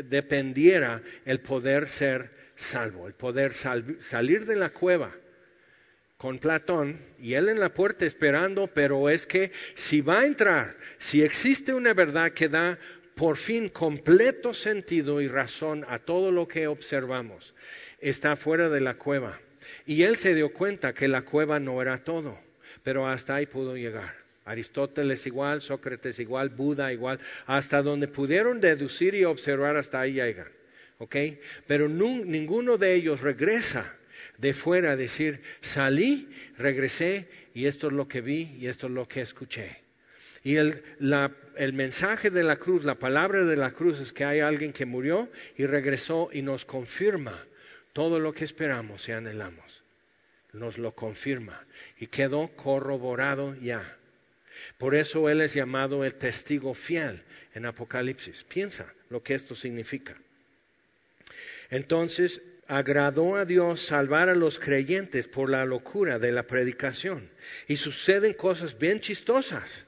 dependiera 0.05 1.01
el 1.25 1.39
poder 1.39 1.89
ser 1.89 2.31
salvo, 2.55 3.07
el 3.07 3.13
poder 3.13 3.53
salir 3.53 4.45
de 4.45 4.55
la 4.55 4.69
cueva 4.69 5.15
con 6.17 6.39
Platón 6.39 6.99
y 7.19 7.33
él 7.33 7.49
en 7.49 7.59
la 7.59 7.73
puerta 7.73 8.05
esperando, 8.05 8.67
pero 8.67 9.09
es 9.09 9.25
que 9.25 9.51
si 9.73 10.01
va 10.01 10.21
a 10.21 10.25
entrar, 10.25 10.77
si 10.97 11.23
existe 11.23 11.73
una 11.73 11.93
verdad 11.93 12.31
que 12.31 12.49
da 12.49 12.79
por 13.15 13.37
fin 13.37 13.69
completo 13.69 14.53
sentido 14.53 15.21
y 15.21 15.27
razón 15.27 15.85
a 15.87 15.99
todo 15.99 16.31
lo 16.31 16.47
que 16.47 16.67
observamos, 16.67 17.53
está 17.99 18.35
fuera 18.35 18.69
de 18.69 18.81
la 18.81 18.95
cueva. 18.95 19.39
Y 19.85 20.03
él 20.03 20.17
se 20.17 20.35
dio 20.35 20.51
cuenta 20.51 20.93
que 20.93 21.07
la 21.07 21.23
cueva 21.23 21.59
no 21.59 21.81
era 21.81 22.03
todo, 22.03 22.37
pero 22.83 23.07
hasta 23.07 23.35
ahí 23.35 23.45
pudo 23.45 23.75
llegar. 23.75 24.24
Aristóteles 24.45 25.25
igual, 25.25 25.61
Sócrates 25.61 26.19
igual, 26.19 26.49
Buda 26.49 26.93
igual, 26.93 27.19
hasta 27.47 27.81
donde 27.81 28.07
pudieron 28.07 28.61
deducir 28.61 29.15
y 29.15 29.25
observar 29.25 29.75
hasta 29.75 29.99
ahí 29.99 30.13
llegan. 30.13 30.47
¿Ok? 30.99 31.15
Pero 31.67 31.89
ninguno 31.89 32.77
de 32.77 32.93
ellos 32.93 33.21
regresa 33.21 33.97
de 34.37 34.53
fuera 34.53 34.91
a 34.91 34.95
decir, 34.95 35.41
salí, 35.61 36.29
regresé 36.57 37.27
y 37.53 37.65
esto 37.65 37.87
es 37.87 37.93
lo 37.93 38.07
que 38.07 38.21
vi 38.21 38.55
y 38.59 38.67
esto 38.67 38.87
es 38.87 38.93
lo 38.93 39.07
que 39.07 39.21
escuché. 39.21 39.83
Y 40.43 40.57
el, 40.57 40.83
el 41.57 41.73
mensaje 41.73 42.29
de 42.29 42.43
la 42.43 42.57
cruz, 42.57 42.85
la 42.85 42.99
palabra 42.99 43.43
de 43.45 43.57
la 43.57 43.71
cruz 43.71 43.99
es 43.99 44.13
que 44.13 44.25
hay 44.25 44.41
alguien 44.41 44.73
que 44.73 44.85
murió 44.85 45.29
y 45.57 45.65
regresó 45.65 46.29
y 46.31 46.43
nos 46.43 46.65
confirma 46.65 47.35
todo 47.93 48.19
lo 48.19 48.33
que 48.33 48.43
esperamos 48.43 49.09
y 49.09 49.13
anhelamos. 49.13 49.83
Nos 50.53 50.77
lo 50.77 50.93
confirma 50.93 51.65
y 51.97 52.07
quedó 52.07 52.49
corroborado 52.55 53.55
ya. 53.55 53.97
Por 54.77 54.95
eso 54.95 55.29
Él 55.29 55.41
es 55.41 55.53
llamado 55.53 56.03
el 56.03 56.15
testigo 56.15 56.73
fiel 56.73 57.23
en 57.53 57.65
Apocalipsis. 57.65 58.43
Piensa 58.43 58.93
lo 59.09 59.23
que 59.23 59.35
esto 59.35 59.55
significa. 59.55 60.17
Entonces, 61.69 62.41
agradó 62.67 63.35
a 63.35 63.45
Dios 63.45 63.81
salvar 63.81 64.29
a 64.29 64.35
los 64.35 64.59
creyentes 64.59 65.27
por 65.27 65.49
la 65.49 65.65
locura 65.65 66.19
de 66.19 66.31
la 66.31 66.47
predicación. 66.47 67.29
Y 67.67 67.77
suceden 67.77 68.33
cosas 68.33 68.77
bien 68.77 68.99
chistosas 68.99 69.84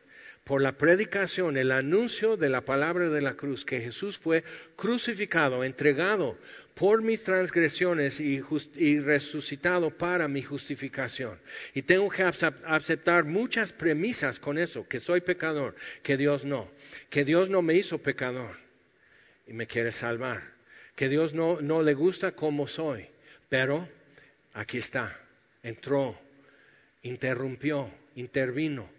por 0.48 0.62
la 0.62 0.78
predicación, 0.78 1.58
el 1.58 1.74
anuncio 1.74 2.38
de 2.38 2.50
la 2.50 2.62
palabra 2.62 3.10
de 3.10 3.20
la 3.20 3.34
cruz, 3.34 3.66
que 3.66 3.82
Jesús 3.82 4.18
fue 4.18 4.46
crucificado, 4.78 5.66
entregado 5.66 6.38
por 6.74 7.02
mis 7.02 7.24
transgresiones 7.24 8.22
y, 8.22 8.40
resucitado 9.02 9.90
para 9.90 10.30
mi 10.30 10.42
justificación. 10.42 11.38
Y 11.74 11.82
tengo 11.82 12.10
que 12.10 12.24
aceptar 12.24 13.26
muchas 13.26 13.74
premisas 13.74 14.40
con 14.40 14.58
eso, 14.58 14.88
que 14.88 15.02
soy 15.02 15.20
pecador, 15.20 15.76
que 16.02 16.16
Dios 16.16 16.46
no, 16.46 16.72
que 17.10 17.26
Dios 17.26 17.50
no 17.50 17.62
me 17.62 17.74
hizo 17.74 17.98
pecador 17.98 18.56
y 19.48 19.54
me 19.54 19.68
quiere 19.68 19.92
salvar, 19.92 20.54
que 20.96 21.10
Dios 21.10 21.34
no, 21.34 21.60
no 21.60 21.84
le 21.84 21.94
gusta 21.94 22.32
como 22.32 22.68
soy, 22.68 23.06
pero 23.50 23.90
aquí 24.54 24.78
está, 24.78 25.20
entró, 25.62 26.18
interrumpió, 27.02 27.92
intervino 28.16 28.97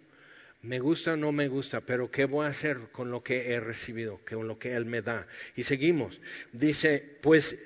me 0.61 0.79
gusta 0.79 1.13
o 1.13 1.17
no 1.17 1.31
me 1.31 1.47
gusta, 1.47 1.81
pero 1.81 2.11
¿qué 2.11 2.25
voy 2.25 2.45
a 2.45 2.49
hacer 2.49 2.89
con 2.91 3.11
lo 3.11 3.23
que 3.23 3.53
he 3.53 3.59
recibido, 3.59 4.19
con 4.29 4.47
lo 4.47 4.59
que 4.59 4.75
Él 4.75 4.85
me 4.85 5.01
da? 5.01 5.27
Y 5.55 5.63
seguimos. 5.63 6.19
Dice, 6.51 7.17
pues 7.21 7.57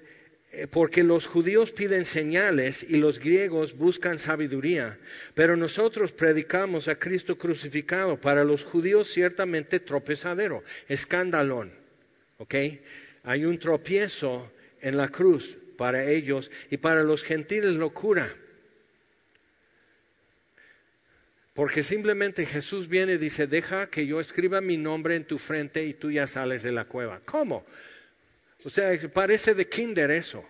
eh, 0.55 0.67
porque 0.67 1.03
los 1.03 1.25
judíos 1.25 1.71
piden 1.71 2.05
señales 2.05 2.85
y 2.87 2.97
los 2.97 3.19
griegos 3.19 3.75
buscan 3.75 4.19
sabiduría, 4.19 4.99
pero 5.33 5.57
nosotros 5.57 6.13
predicamos 6.13 6.87
a 6.87 6.99
Cristo 6.99 7.39
crucificado, 7.39 8.21
para 8.21 8.43
los 8.43 8.63
judíos 8.63 9.07
ciertamente 9.11 9.79
tropezadero, 9.79 10.63
escandalón. 10.87 11.73
¿Ok? 12.37 12.55
Hay 13.23 13.45
un 13.45 13.57
tropiezo 13.57 14.51
en 14.81 14.97
la 14.97 15.09
cruz 15.09 15.57
para 15.77 16.05
ellos 16.05 16.51
y 16.69 16.77
para 16.77 17.01
los 17.01 17.23
gentiles 17.23 17.75
locura. 17.75 18.31
Porque 21.53 21.83
simplemente 21.83 22.45
Jesús 22.45 22.89
viene 22.89 23.13
y 23.13 23.17
dice, 23.17 23.45
deja 23.45 23.87
que 23.87 24.07
yo 24.07 24.19
escriba 24.19 24.59
mi 24.59 24.77
nombre 24.77 25.15
en 25.15 25.25
tu 25.25 25.37
frente 25.37 25.85
y 25.85 25.93
tú 25.93 26.11
ya 26.11 26.25
sales 26.25 26.63
de 26.63 26.71
la 26.71 26.85
cueva. 26.85 27.21
¿Cómo? 27.25 27.63
O 28.63 28.69
sea, 28.69 28.97
parece 29.13 29.53
de 29.53 29.67
kinder 29.67 30.09
eso. 30.09 30.43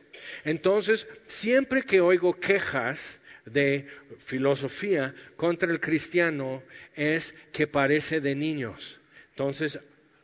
Entonces, 0.45 1.07
siempre 1.25 1.83
que 1.83 1.99
oigo 1.99 2.39
quejas 2.39 3.19
de 3.45 3.87
filosofía 4.17 5.13
contra 5.35 5.69
el 5.69 5.81
cristiano 5.81 6.63
es 6.95 7.33
que 7.51 7.67
parece 7.67 8.21
de 8.21 8.35
niños. 8.35 9.01
Entonces, 9.31 9.79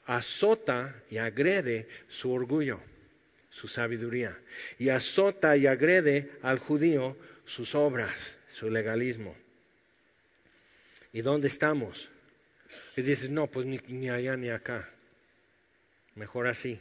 azota 0.06 0.96
y 1.10 1.18
agrede 1.18 1.90
su 2.08 2.32
orgullo, 2.32 2.80
su 3.50 3.68
sabiduría. 3.68 4.40
Y 4.78 4.90
azota 4.90 5.58
y 5.58 5.68
agrede 5.68 6.32
al 6.42 6.60
judío 6.60 7.18
sus 7.44 7.76
obras, 7.76 8.38
su 8.48 8.70
legalismo. 8.70 9.36
¿Y 11.12 11.22
dónde 11.22 11.48
estamos? 11.48 12.10
Y 12.96 13.02
dices, 13.02 13.32
no, 13.32 13.48
pues 13.48 13.66
ni, 13.66 14.10
allá 14.10 14.36
ni 14.36 14.50
acá. 14.50 14.90
Mejor 16.16 16.48
así. 16.48 16.80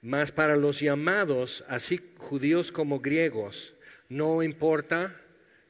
Mas 0.00 0.30
para 0.30 0.56
los 0.56 0.80
llamados, 0.80 1.64
así 1.68 2.00
judíos 2.18 2.70
como 2.70 3.00
griegos, 3.00 3.74
no 4.08 4.42
importa, 4.42 5.20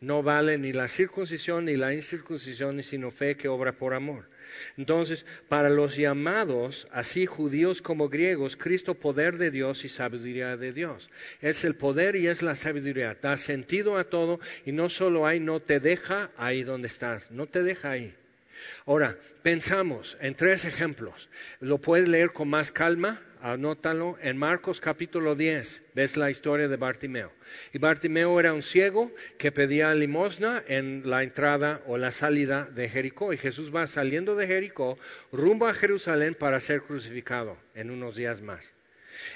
no 0.00 0.22
vale 0.22 0.58
ni 0.58 0.72
la 0.72 0.86
circuncisión 0.86 1.64
ni 1.64 1.76
la 1.76 1.94
incircuncisión, 1.94 2.82
sino 2.82 3.10
fe 3.10 3.36
que 3.36 3.48
obra 3.48 3.72
por 3.72 3.94
amor. 3.94 4.28
Entonces, 4.76 5.26
para 5.48 5.68
los 5.68 5.96
llamados, 5.96 6.88
así 6.92 7.26
judíos 7.26 7.82
como 7.82 8.08
griegos, 8.08 8.56
Cristo 8.56 8.94
poder 8.94 9.38
de 9.38 9.50
Dios 9.50 9.84
y 9.84 9.88
sabiduría 9.88 10.56
de 10.56 10.72
Dios. 10.72 11.10
Es 11.40 11.64
el 11.64 11.74
poder 11.74 12.16
y 12.16 12.26
es 12.26 12.42
la 12.42 12.54
sabiduría. 12.54 13.16
Da 13.20 13.36
sentido 13.36 13.98
a 13.98 14.04
todo 14.04 14.40
y 14.64 14.72
no 14.72 14.88
solo 14.88 15.26
hay, 15.26 15.40
no 15.40 15.60
te 15.60 15.80
deja 15.80 16.30
ahí 16.36 16.62
donde 16.62 16.88
estás, 16.88 17.30
no 17.30 17.46
te 17.46 17.62
deja 17.62 17.90
ahí. 17.90 18.14
Ahora, 18.86 19.16
pensamos 19.42 20.16
en 20.20 20.34
tres 20.34 20.64
ejemplos. 20.64 21.28
Lo 21.60 21.78
puedes 21.78 22.08
leer 22.08 22.32
con 22.32 22.48
más 22.48 22.72
calma, 22.72 23.20
anótalo. 23.42 24.18
En 24.20 24.36
Marcos 24.36 24.80
capítulo 24.80 25.34
10 25.34 25.84
ves 25.94 26.16
la 26.16 26.30
historia 26.30 26.68
de 26.68 26.76
Bartimeo. 26.76 27.32
Y 27.72 27.78
Bartimeo 27.78 28.38
era 28.40 28.52
un 28.52 28.62
ciego 28.62 29.12
que 29.38 29.52
pedía 29.52 29.94
limosna 29.94 30.62
en 30.66 31.08
la 31.08 31.22
entrada 31.22 31.80
o 31.86 31.98
la 31.98 32.10
salida 32.10 32.64
de 32.64 32.88
Jericó. 32.88 33.32
Y 33.32 33.36
Jesús 33.36 33.74
va 33.74 33.86
saliendo 33.86 34.36
de 34.36 34.46
Jericó 34.46 34.98
rumbo 35.32 35.66
a 35.66 35.74
Jerusalén 35.74 36.34
para 36.34 36.60
ser 36.60 36.82
crucificado 36.82 37.56
en 37.74 37.90
unos 37.90 38.16
días 38.16 38.42
más. 38.42 38.74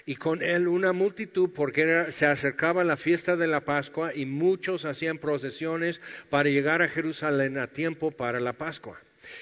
Y 0.07 0.16
con 0.16 0.42
él 0.42 0.68
una 0.68 0.92
multitud 0.92 1.50
porque 1.55 2.07
se 2.11 2.26
acercaba 2.26 2.84
la 2.84 2.96
fiesta 2.96 3.36
de 3.36 3.46
la 3.46 3.64
Pascua 3.64 4.14
y 4.14 4.26
muchos 4.26 4.84
hacían 4.84 5.18
procesiones 5.18 6.00
para 6.30 6.48
llegar 6.48 6.82
a 6.82 6.88
Jerusalén 6.88 7.59
a 7.59 7.66
tiempo 7.66 8.11
para 8.11 8.40
la 8.40 8.53
Pascua. 8.53 9.00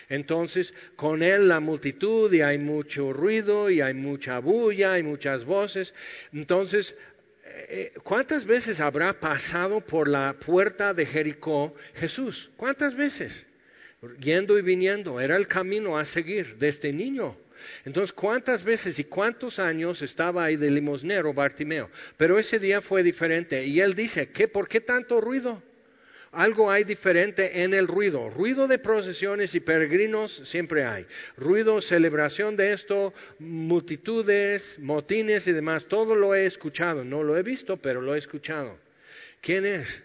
Entonces, 0.08 0.74
con 0.96 1.22
él 1.22 1.48
la 1.48 1.60
multitud 1.60 2.32
y 2.32 2.42
hay 2.42 2.58
mucho 2.58 3.12
ruido 3.12 3.70
y 3.70 3.80
hay 3.80 3.94
mucha 3.94 4.38
bulla 4.38 4.98
y 4.98 5.02
muchas 5.02 5.44
voces. 5.44 5.94
Entonces, 6.32 6.96
eh, 7.44 7.92
¿cuántas 8.02 8.44
veces 8.44 8.80
habrá 8.80 9.18
pasado 9.18 9.80
por 9.80 10.08
la 10.08 10.34
puerta 10.34 10.94
de 10.94 11.06
Jericó 11.06 11.74
Jesús? 11.94 12.50
¿Cuántas 12.56 12.94
veces? 12.94 13.46
Yendo 14.18 14.58
y 14.58 14.62
viniendo, 14.62 15.20
era 15.20 15.36
el 15.36 15.46
camino 15.46 15.98
a 15.98 16.04
seguir 16.04 16.56
desde 16.58 16.92
niño. 16.92 17.36
Entonces, 17.84 18.12
¿cuántas 18.12 18.64
veces 18.64 18.98
y 18.98 19.04
cuántos 19.04 19.58
años 19.58 20.02
estaba 20.02 20.44
ahí 20.44 20.56
de 20.56 20.70
limosnero 20.70 21.34
Bartimeo? 21.34 21.90
Pero 22.16 22.38
ese 22.38 22.58
día 22.58 22.80
fue 22.80 23.02
diferente. 23.02 23.64
Y 23.66 23.80
él 23.80 23.94
dice, 23.94 24.30
¿qué, 24.30 24.48
¿por 24.48 24.68
qué 24.68 24.80
tanto 24.80 25.20
ruido? 25.20 25.62
Algo 26.32 26.70
hay 26.70 26.84
diferente 26.84 27.64
en 27.64 27.74
el 27.74 27.88
ruido. 27.88 28.30
Ruido 28.30 28.68
de 28.68 28.78
procesiones 28.78 29.54
y 29.56 29.60
peregrinos 29.60 30.32
siempre 30.44 30.84
hay. 30.84 31.06
Ruido, 31.36 31.80
celebración 31.80 32.54
de 32.54 32.72
esto, 32.72 33.12
multitudes, 33.40 34.78
motines 34.78 35.48
y 35.48 35.52
demás. 35.52 35.86
Todo 35.86 36.14
lo 36.14 36.34
he 36.34 36.46
escuchado. 36.46 37.04
No 37.04 37.24
lo 37.24 37.36
he 37.36 37.42
visto, 37.42 37.78
pero 37.78 38.00
lo 38.00 38.14
he 38.14 38.18
escuchado. 38.18 38.78
¿Quién 39.40 39.66
es? 39.66 40.04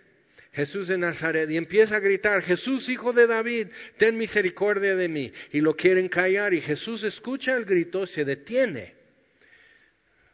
Jesús 0.51 0.88
de 0.88 0.97
Nazaret 0.97 1.49
y 1.51 1.57
empieza 1.57 1.97
a 1.97 1.99
gritar, 1.99 2.41
Jesús 2.41 2.88
hijo 2.88 3.11
de 3.11 3.28
David, 3.28 3.67
ten 3.97 4.17
misericordia 4.17 4.95
de 4.95 5.09
mí. 5.09 5.34
Y 5.51 5.59
lo 5.59 5.76
quieren 5.76 6.07
callar 6.07 6.53
y 6.53 6.61
Jesús 6.61 7.03
escucha 7.03 7.55
el 7.55 7.65
grito, 7.65 8.07
se 8.07 8.26
detiene. 8.26 8.95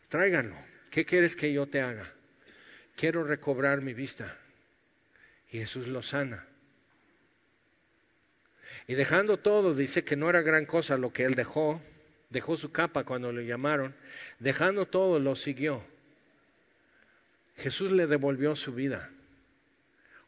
Tráiganlo. 0.08 0.56
¿Qué 0.92 1.06
quieres 1.06 1.36
que 1.36 1.52
yo 1.52 1.68
te 1.68 1.82
haga? 1.82 2.14
Quiero 2.96 3.24
recobrar 3.24 3.82
mi 3.82 3.94
vista. 3.94 4.38
Y 5.52 5.60
Jesús 5.60 5.88
lo 5.88 6.02
sana. 6.02 6.48
Y 8.88 8.96
dejando 8.96 9.38
todo, 9.38 9.76
dice 9.76 10.04
que 10.04 10.16
no 10.16 10.30
era 10.30 10.42
gran 10.42 10.66
cosa 10.66 10.98
lo 10.98 11.14
que 11.14 11.24
él 11.26 11.36
dejó, 11.36 11.82
dejó 12.30 12.58
su 12.58 12.72
capa 12.72 13.04
cuando 13.04 13.32
lo 13.32 13.42
llamaron, 13.42 13.96
dejando 14.40 14.86
todo 14.86 15.20
lo 15.20 15.36
siguió. 15.36 15.84
Jesús 17.58 17.92
le 17.92 18.08
devolvió 18.08 18.56
su 18.56 18.74
vida. 18.74 19.12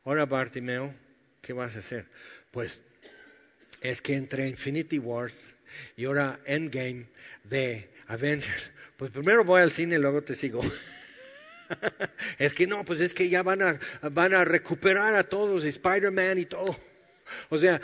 Ahora 0.06 0.26
Bartimeo, 0.26 0.94
¿qué 1.42 1.54
vas 1.54 1.76
a 1.76 1.80
hacer? 1.80 2.06
Pues 2.52 2.82
es 3.82 4.02
que 4.02 4.16
entre 4.16 4.48
Infinity 4.48 5.00
Wars 5.00 5.56
y 5.96 6.06
ahora 6.06 6.40
Endgame 6.46 7.08
de 7.44 7.90
Avengers, 8.08 8.72
pues 8.98 9.12
primero 9.12 9.44
voy 9.44 9.62
al 9.62 9.72
cine 9.72 9.96
y 9.96 10.00
luego 10.00 10.22
te 10.22 10.36
sigo. 10.36 10.62
es 12.40 12.54
que 12.54 12.68
no, 12.68 12.84
pues 12.86 13.02
es 13.02 13.14
que 13.14 13.30
ya 13.30 13.44
van 13.44 13.62
a, 13.62 13.80
van 14.12 14.34
a 14.34 14.46
recuperar 14.46 15.16
a 15.16 15.24
todos, 15.24 15.64
Spider-Man 15.64 16.38
y 16.38 16.46
todo. 16.46 16.76
O 17.50 17.58
sea, 17.58 17.82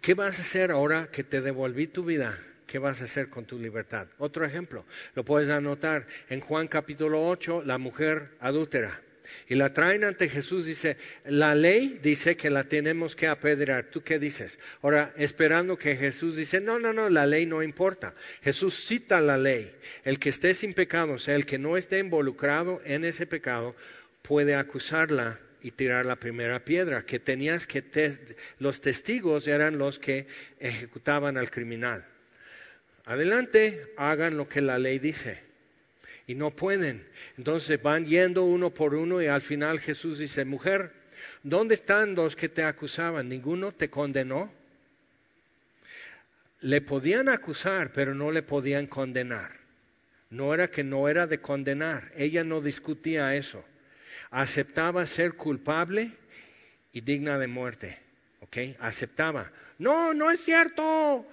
¿qué 0.00 0.14
vas 0.14 0.38
a 0.38 0.42
hacer 0.42 0.70
ahora 0.70 1.08
que 1.10 1.24
te 1.24 1.40
devolví 1.40 1.86
tu 1.86 2.04
vida? 2.04 2.38
¿Qué 2.66 2.78
vas 2.78 3.00
a 3.00 3.04
hacer 3.04 3.30
con 3.30 3.44
tu 3.44 3.58
libertad? 3.58 4.08
Otro 4.18 4.44
ejemplo, 4.44 4.84
lo 5.14 5.24
puedes 5.24 5.48
anotar 5.50 6.06
en 6.28 6.40
Juan 6.40 6.66
capítulo 6.66 7.26
8, 7.28 7.62
la 7.64 7.78
mujer 7.78 8.32
adúltera. 8.40 9.00
Y 9.48 9.54
la 9.54 9.72
traen 9.72 10.04
ante 10.04 10.28
Jesús, 10.28 10.66
dice, 10.66 10.96
la 11.24 11.54
ley 11.54 11.98
dice 12.02 12.36
que 12.36 12.50
la 12.50 12.64
tenemos 12.64 13.16
que 13.16 13.26
apedrear. 13.26 13.90
¿Tú 13.90 14.02
qué 14.02 14.18
dices? 14.18 14.58
Ahora, 14.82 15.12
esperando 15.16 15.78
que 15.78 15.96
Jesús 15.96 16.36
dice, 16.36 16.60
no, 16.60 16.78
no, 16.78 16.92
no, 16.92 17.08
la 17.08 17.26
ley 17.26 17.46
no 17.46 17.62
importa. 17.62 18.14
Jesús 18.42 18.74
cita 18.74 19.20
la 19.20 19.38
ley. 19.38 19.74
El 20.04 20.18
que 20.18 20.28
esté 20.28 20.54
sin 20.54 20.74
pecado, 20.74 21.14
o 21.14 21.18
sea, 21.18 21.34
el 21.34 21.46
que 21.46 21.58
no 21.58 21.76
esté 21.76 21.98
involucrado 21.98 22.80
en 22.84 23.04
ese 23.04 23.26
pecado, 23.26 23.74
puede 24.22 24.54
acusarla 24.54 25.40
y 25.62 25.70
tirar 25.72 26.06
la 26.06 26.16
primera 26.16 26.64
piedra, 26.64 27.04
que 27.04 27.18
tenías 27.18 27.66
que, 27.66 27.82
los 28.58 28.80
testigos 28.80 29.48
eran 29.48 29.78
los 29.78 29.98
que 29.98 30.26
ejecutaban 30.60 31.36
al 31.36 31.50
criminal. 31.50 32.06
Adelante, 33.04 33.92
hagan 33.96 34.36
lo 34.36 34.48
que 34.48 34.60
la 34.60 34.78
ley 34.78 34.98
dice 34.98 35.46
y 36.26 36.34
no 36.34 36.50
pueden. 36.50 37.06
Entonces 37.38 37.80
van 37.80 38.06
yendo 38.06 38.44
uno 38.44 38.70
por 38.70 38.94
uno 38.94 39.22
y 39.22 39.26
al 39.26 39.42
final 39.42 39.78
Jesús 39.80 40.18
dice, 40.18 40.44
mujer, 40.44 40.92
¿dónde 41.42 41.74
están 41.74 42.14
los 42.14 42.36
que 42.36 42.48
te 42.48 42.64
acusaban? 42.64 43.28
¿Ninguno 43.28 43.72
te 43.72 43.88
condenó? 43.88 44.52
Le 46.60 46.80
podían 46.80 47.28
acusar, 47.28 47.92
pero 47.92 48.14
no 48.14 48.32
le 48.32 48.42
podían 48.42 48.86
condenar. 48.86 49.52
No 50.30 50.52
era 50.52 50.68
que 50.68 50.82
no 50.82 51.08
era 51.08 51.26
de 51.26 51.40
condenar, 51.40 52.10
ella 52.16 52.42
no 52.42 52.60
discutía 52.60 53.36
eso. 53.36 53.64
Aceptaba 54.30 55.06
ser 55.06 55.34
culpable 55.34 56.10
y 56.92 57.00
digna 57.02 57.38
de 57.38 57.46
muerte. 57.46 57.98
¿Ok? 58.40 58.56
Aceptaba. 58.80 59.52
No, 59.78 60.14
no 60.14 60.30
es 60.30 60.40
cierto 60.40 61.26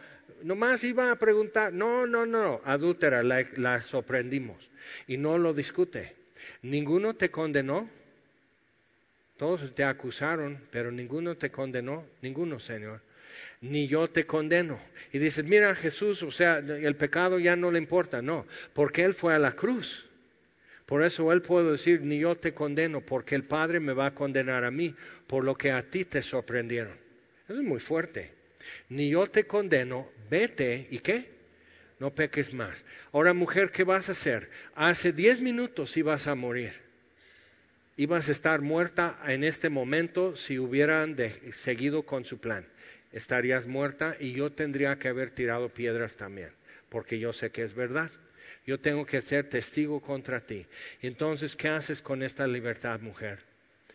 nomás 0.43 0.83
iba 0.83 1.11
a 1.11 1.15
preguntar, 1.17 1.73
no, 1.73 2.05
no, 2.05 2.25
no, 2.25 2.61
adúltera, 2.65 3.23
la, 3.23 3.81
sorprendimos. 3.81 4.69
Y 5.07 5.17
no 5.17 5.37
lo 5.37 5.53
discute. 5.53 6.15
¿Ninguno 6.61 7.15
te 7.15 7.31
condenó? 7.31 7.89
Todos 9.37 9.73
te 9.73 9.83
acusaron, 9.83 10.61
pero 10.71 10.91
ninguno 10.91 11.35
te 11.35 11.49
condenó, 11.49 12.05
ninguno, 12.21 12.59
Señor. 12.59 13.01
Ni 13.61 13.87
yo 13.87 14.09
te 14.09 14.25
condeno. 14.25 14.79
Y 15.11 15.19
dices, 15.19 15.45
mira 15.45 15.73
Jesús, 15.75 16.21
o 16.23 16.31
sea, 16.31 16.57
el 16.57 16.95
pecado 16.95 17.39
ya 17.39 17.55
no 17.55 17.71
le 17.71 17.79
importa, 17.79 18.21
no, 18.21 18.45
porque 18.73 19.03
Él 19.03 19.13
fue 19.13 19.33
a 19.33 19.39
la 19.39 19.53
cruz. 19.53 20.09
Por 20.85 21.03
eso 21.03 21.31
Él 21.31 21.41
puede 21.41 21.71
decir, 21.71 22.01
ni 22.01 22.19
yo 22.19 22.35
te 22.35 22.53
condeno, 22.53 23.01
porque 23.01 23.35
el 23.35 23.45
Padre 23.45 23.79
me 23.79 23.93
va 23.93 24.07
a 24.07 24.15
condenar 24.15 24.65
a 24.65 24.71
mí 24.71 24.95
por 25.27 25.43
lo 25.43 25.55
que 25.55 25.71
a 25.71 25.89
ti 25.89 26.05
te 26.05 26.21
sorprendieron. 26.21 26.97
Eso 27.47 27.59
es 27.59 27.65
muy 27.65 27.79
fuerte 27.79 28.42
ni 28.89 29.09
yo 29.09 29.27
te 29.27 29.45
condeno, 29.45 30.09
vete 30.29 30.87
y 30.91 30.99
qué? 30.99 31.31
No 31.99 32.13
peques 32.13 32.53
más. 32.53 32.83
Ahora 33.11 33.33
mujer, 33.33 33.71
¿qué 33.71 33.83
vas 33.83 34.09
a 34.09 34.13
hacer? 34.13 34.49
Hace 34.75 35.13
diez 35.13 35.39
minutos 35.39 35.95
ibas 35.97 36.27
a 36.27 36.35
morir. 36.35 36.73
Ibas 37.95 38.27
a 38.27 38.31
estar 38.31 38.61
muerta 38.61 39.19
en 39.27 39.43
este 39.43 39.69
momento 39.69 40.35
si 40.35 40.57
hubieran 40.57 41.15
seguido 41.51 42.03
con 42.03 42.25
su 42.25 42.39
plan. 42.39 42.67
Estarías 43.11 43.67
muerta 43.67 44.15
y 44.19 44.31
yo 44.31 44.51
tendría 44.51 44.97
que 44.97 45.07
haber 45.07 45.29
tirado 45.29 45.69
piedras 45.69 46.17
también, 46.17 46.49
porque 46.89 47.19
yo 47.19 47.31
sé 47.31 47.51
que 47.51 47.61
es 47.61 47.75
verdad. 47.75 48.11
Yo 48.65 48.79
tengo 48.79 49.05
que 49.05 49.21
ser 49.21 49.49
testigo 49.49 50.01
contra 50.01 50.39
ti. 50.39 50.65
Entonces, 51.01 51.55
¿qué 51.55 51.67
haces 51.67 52.01
con 52.01 52.23
esta 52.23 52.47
libertad, 52.47 52.99
mujer? 53.01 53.39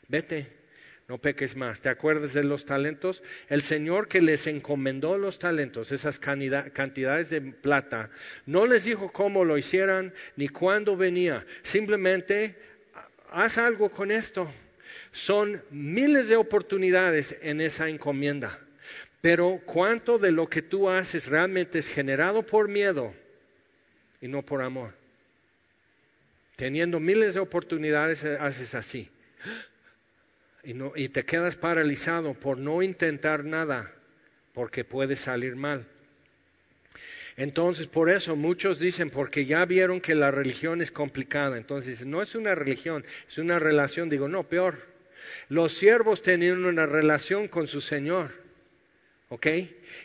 Vete, 0.07 0.47
no 1.09 1.17
peques 1.17 1.57
más. 1.57 1.81
¿Te 1.81 1.89
acuerdas 1.89 2.35
de 2.35 2.45
los 2.45 2.67
talentos? 2.67 3.23
El 3.49 3.63
Señor 3.63 4.09
que 4.09 4.21
les 4.21 4.47
encomendó 4.47 5.17
los 5.17 5.39
talentos, 5.39 5.91
esas 5.91 6.19
cantidades 6.19 7.31
de 7.31 7.41
plata, 7.41 8.11
no 8.45 8.67
les 8.67 8.85
dijo 8.85 9.11
cómo 9.11 9.47
lo 9.47 9.57
hicieran 9.57 10.13
ni 10.37 10.49
cuándo 10.49 10.99
venía. 10.99 11.47
Simplemente, 11.63 12.57
haz 13.31 13.57
algo 13.57 13.91
con 13.91 14.11
esto. 14.11 14.51
Son 15.11 15.63
miles 15.71 16.29
de 16.29 16.37
oportunidades 16.37 17.37
en 17.41 17.63
esa 17.63 17.89
encomienda. 17.89 18.59
Pero 19.23 19.63
cuánto 19.65 20.19
de 20.19 20.31
lo 20.31 20.49
que 20.49 20.61
tú 20.61 20.91
haces 20.91 21.27
realmente 21.27 21.79
es 21.79 21.89
generado 21.89 22.45
por 22.45 22.69
miedo 22.69 23.15
y 24.21 24.29
no 24.29 24.45
por 24.45 24.61
amor. 24.61 24.95
Teniendo 26.57 27.01
miles 27.01 27.33
de 27.33 27.41
oportunidades, 27.41 28.25
haces 28.25 28.75
así 28.75 29.11
y, 30.65 31.09
te 31.09 31.25
quedas 31.25 31.57
paralizado 31.57 32.35
por 32.35 32.59
no 32.59 32.83
intentar 32.83 33.45
nada, 33.45 33.93
porque 34.53 34.85
puede 34.85 35.17
salir 35.17 35.57
mal. 35.57 35.87
Entonces, 37.37 37.87
por 37.87 38.11
eso 38.11 38.35
muchos 38.35 38.81
dicen, 38.81 39.11
porque 39.11 39.47
ya 39.47 39.65
vieron 39.65 40.01
que 40.01 40.17
la 40.17 40.33
religión 40.33 40.83
es 40.83 40.91
complicada. 40.91 41.57
Entonces, 41.57 42.05
no 42.05 42.21
es 42.21 42.35
una 42.35 42.57
religión, 42.57 43.05
es 43.29 43.39
una 43.39 43.61
relación. 43.61 44.09
Digo, 44.09 44.27
no, 44.29 44.49
peor. 44.49 44.87
Los 45.49 45.73
siervos 45.73 46.23
tenían 46.23 46.65
una 46.65 46.87
relación 46.87 47.47
con 47.47 47.69
su 47.69 47.81
Señor. 47.81 48.48
¿Ok? 49.29 49.47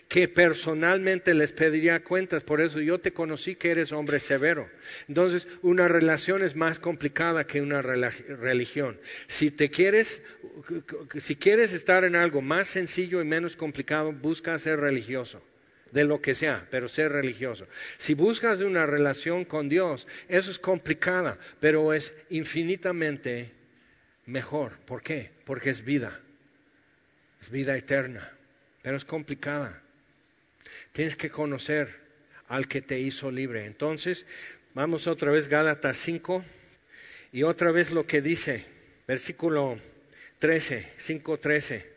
Que 0.07 0.27
personalmente 0.27 1.33
les 1.33 1.51
pediría 1.51 2.03
cuentas, 2.03 2.43
por 2.43 2.61
eso 2.61 2.81
yo 2.81 2.99
te 2.99 3.13
conocí 3.13 3.55
que 3.55 3.71
eres 3.71 3.91
hombre 3.91 4.19
severo. 4.19 4.69
Entonces, 5.07 5.47
una 5.61 5.87
relación 5.87 6.43
es 6.43 6.55
más 6.55 6.79
complicada 6.79 7.47
que 7.47 7.61
una 7.61 7.81
religión. 7.81 8.99
Si 9.27 9.51
te 9.51 9.69
quieres, 9.69 10.21
si 11.15 11.35
quieres 11.35 11.73
estar 11.73 12.03
en 12.03 12.15
algo 12.15 12.41
más 12.41 12.67
sencillo 12.67 13.21
y 13.21 13.25
menos 13.25 13.55
complicado, 13.55 14.11
busca 14.11 14.57
ser 14.59 14.79
religioso 14.79 15.41
de 15.91 16.03
lo 16.03 16.21
que 16.21 16.33
sea, 16.33 16.67
pero 16.71 16.87
ser 16.87 17.11
religioso. 17.11 17.67
Si 17.97 18.15
buscas 18.15 18.59
una 18.61 18.85
relación 18.85 19.45
con 19.45 19.69
Dios, 19.69 20.07
eso 20.27 20.51
es 20.51 20.59
complicada, 20.59 21.37
pero 21.59 21.93
es 21.93 22.13
infinitamente 22.29 23.51
mejor. 24.25 24.79
¿Por 24.85 25.01
qué? 25.01 25.31
Porque 25.45 25.69
es 25.69 25.85
vida, 25.85 26.19
es 27.39 27.51
vida 27.51 27.77
eterna 27.77 28.33
pero 28.83 28.97
es 28.97 29.05
complicada. 29.05 29.81
Tienes 30.91 31.15
que 31.15 31.31
conocer 31.31 31.99
al 32.47 32.67
que 32.67 32.83
te 32.83 32.99
hizo 32.99 33.31
libre. 33.31 33.65
Entonces, 33.65 34.27
vamos 34.75 35.07
otra 35.07 35.31
vez 35.31 35.47
Gálatas 35.47 35.97
5 35.97 36.43
y 37.31 37.41
otra 37.41 37.71
vez 37.71 37.91
lo 37.91 38.05
que 38.05 38.21
dice, 38.21 38.63
versículo 39.07 39.79
13, 40.37 40.87
5, 40.97 41.39
13. 41.39 41.92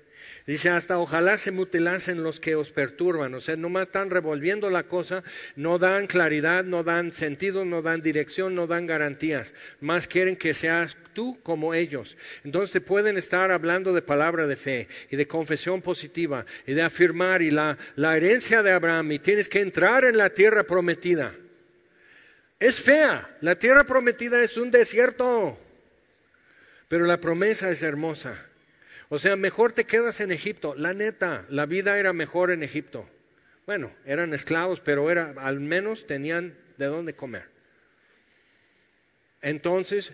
Dice, 0.47 0.69
hasta 0.71 1.01
ojalá 1.01 1.37
se 1.39 1.51
mutilasen 1.51 2.23
los 2.23 2.39
que 2.39 2.55
os 2.55 2.71
perturban. 2.71 3.35
O 3.35 3.41
sea, 3.41 3.57
nomás 3.57 3.89
están 3.89 4.11
revolviendo 4.11 4.71
la 4.71 4.85
cosa, 4.85 5.25
no 5.57 5.79
dan 5.79 6.07
claridad, 6.07 6.63
no 6.63 6.85
dan 6.85 7.13
sentido, 7.13 7.65
no 7.65 7.83
dan 7.83 8.01
dirección, 8.01 8.55
no 8.55 8.69
dan 8.69 8.87
garantías. 8.87 9.55
Más 9.81 10.07
quieren 10.07 10.37
que 10.37 10.55
seas 10.55 10.97
tú 11.15 11.37
como 11.43 11.75
ellos. 11.75 12.17
Entonces 12.45 12.71
te 12.71 12.81
pueden 12.81 13.17
estar 13.17 13.51
hablando 13.51 13.93
de 13.93 14.03
palabra 14.03 14.47
de 14.47 14.55
fe 14.55 14.87
y 15.11 15.17
de 15.17 15.27
confesión 15.27 15.83
positiva 15.83 16.47
y 16.65 16.75
de 16.75 16.83
afirmar 16.83 17.43
y 17.43 17.51
la, 17.51 17.77
la 17.97 18.17
herencia 18.17 18.63
de 18.63 18.71
Abraham 18.71 19.11
y 19.11 19.19
tienes 19.19 19.49
que 19.49 19.63
entrar 19.63 20.05
en 20.05 20.17
la 20.17 20.31
tierra 20.31 20.63
prometida. 20.63 21.35
Es 22.61 22.81
fea, 22.81 23.37
la 23.41 23.59
tierra 23.59 23.83
prometida 23.83 24.41
es 24.45 24.57
un 24.57 24.71
desierto, 24.71 25.59
pero 26.87 27.05
la 27.05 27.21
promesa 27.21 27.69
es 27.69 27.83
hermosa. 27.83 28.47
O 29.09 29.19
sea, 29.19 29.37
mejor 29.37 29.73
te 29.73 29.85
quedas 29.85 30.21
en 30.21 30.33
Egipto. 30.33 30.75
La 30.75 30.93
neta, 30.93 31.47
la 31.49 31.67
vida 31.67 31.99
era 31.99 32.13
mejor 32.13 32.51
en 32.51 32.63
Egipto. 32.63 33.09
Bueno, 33.67 33.93
eran 34.05 34.35
esclavos, 34.35 34.81
pero 34.81 35.11
era, 35.11 35.35
al 35.39 35.61
menos 35.61 36.07
tenían 36.07 36.57
de 36.77 36.87
dónde 36.87 37.15
comer. 37.15 37.49
Entonces, 39.43 40.13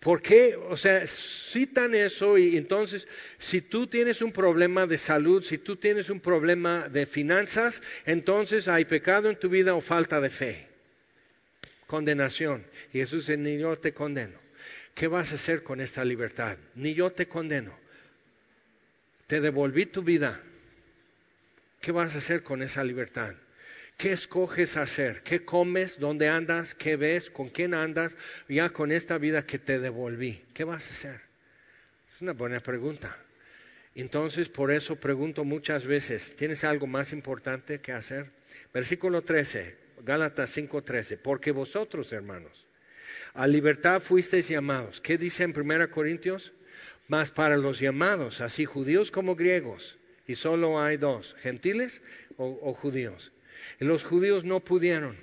¿por 0.00 0.22
qué? 0.22 0.56
O 0.56 0.76
sea, 0.76 1.06
citan 1.06 1.94
eso 1.94 2.36
y 2.38 2.56
entonces, 2.56 3.06
si 3.38 3.60
tú 3.60 3.86
tienes 3.86 4.22
un 4.22 4.32
problema 4.32 4.86
de 4.86 4.98
salud, 4.98 5.42
si 5.42 5.58
tú 5.58 5.76
tienes 5.76 6.10
un 6.10 6.20
problema 6.20 6.88
de 6.88 7.06
finanzas, 7.06 7.82
entonces 8.06 8.66
hay 8.66 8.84
pecado 8.84 9.30
en 9.30 9.36
tu 9.36 9.48
vida 9.48 9.74
o 9.74 9.80
falta 9.80 10.20
de 10.20 10.30
fe. 10.30 10.68
Condenación. 11.86 12.66
Y 12.92 12.98
Jesús 12.98 13.26
dice, 13.26 13.36
ni 13.36 13.58
yo 13.58 13.78
te 13.78 13.92
condeno. 13.92 14.38
¿Qué 14.94 15.06
vas 15.06 15.30
a 15.30 15.36
hacer 15.36 15.62
con 15.62 15.80
esta 15.80 16.04
libertad? 16.04 16.56
Ni 16.74 16.94
yo 16.94 17.12
te 17.12 17.28
condeno 17.28 17.85
te 19.26 19.40
devolví 19.40 19.86
tu 19.86 20.02
vida. 20.02 20.40
¿Qué 21.80 21.92
vas 21.92 22.14
a 22.14 22.18
hacer 22.18 22.42
con 22.42 22.62
esa 22.62 22.84
libertad? 22.84 23.34
¿Qué 23.96 24.12
escoges 24.12 24.76
hacer? 24.76 25.22
¿Qué 25.22 25.44
comes? 25.44 25.98
¿Dónde 25.98 26.28
andas? 26.28 26.74
¿Qué 26.74 26.96
ves? 26.96 27.30
¿Con 27.30 27.48
quién 27.48 27.74
andas? 27.74 28.16
Ya 28.48 28.68
con 28.70 28.92
esta 28.92 29.18
vida 29.18 29.46
que 29.46 29.58
te 29.58 29.78
devolví. 29.78 30.44
¿Qué 30.52 30.64
vas 30.64 30.86
a 30.86 30.90
hacer? 30.90 31.20
Es 32.08 32.20
una 32.20 32.32
buena 32.32 32.60
pregunta. 32.60 33.16
Entonces, 33.94 34.50
por 34.50 34.70
eso 34.70 34.96
pregunto 34.96 35.44
muchas 35.44 35.86
veces, 35.86 36.36
¿tienes 36.36 36.64
algo 36.64 36.86
más 36.86 37.14
importante 37.14 37.80
que 37.80 37.92
hacer? 37.92 38.30
Versículo 38.74 39.22
13, 39.22 39.76
Gálatas 40.04 40.50
5:13, 40.50 41.16
porque 41.16 41.50
vosotros, 41.50 42.12
hermanos, 42.12 42.65
a 43.34 43.46
libertad 43.46 44.00
fuisteis 44.00 44.48
llamados. 44.48 45.00
¿Qué 45.00 45.18
dice 45.18 45.44
en 45.44 45.52
1 45.58 45.90
Corintios? 45.90 46.52
Mas 47.08 47.30
para 47.30 47.56
los 47.56 47.78
llamados, 47.78 48.40
así 48.40 48.64
judíos 48.64 49.10
como 49.10 49.36
griegos, 49.36 49.98
y 50.26 50.34
solo 50.34 50.80
hay 50.80 50.96
dos, 50.96 51.36
gentiles 51.38 52.02
o, 52.36 52.72
judíos. 52.74 53.32
Y 53.80 53.84
los 53.84 54.02
judíos 54.02 54.44
no 54.44 54.60
pudieron, 54.60 55.16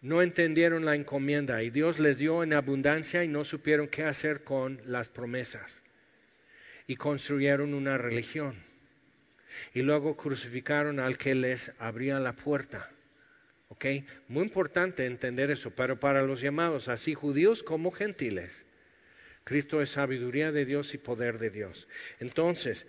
no 0.00 0.22
entendieron 0.22 0.84
la 0.84 0.94
encomienda 0.94 1.62
y 1.62 1.70
Dios 1.70 1.98
les 1.98 2.18
dio 2.18 2.42
en 2.42 2.52
abundancia 2.52 3.24
y 3.24 3.28
no 3.28 3.44
supieron 3.44 3.88
qué 3.88 4.04
hacer 4.04 4.44
con 4.44 4.80
las 4.86 5.08
promesas. 5.08 5.82
Y 6.86 6.96
construyeron 6.96 7.74
una 7.74 7.98
religión. 7.98 8.62
Y 9.74 9.82
luego 9.82 10.16
crucificaron 10.16 11.00
al 11.00 11.18
que 11.18 11.34
les 11.34 11.72
abría 11.78 12.18
la 12.18 12.32
puerta. 12.32 12.90
¿Ok? 13.70 13.86
Muy 14.26 14.42
importante 14.42 15.06
entender 15.06 15.50
eso, 15.50 15.70
pero 15.70 16.00
para 16.00 16.22
los 16.22 16.40
llamados, 16.40 16.88
así 16.88 17.14
judíos 17.14 17.62
como 17.62 17.92
gentiles, 17.92 18.66
Cristo 19.44 19.80
es 19.80 19.90
sabiduría 19.90 20.50
de 20.50 20.64
Dios 20.64 20.92
y 20.94 20.98
poder 20.98 21.38
de 21.38 21.50
Dios. 21.50 21.86
Entonces, 22.18 22.88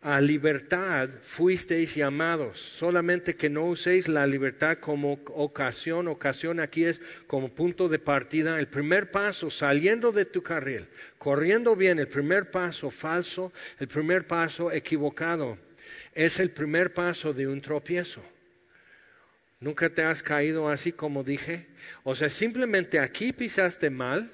a 0.00 0.20
libertad 0.22 1.10
fuisteis 1.22 1.94
llamados, 1.94 2.58
solamente 2.58 3.36
que 3.36 3.50
no 3.50 3.66
uséis 3.66 4.08
la 4.08 4.26
libertad 4.26 4.78
como 4.78 5.20
ocasión. 5.26 6.08
Ocasión 6.08 6.58
aquí 6.58 6.84
es 6.84 7.02
como 7.26 7.54
punto 7.54 7.88
de 7.88 7.98
partida. 7.98 8.58
El 8.58 8.68
primer 8.68 9.10
paso, 9.10 9.50
saliendo 9.50 10.10
de 10.10 10.24
tu 10.24 10.42
carril, 10.42 10.88
corriendo 11.18 11.76
bien, 11.76 11.98
el 11.98 12.08
primer 12.08 12.50
paso 12.50 12.90
falso, 12.90 13.52
el 13.78 13.88
primer 13.88 14.26
paso 14.26 14.72
equivocado, 14.72 15.58
es 16.14 16.40
el 16.40 16.50
primer 16.50 16.94
paso 16.94 17.34
de 17.34 17.46
un 17.46 17.60
tropiezo. 17.60 18.22
¿Nunca 19.60 19.90
te 19.90 20.02
has 20.02 20.22
caído 20.22 20.68
así 20.68 20.92
como 20.92 21.24
dije? 21.24 21.66
O 22.04 22.14
sea, 22.14 22.30
simplemente 22.30 23.00
aquí 23.00 23.32
pisaste 23.32 23.90
mal 23.90 24.32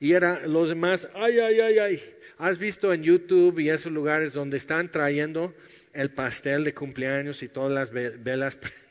y 0.00 0.12
era 0.12 0.46
los 0.46 0.68
demás, 0.68 1.08
ay, 1.14 1.38
ay, 1.38 1.60
ay, 1.60 1.78
ay. 1.78 2.02
Has 2.38 2.58
visto 2.58 2.92
en 2.92 3.02
YouTube 3.02 3.58
y 3.58 3.70
esos 3.70 3.92
lugares 3.92 4.32
donde 4.32 4.56
están 4.56 4.90
trayendo 4.90 5.54
el 5.92 6.10
pastel 6.10 6.64
de 6.64 6.74
cumpleaños 6.74 7.42
y 7.42 7.48
todas 7.48 7.72
las 7.72 7.90
velas. 7.92 8.58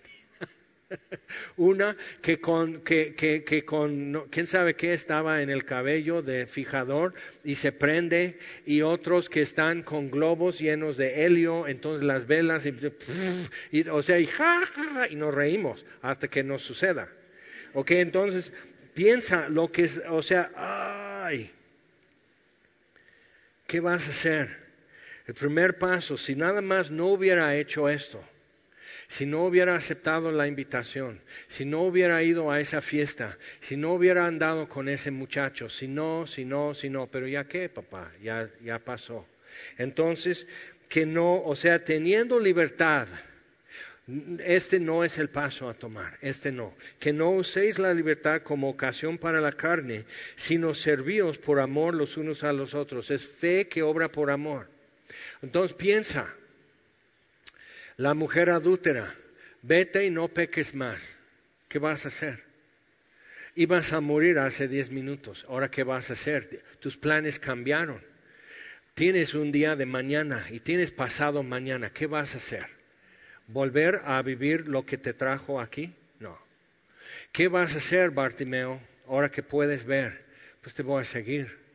Una 1.57 1.95
que 2.21 2.39
con, 2.39 2.81
que, 2.81 3.15
que, 3.15 3.43
que 3.43 3.65
con, 3.65 4.27
quién 4.29 4.47
sabe 4.47 4.75
qué 4.75 4.93
estaba 4.93 5.41
en 5.41 5.49
el 5.49 5.65
cabello 5.65 6.21
de 6.21 6.47
fijador 6.47 7.13
y 7.43 7.55
se 7.55 7.71
prende, 7.71 8.39
y 8.65 8.81
otros 8.81 9.29
que 9.29 9.41
están 9.41 9.83
con 9.83 10.09
globos 10.09 10.59
llenos 10.59 10.97
de 10.97 11.25
helio, 11.25 11.67
entonces 11.67 12.03
las 12.03 12.27
velas, 12.27 12.65
y, 12.65 13.89
o 13.89 14.01
sea, 14.01 14.19
y, 14.19 14.25
ja, 14.25 14.65
ja, 14.65 15.07
y 15.09 15.15
nos 15.15 15.33
reímos 15.33 15.85
hasta 16.01 16.27
que 16.27 16.43
nos 16.43 16.61
suceda. 16.61 17.09
Ok, 17.73 17.91
entonces 17.91 18.53
piensa 18.93 19.49
lo 19.49 19.71
que 19.71 19.83
es, 19.85 20.01
o 20.09 20.21
sea, 20.21 20.51
ay, 20.55 21.51
¿qué 23.67 23.79
vas 23.79 24.07
a 24.07 24.11
hacer? 24.11 24.67
El 25.27 25.33
primer 25.33 25.77
paso, 25.77 26.15
si 26.15 26.35
nada 26.35 26.61
más 26.61 26.89
no 26.89 27.07
hubiera 27.07 27.53
hecho 27.57 27.89
esto, 27.89 28.23
si 29.07 29.25
no 29.25 29.45
hubiera 29.45 29.75
aceptado 29.75 30.31
la 30.31 30.47
invitación, 30.47 31.21
si 31.47 31.65
no 31.65 31.83
hubiera 31.83 32.21
ido 32.23 32.51
a 32.51 32.59
esa 32.59 32.81
fiesta, 32.81 33.37
si 33.61 33.77
no 33.77 33.93
hubiera 33.93 34.25
andado 34.25 34.67
con 34.67 34.89
ese 34.89 35.11
muchacho, 35.11 35.69
si 35.69 35.87
no, 35.87 36.27
si 36.27 36.43
no, 36.43 36.73
si 36.73 36.89
no, 36.89 37.09
pero 37.09 37.27
ya 37.27 37.45
qué, 37.47 37.69
papá, 37.69 38.11
ya, 38.21 38.49
ya 38.61 38.79
pasó. 38.79 39.25
Entonces, 39.77 40.47
que 40.89 41.05
no, 41.05 41.41
o 41.43 41.55
sea, 41.55 41.83
teniendo 41.83 42.39
libertad, 42.39 43.07
este 44.39 44.79
no 44.79 45.03
es 45.03 45.17
el 45.17 45.29
paso 45.29 45.69
a 45.69 45.73
tomar, 45.73 46.17
este 46.21 46.51
no. 46.51 46.73
Que 46.99 47.11
no 47.11 47.29
uséis 47.31 47.77
la 47.77 47.93
libertad 47.93 48.41
como 48.41 48.69
ocasión 48.69 49.17
para 49.17 49.41
la 49.41 49.51
carne, 49.51 50.05
sino 50.35 50.73
servíos 50.73 51.37
por 51.37 51.59
amor 51.59 51.93
los 51.93 52.15
unos 52.15 52.43
a 52.43 52.53
los 52.53 52.73
otros. 52.73 53.11
Es 53.11 53.27
fe 53.27 53.67
que 53.67 53.83
obra 53.83 54.09
por 54.09 54.31
amor. 54.31 54.69
Entonces 55.41 55.75
piensa, 55.75 56.33
la 57.97 58.13
mujer 58.13 58.49
adúltera, 58.49 59.13
vete 59.61 60.05
y 60.05 60.09
no 60.09 60.29
peques 60.29 60.73
más. 60.73 61.17
¿Qué 61.67 61.79
vas 61.79 62.05
a 62.05 62.07
hacer? 62.07 62.43
Ibas 63.55 63.91
a 63.91 63.99
morir 64.01 64.39
hace 64.39 64.67
diez 64.67 64.91
minutos. 64.91 65.45
Ahora, 65.49 65.69
¿qué 65.69 65.83
vas 65.83 66.09
a 66.09 66.13
hacer? 66.13 66.63
Tus 66.79 66.97
planes 66.97 67.39
cambiaron. 67.39 68.01
Tienes 68.93 69.33
un 69.33 69.51
día 69.51 69.75
de 69.75 69.85
mañana 69.85 70.45
y 70.49 70.59
tienes 70.59 70.91
pasado 70.91 71.43
mañana. 71.43 71.91
¿Qué 71.91 72.07
vas 72.07 72.35
a 72.35 72.37
hacer? 72.37 72.77
volver 73.47 74.01
a 74.05 74.21
vivir 74.21 74.67
lo 74.67 74.85
que 74.85 74.97
te 74.97 75.13
trajo 75.13 75.59
aquí? 75.59 75.93
No. 76.19 76.37
¿Qué 77.31 77.47
vas 77.47 77.73
a 77.75 77.77
hacer, 77.77 78.11
Bartimeo, 78.11 78.81
ahora 79.07 79.31
que 79.31 79.43
puedes 79.43 79.85
ver? 79.85 80.25
Pues 80.61 80.75
te 80.75 80.83
voy 80.83 81.01
a 81.01 81.05
seguir. 81.05 81.66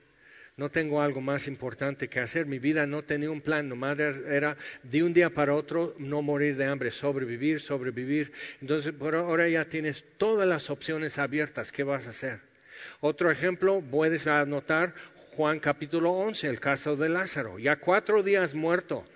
No 0.56 0.70
tengo 0.70 1.00
algo 1.00 1.20
más 1.20 1.48
importante 1.48 2.08
que 2.08 2.20
hacer. 2.20 2.46
Mi 2.46 2.58
vida 2.58 2.86
no 2.86 3.02
tenía 3.02 3.30
un 3.30 3.40
plan, 3.40 3.68
nomás 3.68 3.98
era 3.98 4.56
de 4.82 5.02
un 5.02 5.14
día 5.14 5.30
para 5.30 5.54
otro 5.54 5.94
no 5.98 6.20
morir 6.20 6.56
de 6.56 6.66
hambre, 6.66 6.90
sobrevivir, 6.90 7.60
sobrevivir. 7.60 8.32
Entonces, 8.60 8.92
por 8.92 9.14
ahora 9.14 9.48
ya 9.48 9.64
tienes 9.64 10.04
todas 10.18 10.46
las 10.46 10.68
opciones 10.68 11.18
abiertas. 11.18 11.72
¿Qué 11.72 11.84
vas 11.84 12.06
a 12.06 12.10
hacer? 12.10 12.40
Otro 13.00 13.30
ejemplo, 13.30 13.80
puedes 13.80 14.26
anotar 14.26 14.94
Juan 15.36 15.60
capítulo 15.60 16.10
11, 16.10 16.48
el 16.48 16.60
caso 16.60 16.96
de 16.96 17.08
Lázaro. 17.08 17.58
Ya 17.58 17.76
cuatro 17.76 18.22
días 18.22 18.54
muerto 18.54 19.06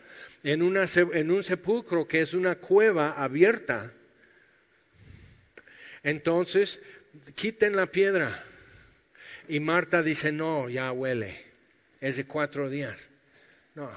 en, 0.43 0.63
un 1.31 1.43
sepulcro 1.43 2.07
que 2.07 2.21
es 2.21 2.35
una 2.35 2.57
cueva 2.57 3.13
abierta. 3.13 3.93
Entonces, 6.03 6.81
quiten 7.35 7.77
la 7.77 7.87
piedra. 7.87 8.31
Y 9.49 9.61
Marta 9.61 10.03
dice, 10.03 10.33
no, 10.33 10.69
ya 10.69 10.93
huele. 10.93 11.37
Es 12.01 12.17
de 12.17 12.27
cuatro 12.27 12.69
días. 12.69 13.09
No. 13.75 13.91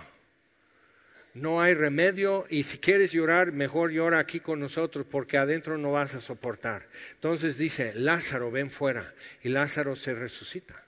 No 1.34 1.62
hay 1.62 1.74
remedio 1.74 2.46
y 2.50 2.64
si 2.64 2.80
quieres 2.80 3.12
llorar, 3.12 3.52
mejor 3.52 3.92
llora 3.92 4.20
aquí 4.20 4.40
con 4.40 4.60
nosotros 4.60 5.06
porque 5.10 5.38
adentro 5.38 5.78
no 5.78 5.92
vas 5.92 6.16
a 6.16 6.22
soportar. 6.22 6.88
Entonces 7.14 7.58
dice, 7.58 7.94
Lázaro, 7.96 8.52
ven 8.52 8.72
fuera. 8.72 9.14
Y 9.44 9.50
Lázaro 9.50 9.96
se 9.96 10.16
resucita 10.16 10.84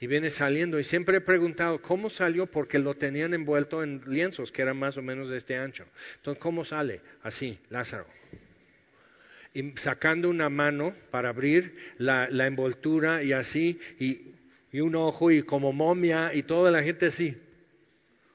y 0.00 0.06
viene 0.06 0.30
saliendo. 0.30 0.78
Y 0.78 0.84
siempre 0.84 1.18
he 1.18 1.20
preguntado 1.20 1.80
cómo 1.80 2.10
salió 2.10 2.46
porque 2.46 2.78
lo 2.78 2.94
tenían 2.94 3.34
envuelto 3.34 3.82
en 3.82 4.02
lienzos 4.06 4.52
que 4.52 4.62
eran 4.62 4.76
más 4.76 4.96
o 4.96 5.02
menos 5.02 5.28
de 5.28 5.38
este 5.38 5.56
ancho. 5.56 5.86
Entonces, 6.16 6.42
¿cómo 6.42 6.64
sale? 6.64 7.00
Así, 7.22 7.58
Lázaro. 7.70 8.06
Sacando 9.76 10.28
una 10.28 10.48
mano 10.48 10.94
para 11.10 11.30
abrir 11.30 11.74
la, 11.98 12.28
envoltura 12.46 13.22
y 13.22 13.32
así, 13.32 13.80
y, 13.98 14.34
un 14.80 14.94
ojo 14.94 15.30
y 15.30 15.42
como 15.42 15.72
momia 15.72 16.34
y 16.34 16.42
toda 16.42 16.70
la 16.70 16.82
gente 16.82 17.06
así. 17.06 17.38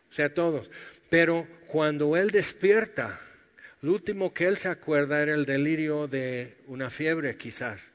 O 0.09 0.13
sea, 0.13 0.33
todos. 0.33 0.69
Pero 1.09 1.47
cuando 1.67 2.17
él 2.17 2.31
despierta, 2.31 3.19
lo 3.81 3.93
último 3.93 4.33
que 4.33 4.47
él 4.47 4.57
se 4.57 4.69
acuerda 4.69 5.21
era 5.21 5.35
el 5.35 5.45
delirio 5.45 6.07
de 6.07 6.57
una 6.67 6.89
fiebre 6.89 7.35
quizás. 7.37 7.91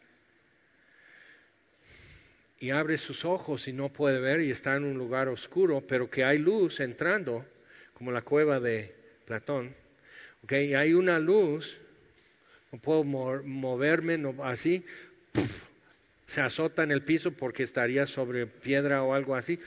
Y 2.59 2.70
abre 2.70 2.97
sus 2.97 3.24
ojos 3.24 3.68
y 3.68 3.72
no 3.72 3.93
puede 3.93 4.18
ver 4.18 4.41
y 4.41 4.51
está 4.51 4.77
en 4.77 4.85
un 4.85 4.97
lugar 4.97 5.29
oscuro, 5.29 5.83
pero 5.87 6.09
que 6.09 6.24
hay 6.24 6.39
luz 6.39 6.81
entrando, 6.81 7.45
como 7.95 8.12
la 8.12 8.22
cueva 8.22 8.61
de 8.61 8.95
Platón. 9.27 9.74
Okay, 10.45 10.70
y 10.70 10.74
hay 10.74 10.95
una 10.95 11.18
luz, 11.18 11.77
no 12.73 12.79
puedo 12.79 13.05
moverme 13.05 14.19
no, 14.19 14.35
así, 14.45 14.85
se 16.27 16.41
azota 16.41 16.83
en 16.83 16.91
el 16.91 17.03
piso 17.03 17.33
porque 17.33 17.62
estaría 17.62 18.07
sobre 18.07 18.47
piedra 18.47 19.03
o 19.03 19.14
algo 19.14 19.37
así. 19.37 19.61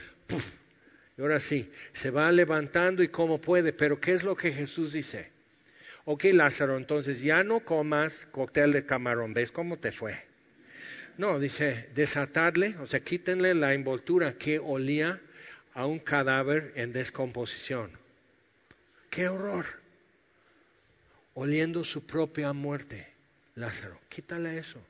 y 1.18 1.22
ahora 1.22 1.40
sí, 1.40 1.70
se 1.92 2.10
va 2.10 2.30
levantando 2.30 3.02
y 3.02 3.08
como 3.08 3.40
puede, 3.40 3.72
pero 3.72 4.00
¿qué 4.00 4.12
es 4.12 4.22
lo 4.22 4.36
que 4.36 4.52
Jesús 4.52 4.92
dice? 4.92 5.30
Ok, 6.04 6.24
Lázaro, 6.32 6.76
entonces 6.76 7.20
ya 7.20 7.44
no 7.44 7.60
comas 7.60 8.26
cóctel 8.30 8.72
de 8.72 8.84
camarón, 8.84 9.34
¿ves 9.34 9.50
cómo 9.50 9.78
te 9.78 9.92
fue? 9.92 10.18
No, 11.18 11.38
dice, 11.38 11.88
desatarle, 11.94 12.76
o 12.78 12.86
sea, 12.86 13.00
quítenle 13.00 13.54
la 13.54 13.74
envoltura 13.74 14.38
que 14.38 14.58
olía 14.58 15.20
a 15.74 15.86
un 15.86 15.98
cadáver 15.98 16.72
en 16.76 16.92
descomposición. 16.92 17.90
¡Qué 19.10 19.28
horror! 19.28 19.79
Oliendo 21.34 21.84
su 21.84 22.06
propia 22.06 22.52
muerte. 22.52 23.06
Lázaro, 23.54 24.00
quítale 24.08 24.58
eso. 24.58 24.80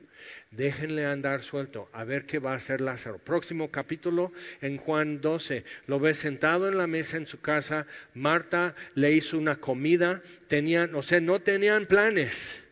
Déjenle 0.51 1.05
andar 1.05 1.41
suelto, 1.41 1.89
a 1.93 2.03
ver 2.03 2.25
qué 2.25 2.39
va 2.39 2.53
a 2.53 2.55
hacer 2.55 2.79
Lázaro. 2.79 3.17
Próximo 3.17 3.71
capítulo 3.71 4.31
en 4.61 4.77
Juan 4.77 5.19
12. 5.19 5.65
Lo 5.87 5.99
ve 5.99 6.13
sentado 6.13 6.67
en 6.67 6.77
la 6.77 6.87
mesa 6.87 7.17
en 7.17 7.25
su 7.25 7.41
casa. 7.41 7.87
Marta 8.13 8.75
le 8.93 9.13
hizo 9.13 9.37
una 9.37 9.57
comida. 9.57 10.21
Tenían, 10.47 10.95
o 10.95 11.01
sea, 11.01 11.19
no 11.21 11.39
tenían 11.39 11.85
planes 11.85 12.63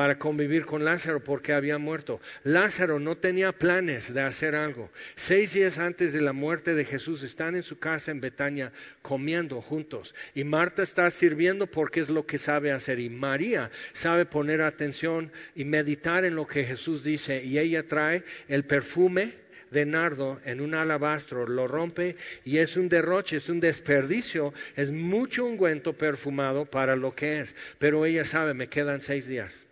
para 0.00 0.18
convivir 0.18 0.64
con 0.64 0.82
Lázaro 0.82 1.22
porque 1.22 1.52
había 1.52 1.76
muerto. 1.76 2.22
Lázaro 2.42 2.98
no 2.98 3.18
tenía 3.18 3.52
planes 3.52 4.14
de 4.14 4.22
hacer 4.22 4.56
algo. 4.56 4.90
Seis 5.14 5.52
días 5.52 5.78
antes 5.78 6.14
de 6.14 6.22
la 6.22 6.32
muerte 6.32 6.74
de 6.74 6.86
Jesús 6.86 7.22
están 7.22 7.54
en 7.54 7.62
su 7.62 7.78
casa 7.78 8.10
en 8.10 8.22
Betania 8.22 8.72
comiendo 9.02 9.60
juntos. 9.60 10.14
Y 10.34 10.44
Marta 10.44 10.82
está 10.82 11.10
sirviendo 11.10 11.66
porque 11.66 12.00
es 12.00 12.08
lo 12.08 12.24
que 12.24 12.38
sabe 12.38 12.72
hacer. 12.72 12.98
Y 12.98 13.10
María 13.10 13.70
sabe 13.92 14.24
poner 14.24 14.62
atención 14.62 15.30
y 15.54 15.66
meditar 15.66 16.24
en 16.24 16.34
lo 16.34 16.46
que 16.46 16.64
Jesús 16.64 17.04
dice. 17.04 17.44
Y 17.44 17.58
ella 17.58 17.86
trae 17.86 18.24
el 18.48 18.64
perfume 18.64 19.34
de 19.70 19.84
nardo 19.84 20.40
en 20.46 20.62
un 20.62 20.72
alabastro, 20.76 21.46
lo 21.46 21.68
rompe 21.68 22.16
y 22.42 22.56
es 22.56 22.78
un 22.78 22.88
derroche, 22.88 23.36
es 23.36 23.50
un 23.50 23.60
desperdicio, 23.60 24.54
es 24.76 24.92
mucho 24.92 25.44
ungüento 25.44 25.92
perfumado 25.92 26.64
para 26.64 26.96
lo 26.96 27.14
que 27.14 27.40
es. 27.40 27.54
Pero 27.78 28.06
ella 28.06 28.24
sabe, 28.24 28.54
me 28.54 28.70
quedan 28.70 29.02
seis 29.02 29.28
días 29.28 29.66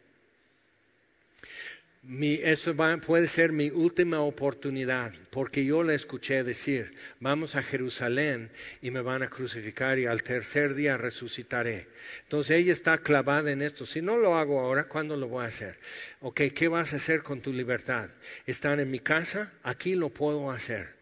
eso 2.08 2.74
puede 3.06 3.26
ser 3.26 3.52
mi 3.52 3.68
última 3.68 4.20
oportunidad, 4.20 5.12
porque 5.30 5.66
yo 5.66 5.82
le 5.82 5.94
escuché 5.94 6.42
decir, 6.42 6.94
vamos 7.20 7.54
a 7.54 7.62
Jerusalén 7.62 8.50
y 8.80 8.90
me 8.90 9.02
van 9.02 9.22
a 9.22 9.28
crucificar 9.28 9.98
y 9.98 10.06
al 10.06 10.22
tercer 10.22 10.74
día 10.74 10.96
resucitaré. 10.96 11.86
Entonces 12.22 12.56
ella 12.56 12.72
está 12.72 12.96
clavada 12.96 13.50
en 13.50 13.60
esto. 13.60 13.84
Si 13.84 14.00
no 14.00 14.16
lo 14.16 14.38
hago 14.38 14.60
ahora, 14.60 14.84
¿cuándo 14.84 15.18
lo 15.18 15.28
voy 15.28 15.44
a 15.44 15.48
hacer? 15.48 15.78
Ok, 16.20 16.40
¿qué 16.54 16.68
vas 16.68 16.94
a 16.94 16.96
hacer 16.96 17.22
con 17.22 17.42
tu 17.42 17.52
libertad? 17.52 18.08
Están 18.46 18.80
en 18.80 18.90
mi 18.90 19.00
casa, 19.00 19.52
aquí 19.62 19.94
lo 19.94 20.08
puedo 20.08 20.50
hacer. 20.50 20.96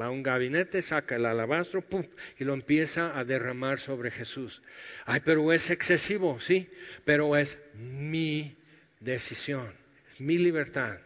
Va 0.00 0.06
a 0.06 0.10
un 0.10 0.22
gabinete, 0.22 0.82
saca 0.82 1.16
el 1.16 1.26
alabastro, 1.26 1.82
¡pum! 1.82 2.04
y 2.38 2.44
lo 2.44 2.54
empieza 2.54 3.18
a 3.18 3.24
derramar 3.24 3.80
sobre 3.80 4.12
Jesús. 4.12 4.62
Ay, 5.04 5.20
pero 5.24 5.52
es 5.52 5.70
excesivo, 5.70 6.38
sí, 6.38 6.70
pero 7.04 7.36
es 7.36 7.58
mi 7.74 8.56
decisión, 9.00 9.74
es 10.06 10.20
mi 10.20 10.38
libertad. 10.38 10.98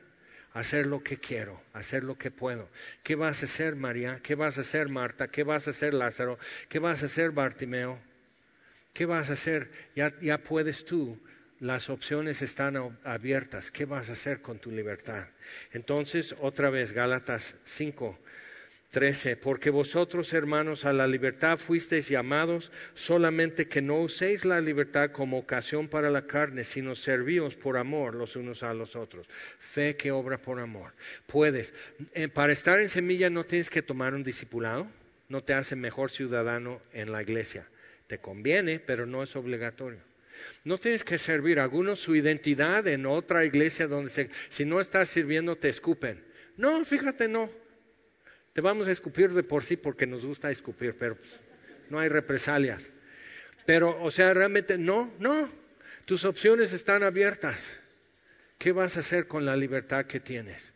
Hacer 0.54 0.84
lo 0.84 1.02
que 1.02 1.16
quiero, 1.16 1.62
hacer 1.72 2.04
lo 2.04 2.18
que 2.18 2.30
puedo. 2.30 2.68
¿Qué 3.02 3.14
vas 3.14 3.42
a 3.42 3.46
hacer, 3.46 3.74
María? 3.74 4.20
¿Qué 4.22 4.34
vas 4.34 4.58
a 4.58 4.60
hacer, 4.60 4.90
Marta? 4.90 5.28
¿Qué 5.28 5.44
vas 5.44 5.66
a 5.66 5.70
hacer, 5.70 5.94
Lázaro? 5.94 6.38
¿Qué 6.68 6.78
vas 6.78 7.02
a 7.02 7.06
hacer, 7.06 7.30
Bartimeo? 7.30 7.98
¿Qué 8.92 9.06
vas 9.06 9.30
a 9.30 9.32
hacer? 9.32 9.70
Ya, 9.96 10.12
ya 10.20 10.36
puedes 10.42 10.84
tú 10.84 11.18
las 11.62 11.90
opciones 11.90 12.42
están 12.42 12.76
abiertas. 13.04 13.70
¿Qué 13.70 13.84
vas 13.84 14.08
a 14.08 14.12
hacer 14.12 14.42
con 14.42 14.58
tu 14.58 14.72
libertad? 14.72 15.28
Entonces, 15.70 16.34
otra 16.40 16.70
vez, 16.70 16.92
Gálatas 16.92 17.56
5, 17.62 18.18
13, 18.92 19.38
porque 19.38 19.70
vosotros, 19.70 20.34
hermanos, 20.34 20.84
a 20.84 20.92
la 20.92 21.06
libertad 21.06 21.56
fuisteis 21.56 22.10
llamados, 22.10 22.70
solamente 22.92 23.66
que 23.66 23.80
no 23.80 23.98
uséis 23.98 24.44
la 24.44 24.60
libertad 24.60 25.12
como 25.12 25.38
ocasión 25.38 25.88
para 25.88 26.10
la 26.10 26.26
carne, 26.26 26.62
sino 26.62 26.94
servíos 26.94 27.56
por 27.56 27.78
amor 27.78 28.14
los 28.14 28.36
unos 28.36 28.62
a 28.62 28.74
los 28.74 28.94
otros. 28.94 29.26
Fe 29.58 29.96
que 29.96 30.12
obra 30.12 30.36
por 30.36 30.60
amor. 30.60 30.92
Puedes, 31.26 31.72
eh, 32.12 32.28
para 32.28 32.52
estar 32.52 32.80
en 32.80 32.90
semilla 32.90 33.30
no 33.30 33.44
tienes 33.44 33.70
que 33.70 33.80
tomar 33.80 34.12
un 34.12 34.24
discipulado, 34.24 34.86
no 35.30 35.42
te 35.42 35.54
hace 35.54 35.74
mejor 35.74 36.10
ciudadano 36.10 36.82
en 36.92 37.12
la 37.12 37.22
iglesia. 37.22 37.66
Te 38.08 38.18
conviene, 38.18 38.78
pero 38.78 39.06
no 39.06 39.22
es 39.22 39.34
obligatorio. 39.36 40.00
No 40.64 40.76
tienes 40.76 41.02
que 41.02 41.16
servir 41.16 41.60
algunos 41.60 41.98
su 41.98 42.14
identidad 42.14 42.86
en 42.86 43.06
otra 43.06 43.46
iglesia 43.46 43.86
donde 43.86 44.10
se, 44.10 44.28
si 44.50 44.66
no 44.66 44.82
estás 44.82 45.08
sirviendo 45.08 45.56
te 45.56 45.70
escupen. 45.70 46.22
No, 46.58 46.84
fíjate, 46.84 47.26
no. 47.26 47.61
Te 48.52 48.60
vamos 48.60 48.88
a 48.88 48.92
escupir 48.92 49.32
de 49.32 49.42
por 49.42 49.64
sí 49.64 49.76
porque 49.76 50.06
nos 50.06 50.26
gusta 50.26 50.50
escupir, 50.50 50.94
pero 50.98 51.16
pues, 51.16 51.40
no 51.88 51.98
hay 51.98 52.08
represalias. 52.08 52.90
Pero, 53.64 54.02
o 54.02 54.10
sea, 54.10 54.34
realmente 54.34 54.76
no, 54.76 55.12
no. 55.18 55.48
Tus 56.04 56.24
opciones 56.24 56.72
están 56.72 57.02
abiertas. 57.02 57.78
¿Qué 58.58 58.72
vas 58.72 58.96
a 58.96 59.00
hacer 59.00 59.26
con 59.26 59.46
la 59.46 59.56
libertad 59.56 60.04
que 60.04 60.20
tienes? 60.20 60.72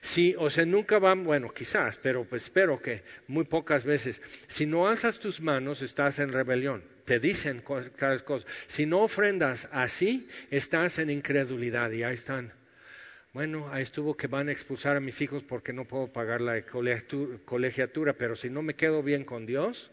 Si, 0.00 0.34
o 0.38 0.50
sea, 0.50 0.66
nunca 0.66 0.98
van, 0.98 1.24
bueno, 1.24 1.50
quizás, 1.50 1.96
pero 1.96 2.24
pues 2.24 2.44
espero 2.44 2.82
que 2.82 3.02
muy 3.26 3.44
pocas 3.44 3.84
veces. 3.84 4.20
Si 4.48 4.66
no 4.66 4.88
alzas 4.88 5.18
tus 5.18 5.40
manos, 5.40 5.82
estás 5.82 6.18
en 6.18 6.32
rebelión. 6.32 6.84
Te 7.04 7.20
dicen 7.20 7.62
tales 7.96 8.22
cosas. 8.22 8.50
Si 8.66 8.86
no 8.86 9.00
ofrendas 9.00 9.68
así, 9.72 10.28
estás 10.50 10.98
en 10.98 11.10
incredulidad 11.10 11.90
y 11.92 12.02
ahí 12.02 12.14
están 12.14 12.52
bueno, 13.34 13.68
ahí 13.72 13.82
estuvo 13.82 14.16
que 14.16 14.28
van 14.28 14.48
a 14.48 14.52
expulsar 14.52 14.96
a 14.96 15.00
mis 15.00 15.20
hijos 15.20 15.42
porque 15.42 15.72
no 15.72 15.84
puedo 15.84 16.06
pagar 16.06 16.40
la 16.40 16.62
colegiatura, 16.62 18.12
pero 18.12 18.36
si 18.36 18.48
no 18.48 18.62
me 18.62 18.74
quedo 18.74 19.02
bien 19.02 19.24
con 19.24 19.44
Dios, 19.44 19.90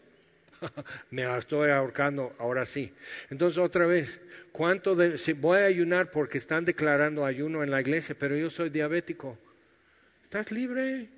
me 1.10 1.24
estoy 1.36 1.70
ahorcando 1.70 2.36
ahora 2.38 2.64
sí. 2.64 2.94
Entonces 3.30 3.58
otra 3.58 3.86
vez, 3.86 4.20
¿cuánto 4.52 4.94
de, 4.94 5.18
si 5.18 5.32
voy 5.32 5.58
a 5.58 5.64
ayunar 5.64 6.12
porque 6.12 6.38
están 6.38 6.64
declarando 6.64 7.26
ayuno 7.26 7.64
en 7.64 7.72
la 7.72 7.80
iglesia, 7.80 8.14
pero 8.16 8.36
yo 8.36 8.48
soy 8.48 8.70
diabético? 8.70 9.36
¿Estás 10.22 10.52
libre? 10.52 11.08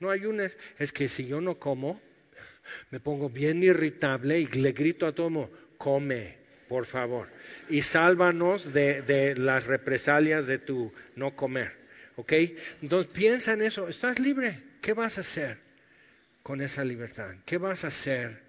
No 0.00 0.10
ayunes. 0.10 0.58
Es 0.80 0.92
que 0.92 1.08
si 1.08 1.28
yo 1.28 1.40
no 1.40 1.56
como, 1.56 2.00
me 2.90 2.98
pongo 2.98 3.30
bien 3.30 3.62
irritable 3.62 4.40
y 4.40 4.46
le 4.48 4.72
grito 4.72 5.06
a 5.06 5.12
todo 5.12 5.52
come 5.78 6.41
por 6.72 6.86
favor. 6.86 7.28
Y 7.68 7.82
sálvanos 7.82 8.72
de, 8.72 9.34
las 9.36 9.66
represalias 9.66 10.46
de 10.46 10.56
tu 10.56 10.90
no 11.16 11.36
comer. 11.36 11.76
¿Ok? 12.16 12.32
Entonces 12.80 13.12
piensa 13.12 13.52
en 13.52 13.60
eso. 13.60 13.88
Estás 13.88 14.18
libre. 14.18 14.58
¿Qué 14.80 14.94
vas 14.94 15.18
a 15.18 15.20
hacer 15.20 15.58
con 16.42 16.62
esa 16.62 16.82
libertad? 16.82 17.34
¿Qué 17.44 17.58
vas 17.58 17.84
a 17.84 17.88
hacer 17.88 18.40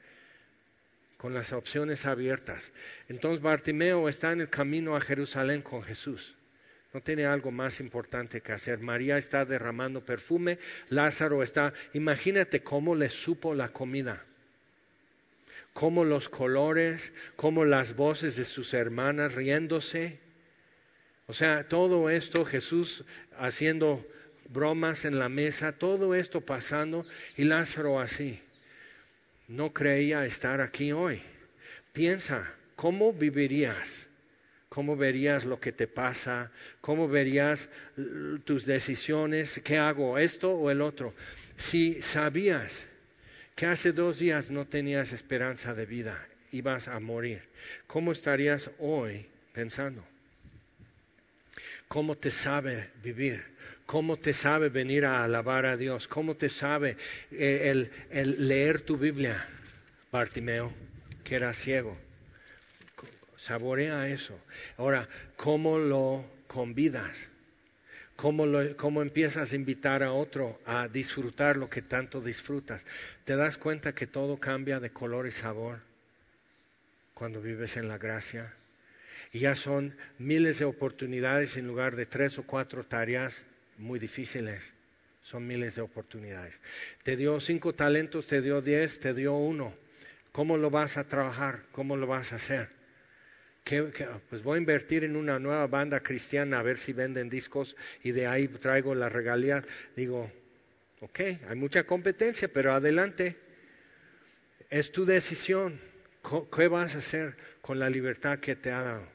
con 1.18 1.34
las 1.34 1.52
opciones 1.52 2.06
abiertas? 2.06 2.72
Entonces 3.10 3.42
Bartimeo 3.42 4.08
está 4.08 4.32
en 4.32 4.40
el 4.40 4.50
camino 4.50 4.96
a 4.96 5.02
Jerusalén 5.02 5.62
con 5.62 5.84
Jesús. 5.84 6.38
No 6.94 7.02
tiene 7.02 7.26
algo 7.26 7.52
más 7.52 7.82
importante 7.82 8.40
que 8.40 8.54
hacer. 8.54 8.80
María 8.80 9.18
está 9.18 9.44
derramando 9.44 10.06
perfume. 10.06 10.60
Lázaro 10.88 11.44
está. 11.44 11.74
Imagínate 11.92 12.64
cómo 12.64 12.96
le 12.96 13.10
supo 13.10 13.54
la 13.54 13.68
comida 13.68 14.24
como 15.74 16.06
los 16.06 16.30
colores, 16.30 17.12
como 17.36 17.66
las 17.66 17.96
voces 17.96 18.36
de 18.36 18.46
sus 18.46 18.74
hermanas 18.74 19.34
riéndose. 19.34 20.20
O 21.28 21.34
sea, 21.34 21.68
todo 21.68 22.10
esto, 22.10 22.46
Jesús 22.46 23.06
haciendo 23.38 24.06
bromas 24.50 25.06
en 25.06 25.20
la 25.20 25.30
mesa, 25.30 25.72
todo 25.74 26.16
esto 26.16 26.42
pasando 26.42 27.06
y 27.36 27.46
Lázaro 27.46 28.00
así. 28.00 28.40
No 29.48 29.74
creía 29.74 30.26
estar 30.26 30.62
aquí 30.62 30.92
hoy. 30.92 31.22
Piensa, 31.92 32.54
¿cómo 32.76 33.14
vivirías? 33.14 34.08
¿Cómo 34.70 34.96
verías 34.96 35.46
lo 35.46 35.60
que 35.60 35.72
te 35.72 35.88
pasa? 35.88 36.52
¿Cómo 36.82 37.08
verías 37.08 37.70
tus 38.44 38.66
decisiones? 38.66 39.62
¿Qué 39.64 39.78
hago? 39.78 40.18
¿Esto 40.18 40.52
o 40.54 40.72
el 40.72 40.82
otro? 40.82 41.14
Si 41.58 42.02
sabías 42.02 42.90
que 43.56 43.68
hace 43.68 43.92
dos 43.92 44.20
días 44.20 44.50
no 44.50 44.66
tenías 44.66 45.14
esperanza 45.14 45.74
de 45.74 45.86
vida, 45.86 46.28
ibas 46.52 46.88
a 46.88 47.00
morir. 47.00 47.44
¿Cómo 47.88 48.12
estarías 48.12 48.72
hoy 48.80 49.28
pensando? 49.54 50.04
¿Cómo 51.88 52.18
te 52.18 52.32
sabe 52.32 52.90
vivir? 53.04 53.44
¿Cómo 53.86 54.18
te 54.18 54.34
sabe 54.34 54.70
venir 54.70 55.06
a 55.06 55.24
alabar 55.24 55.66
a 55.66 55.78
Dios? 55.78 56.08
¿Cómo 56.08 56.36
te 56.36 56.50
sabe 56.50 56.98
eh, 57.32 57.90
el, 58.10 58.48
leer 58.48 58.82
tu 58.82 58.98
Biblia? 58.98 59.48
Bartimeo, 60.12 60.74
que 61.24 61.36
era 61.36 61.54
ciego. 61.54 61.98
Saborea 63.36 64.08
eso. 64.08 64.40
Ahora, 64.78 65.10
¿cómo 65.36 65.78
lo 65.78 66.26
convidas? 66.48 67.30
¿Cómo, 68.16 68.46
¿Cómo 68.78 69.02
empiezas 69.02 69.52
a 69.52 69.56
invitar 69.56 70.04
a 70.04 70.14
otro 70.14 70.60
a 70.66 70.88
disfrutar 70.88 71.58
lo 71.58 71.70
que 71.70 71.82
tanto 71.82 72.22
disfrutas? 72.22 72.86
¿Te 73.26 73.36
das 73.36 73.58
cuenta 73.58 73.96
que 73.96 74.08
todo 74.08 74.40
cambia 74.40 74.80
de 74.80 74.92
color 74.92 75.28
y 75.28 75.32
sabor 75.32 75.80
cuando 77.14 77.42
vives 77.42 77.76
en 77.78 77.88
la 77.88 77.98
gracia? 77.98 78.54
Y 79.32 79.40
ya 79.40 79.56
son 79.56 79.98
miles 80.20 80.60
de 80.60 80.66
oportunidades 80.66 81.58
en 81.58 81.68
lugar 81.68 81.96
de 81.96 82.06
tres 82.06 82.38
o 82.38 82.44
cuatro 82.44 82.86
tareas 82.86 83.46
muy 83.78 84.00
difíciles. 84.00 84.74
Son 85.24 85.48
miles 85.48 85.76
de 85.76 85.82
oportunidades. 85.82 86.62
Te 87.04 87.16
dio 87.16 87.40
cinco 87.40 87.74
talentos, 87.74 88.28
te 88.28 88.42
dio 88.42 88.62
diez, 88.62 89.00
te 89.00 89.14
dio 89.14 89.34
uno. 89.34 89.74
¿Cómo 90.32 90.58
lo 90.58 90.70
vas 90.70 90.98
a 90.98 91.08
trabajar? 91.08 91.64
¿Cómo 91.72 91.98
lo 91.98 92.06
vas 92.08 92.34
a 92.34 92.36
hacer? 92.36 92.83
Pues 94.30 94.44
voy 94.44 94.56
a 94.56 94.60
invertir 94.60 95.06
en 95.06 95.16
una 95.16 95.40
nueva 95.40 95.66
banda 95.68 96.02
cristiana 96.02 96.60
a 96.60 96.64
ver 96.64 96.78
si 96.78 96.92
venden 96.92 97.30
discos 97.30 97.78
y 98.04 98.12
de 98.12 98.28
ahí 98.28 98.50
traigo 98.50 98.94
la 98.94 99.08
regalía. 99.08 99.62
Digo, 99.96 100.30
ok, 101.00 101.20
hay 101.48 101.56
mucha 101.56 101.86
competencia, 101.86 102.50
pero 102.52 102.74
adelante. 102.74 103.38
Es 104.70 104.92
tu 104.92 105.06
decisión. 105.06 105.80
¿Qué 106.54 106.68
vas 106.68 106.96
a 106.96 106.98
hacer 106.98 107.38
con 107.62 107.80
la 107.80 107.90
libertad 107.90 108.40
que 108.40 108.58
te 108.58 108.72
ha 108.72 108.82
dado? 108.82 109.08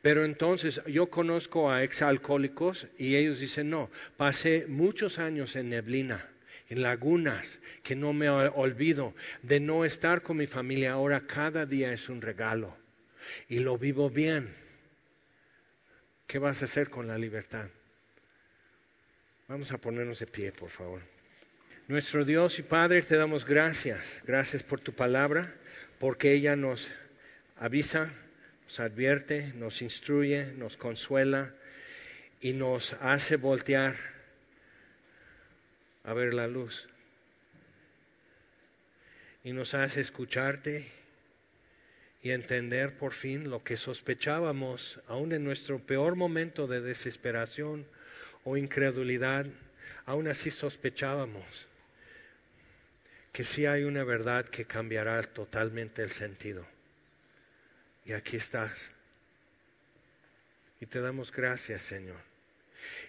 Pero 0.00 0.24
entonces 0.24 0.80
yo 0.86 1.10
conozco 1.10 1.70
a 1.70 1.82
exalcohólicos 1.82 2.86
y 2.98 3.16
ellos 3.16 3.40
dicen, 3.40 3.70
no, 3.70 3.90
pasé 4.16 4.66
muchos 4.68 5.18
años 5.18 5.56
en 5.56 5.70
neblina, 5.70 6.28
en 6.68 6.82
lagunas, 6.82 7.58
que 7.82 7.96
no 7.96 8.12
me 8.12 8.28
olvido 8.28 9.14
de 9.42 9.58
no 9.58 9.84
estar 9.84 10.22
con 10.22 10.36
mi 10.36 10.46
familia. 10.46 10.92
Ahora 10.92 11.26
cada 11.26 11.66
día 11.66 11.92
es 11.92 12.08
un 12.08 12.22
regalo 12.22 12.85
y 13.48 13.60
lo 13.60 13.78
vivo 13.78 14.10
bien. 14.10 14.54
¿Qué 16.26 16.38
vas 16.38 16.62
a 16.62 16.64
hacer 16.64 16.90
con 16.90 17.06
la 17.06 17.18
libertad? 17.18 17.68
Vamos 19.48 19.70
a 19.70 19.78
ponernos 19.78 20.18
de 20.18 20.26
pie, 20.26 20.50
por 20.50 20.70
favor. 20.70 21.00
Nuestro 21.86 22.24
Dios 22.24 22.58
y 22.58 22.62
Padre, 22.62 23.00
te 23.02 23.16
damos 23.16 23.44
gracias. 23.44 24.22
Gracias 24.26 24.64
por 24.64 24.80
tu 24.80 24.92
palabra, 24.92 25.54
porque 26.00 26.32
ella 26.32 26.56
nos 26.56 26.90
avisa, 27.56 28.08
nos 28.64 28.80
advierte, 28.80 29.52
nos 29.54 29.82
instruye, 29.82 30.52
nos 30.56 30.76
consuela 30.76 31.54
y 32.40 32.54
nos 32.54 32.94
hace 32.94 33.36
voltear 33.36 33.94
a 36.02 36.12
ver 36.12 36.34
la 36.34 36.48
luz. 36.48 36.88
Y 39.44 39.52
nos 39.52 39.74
hace 39.74 40.00
escucharte 40.00 40.90
y 42.22 42.30
entender 42.30 42.96
por 42.96 43.12
fin 43.12 43.50
lo 43.50 43.62
que 43.62 43.76
sospechábamos, 43.76 45.00
aún 45.06 45.32
en 45.32 45.44
nuestro 45.44 45.78
peor 45.78 46.16
momento 46.16 46.66
de 46.66 46.80
desesperación 46.80 47.86
o 48.44 48.56
incredulidad, 48.56 49.46
aún 50.06 50.28
así 50.28 50.50
sospechábamos 50.50 51.66
que 53.36 53.44
sí 53.44 53.66
hay 53.66 53.84
una 53.84 54.02
verdad 54.02 54.46
que 54.46 54.64
cambiará 54.64 55.22
totalmente 55.22 56.02
el 56.02 56.08
sentido. 56.10 56.66
Y 58.06 58.14
aquí 58.14 58.38
estás. 58.38 58.90
Y 60.80 60.86
te 60.86 61.02
damos 61.02 61.32
gracias, 61.32 61.82
Señor. 61.82 62.16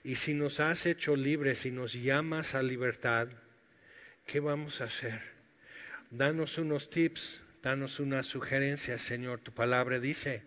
Y 0.04 0.16
si 0.16 0.34
nos 0.34 0.60
has 0.60 0.86
hecho 0.86 1.16
libres 1.16 1.66
y 1.66 1.72
nos 1.72 1.94
llamas 1.94 2.56
a 2.56 2.62
libertad, 2.62 3.30
¿qué 4.26 4.42
vamos 4.42 4.82
a 4.82 4.84
hacer? 4.84 5.22
Danos 6.12 6.58
unos 6.58 6.90
tips 6.90 7.40
Danos 7.68 8.00
una 8.00 8.24
sugerencia, 8.24 8.98
Señor. 8.98 9.42
Tu 9.42 9.52
palabra 9.52 10.00
dice 10.00 10.42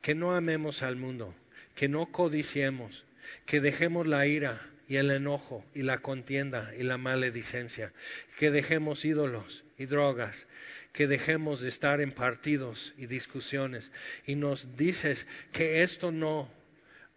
que 0.00 0.16
no 0.16 0.34
amemos 0.34 0.82
al 0.82 0.96
mundo, 0.96 1.36
que 1.76 1.88
no 1.88 2.06
codiciemos, 2.06 3.06
que 3.46 3.60
dejemos 3.60 4.08
la 4.08 4.26
ira 4.26 4.60
y 4.88 4.96
el 4.96 5.12
enojo 5.12 5.64
y 5.72 5.82
la 5.82 5.98
contienda 5.98 6.72
y 6.76 6.82
la 6.82 6.98
maledicencia, 6.98 7.92
que 8.40 8.50
dejemos 8.50 9.04
ídolos 9.04 9.62
y 9.78 9.86
drogas, 9.86 10.48
que 10.92 11.06
dejemos 11.06 11.60
de 11.60 11.68
estar 11.68 12.00
en 12.00 12.10
partidos 12.10 12.92
y 12.98 13.06
discusiones. 13.06 13.92
Y 14.26 14.34
nos 14.34 14.76
dices 14.76 15.28
que 15.52 15.84
esto 15.84 16.10
no, 16.10 16.52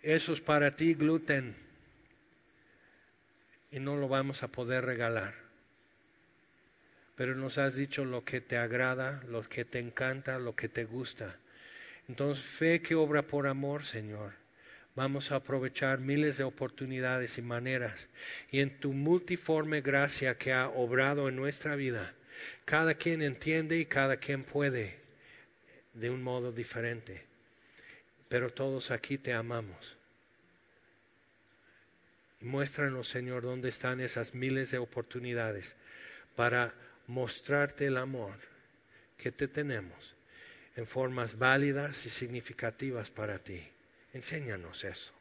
eso 0.04 0.34
es 0.34 0.42
para 0.42 0.76
ti 0.76 0.94
gluten 0.94 1.56
y 3.72 3.80
no 3.80 3.96
lo 3.96 4.08
vamos 4.08 4.44
a 4.44 4.50
poder 4.50 4.86
regalar 4.86 5.45
pero 7.16 7.36
nos 7.36 7.58
has 7.58 7.76
dicho 7.76 8.06
lo 8.06 8.26
que 8.26 8.42
te 8.42 8.58
agrada, 8.58 9.24
lo 9.28 9.42
que 9.44 9.66
te 9.66 9.80
encanta, 9.80 10.38
lo 10.38 10.56
que 10.56 10.70
te 10.70 10.86
gusta. 10.86 11.38
Entonces, 12.08 12.46
fe 12.46 12.82
que 12.82 12.96
obra 12.96 13.26
por 13.26 13.48
amor, 13.48 13.84
Señor. 13.84 14.34
Vamos 14.96 15.32
a 15.32 15.38
aprovechar 15.38 16.00
miles 16.00 16.38
de 16.38 16.44
oportunidades 16.44 17.38
y 17.38 17.42
maneras. 17.42 18.08
Y 18.50 18.60
en 18.60 18.80
tu 18.80 18.94
multiforme 18.94 19.82
gracia 19.82 20.38
que 20.38 20.54
ha 20.54 20.70
obrado 20.70 21.28
en 21.28 21.36
nuestra 21.36 21.76
vida, 21.76 22.14
cada 22.64 22.94
quien 22.94 23.22
entiende 23.22 23.78
y 23.78 23.86
cada 23.86 24.18
quien 24.18 24.44
puede 24.44 25.00
de 25.94 26.10
un 26.10 26.22
modo 26.24 26.52
diferente. 26.52 27.26
Pero 28.30 28.54
todos 28.54 28.92
aquí 28.92 29.18
te 29.18 29.34
amamos. 29.34 29.98
Muéstranos, 32.42 33.08
Señor, 33.08 33.44
dónde 33.44 33.70
están 33.70 34.00
esas 34.00 34.34
miles 34.34 34.72
de 34.72 34.78
oportunidades 34.78 35.76
para 36.36 36.74
mostrarte 37.08 37.88
el 37.88 37.98
amor 37.98 38.36
que 39.18 39.32
te 39.32 39.48
tenemos 39.48 40.16
en 40.76 40.86
formas 40.86 41.38
válidas 41.38 42.06
y 42.06 42.10
significativas 42.10 43.10
para 43.10 43.40
ti. 43.40 43.64
Enséñanos 44.14 44.84
eso. 44.84 45.14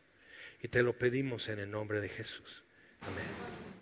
Y 0.62 0.68
te 0.68 0.82
lo 0.82 0.98
pedimos 0.98 1.48
en 1.48 1.58
el 1.58 1.70
nombre 1.70 2.00
de 2.00 2.08
Jesús. 2.08 2.62
Amén. 3.00 3.74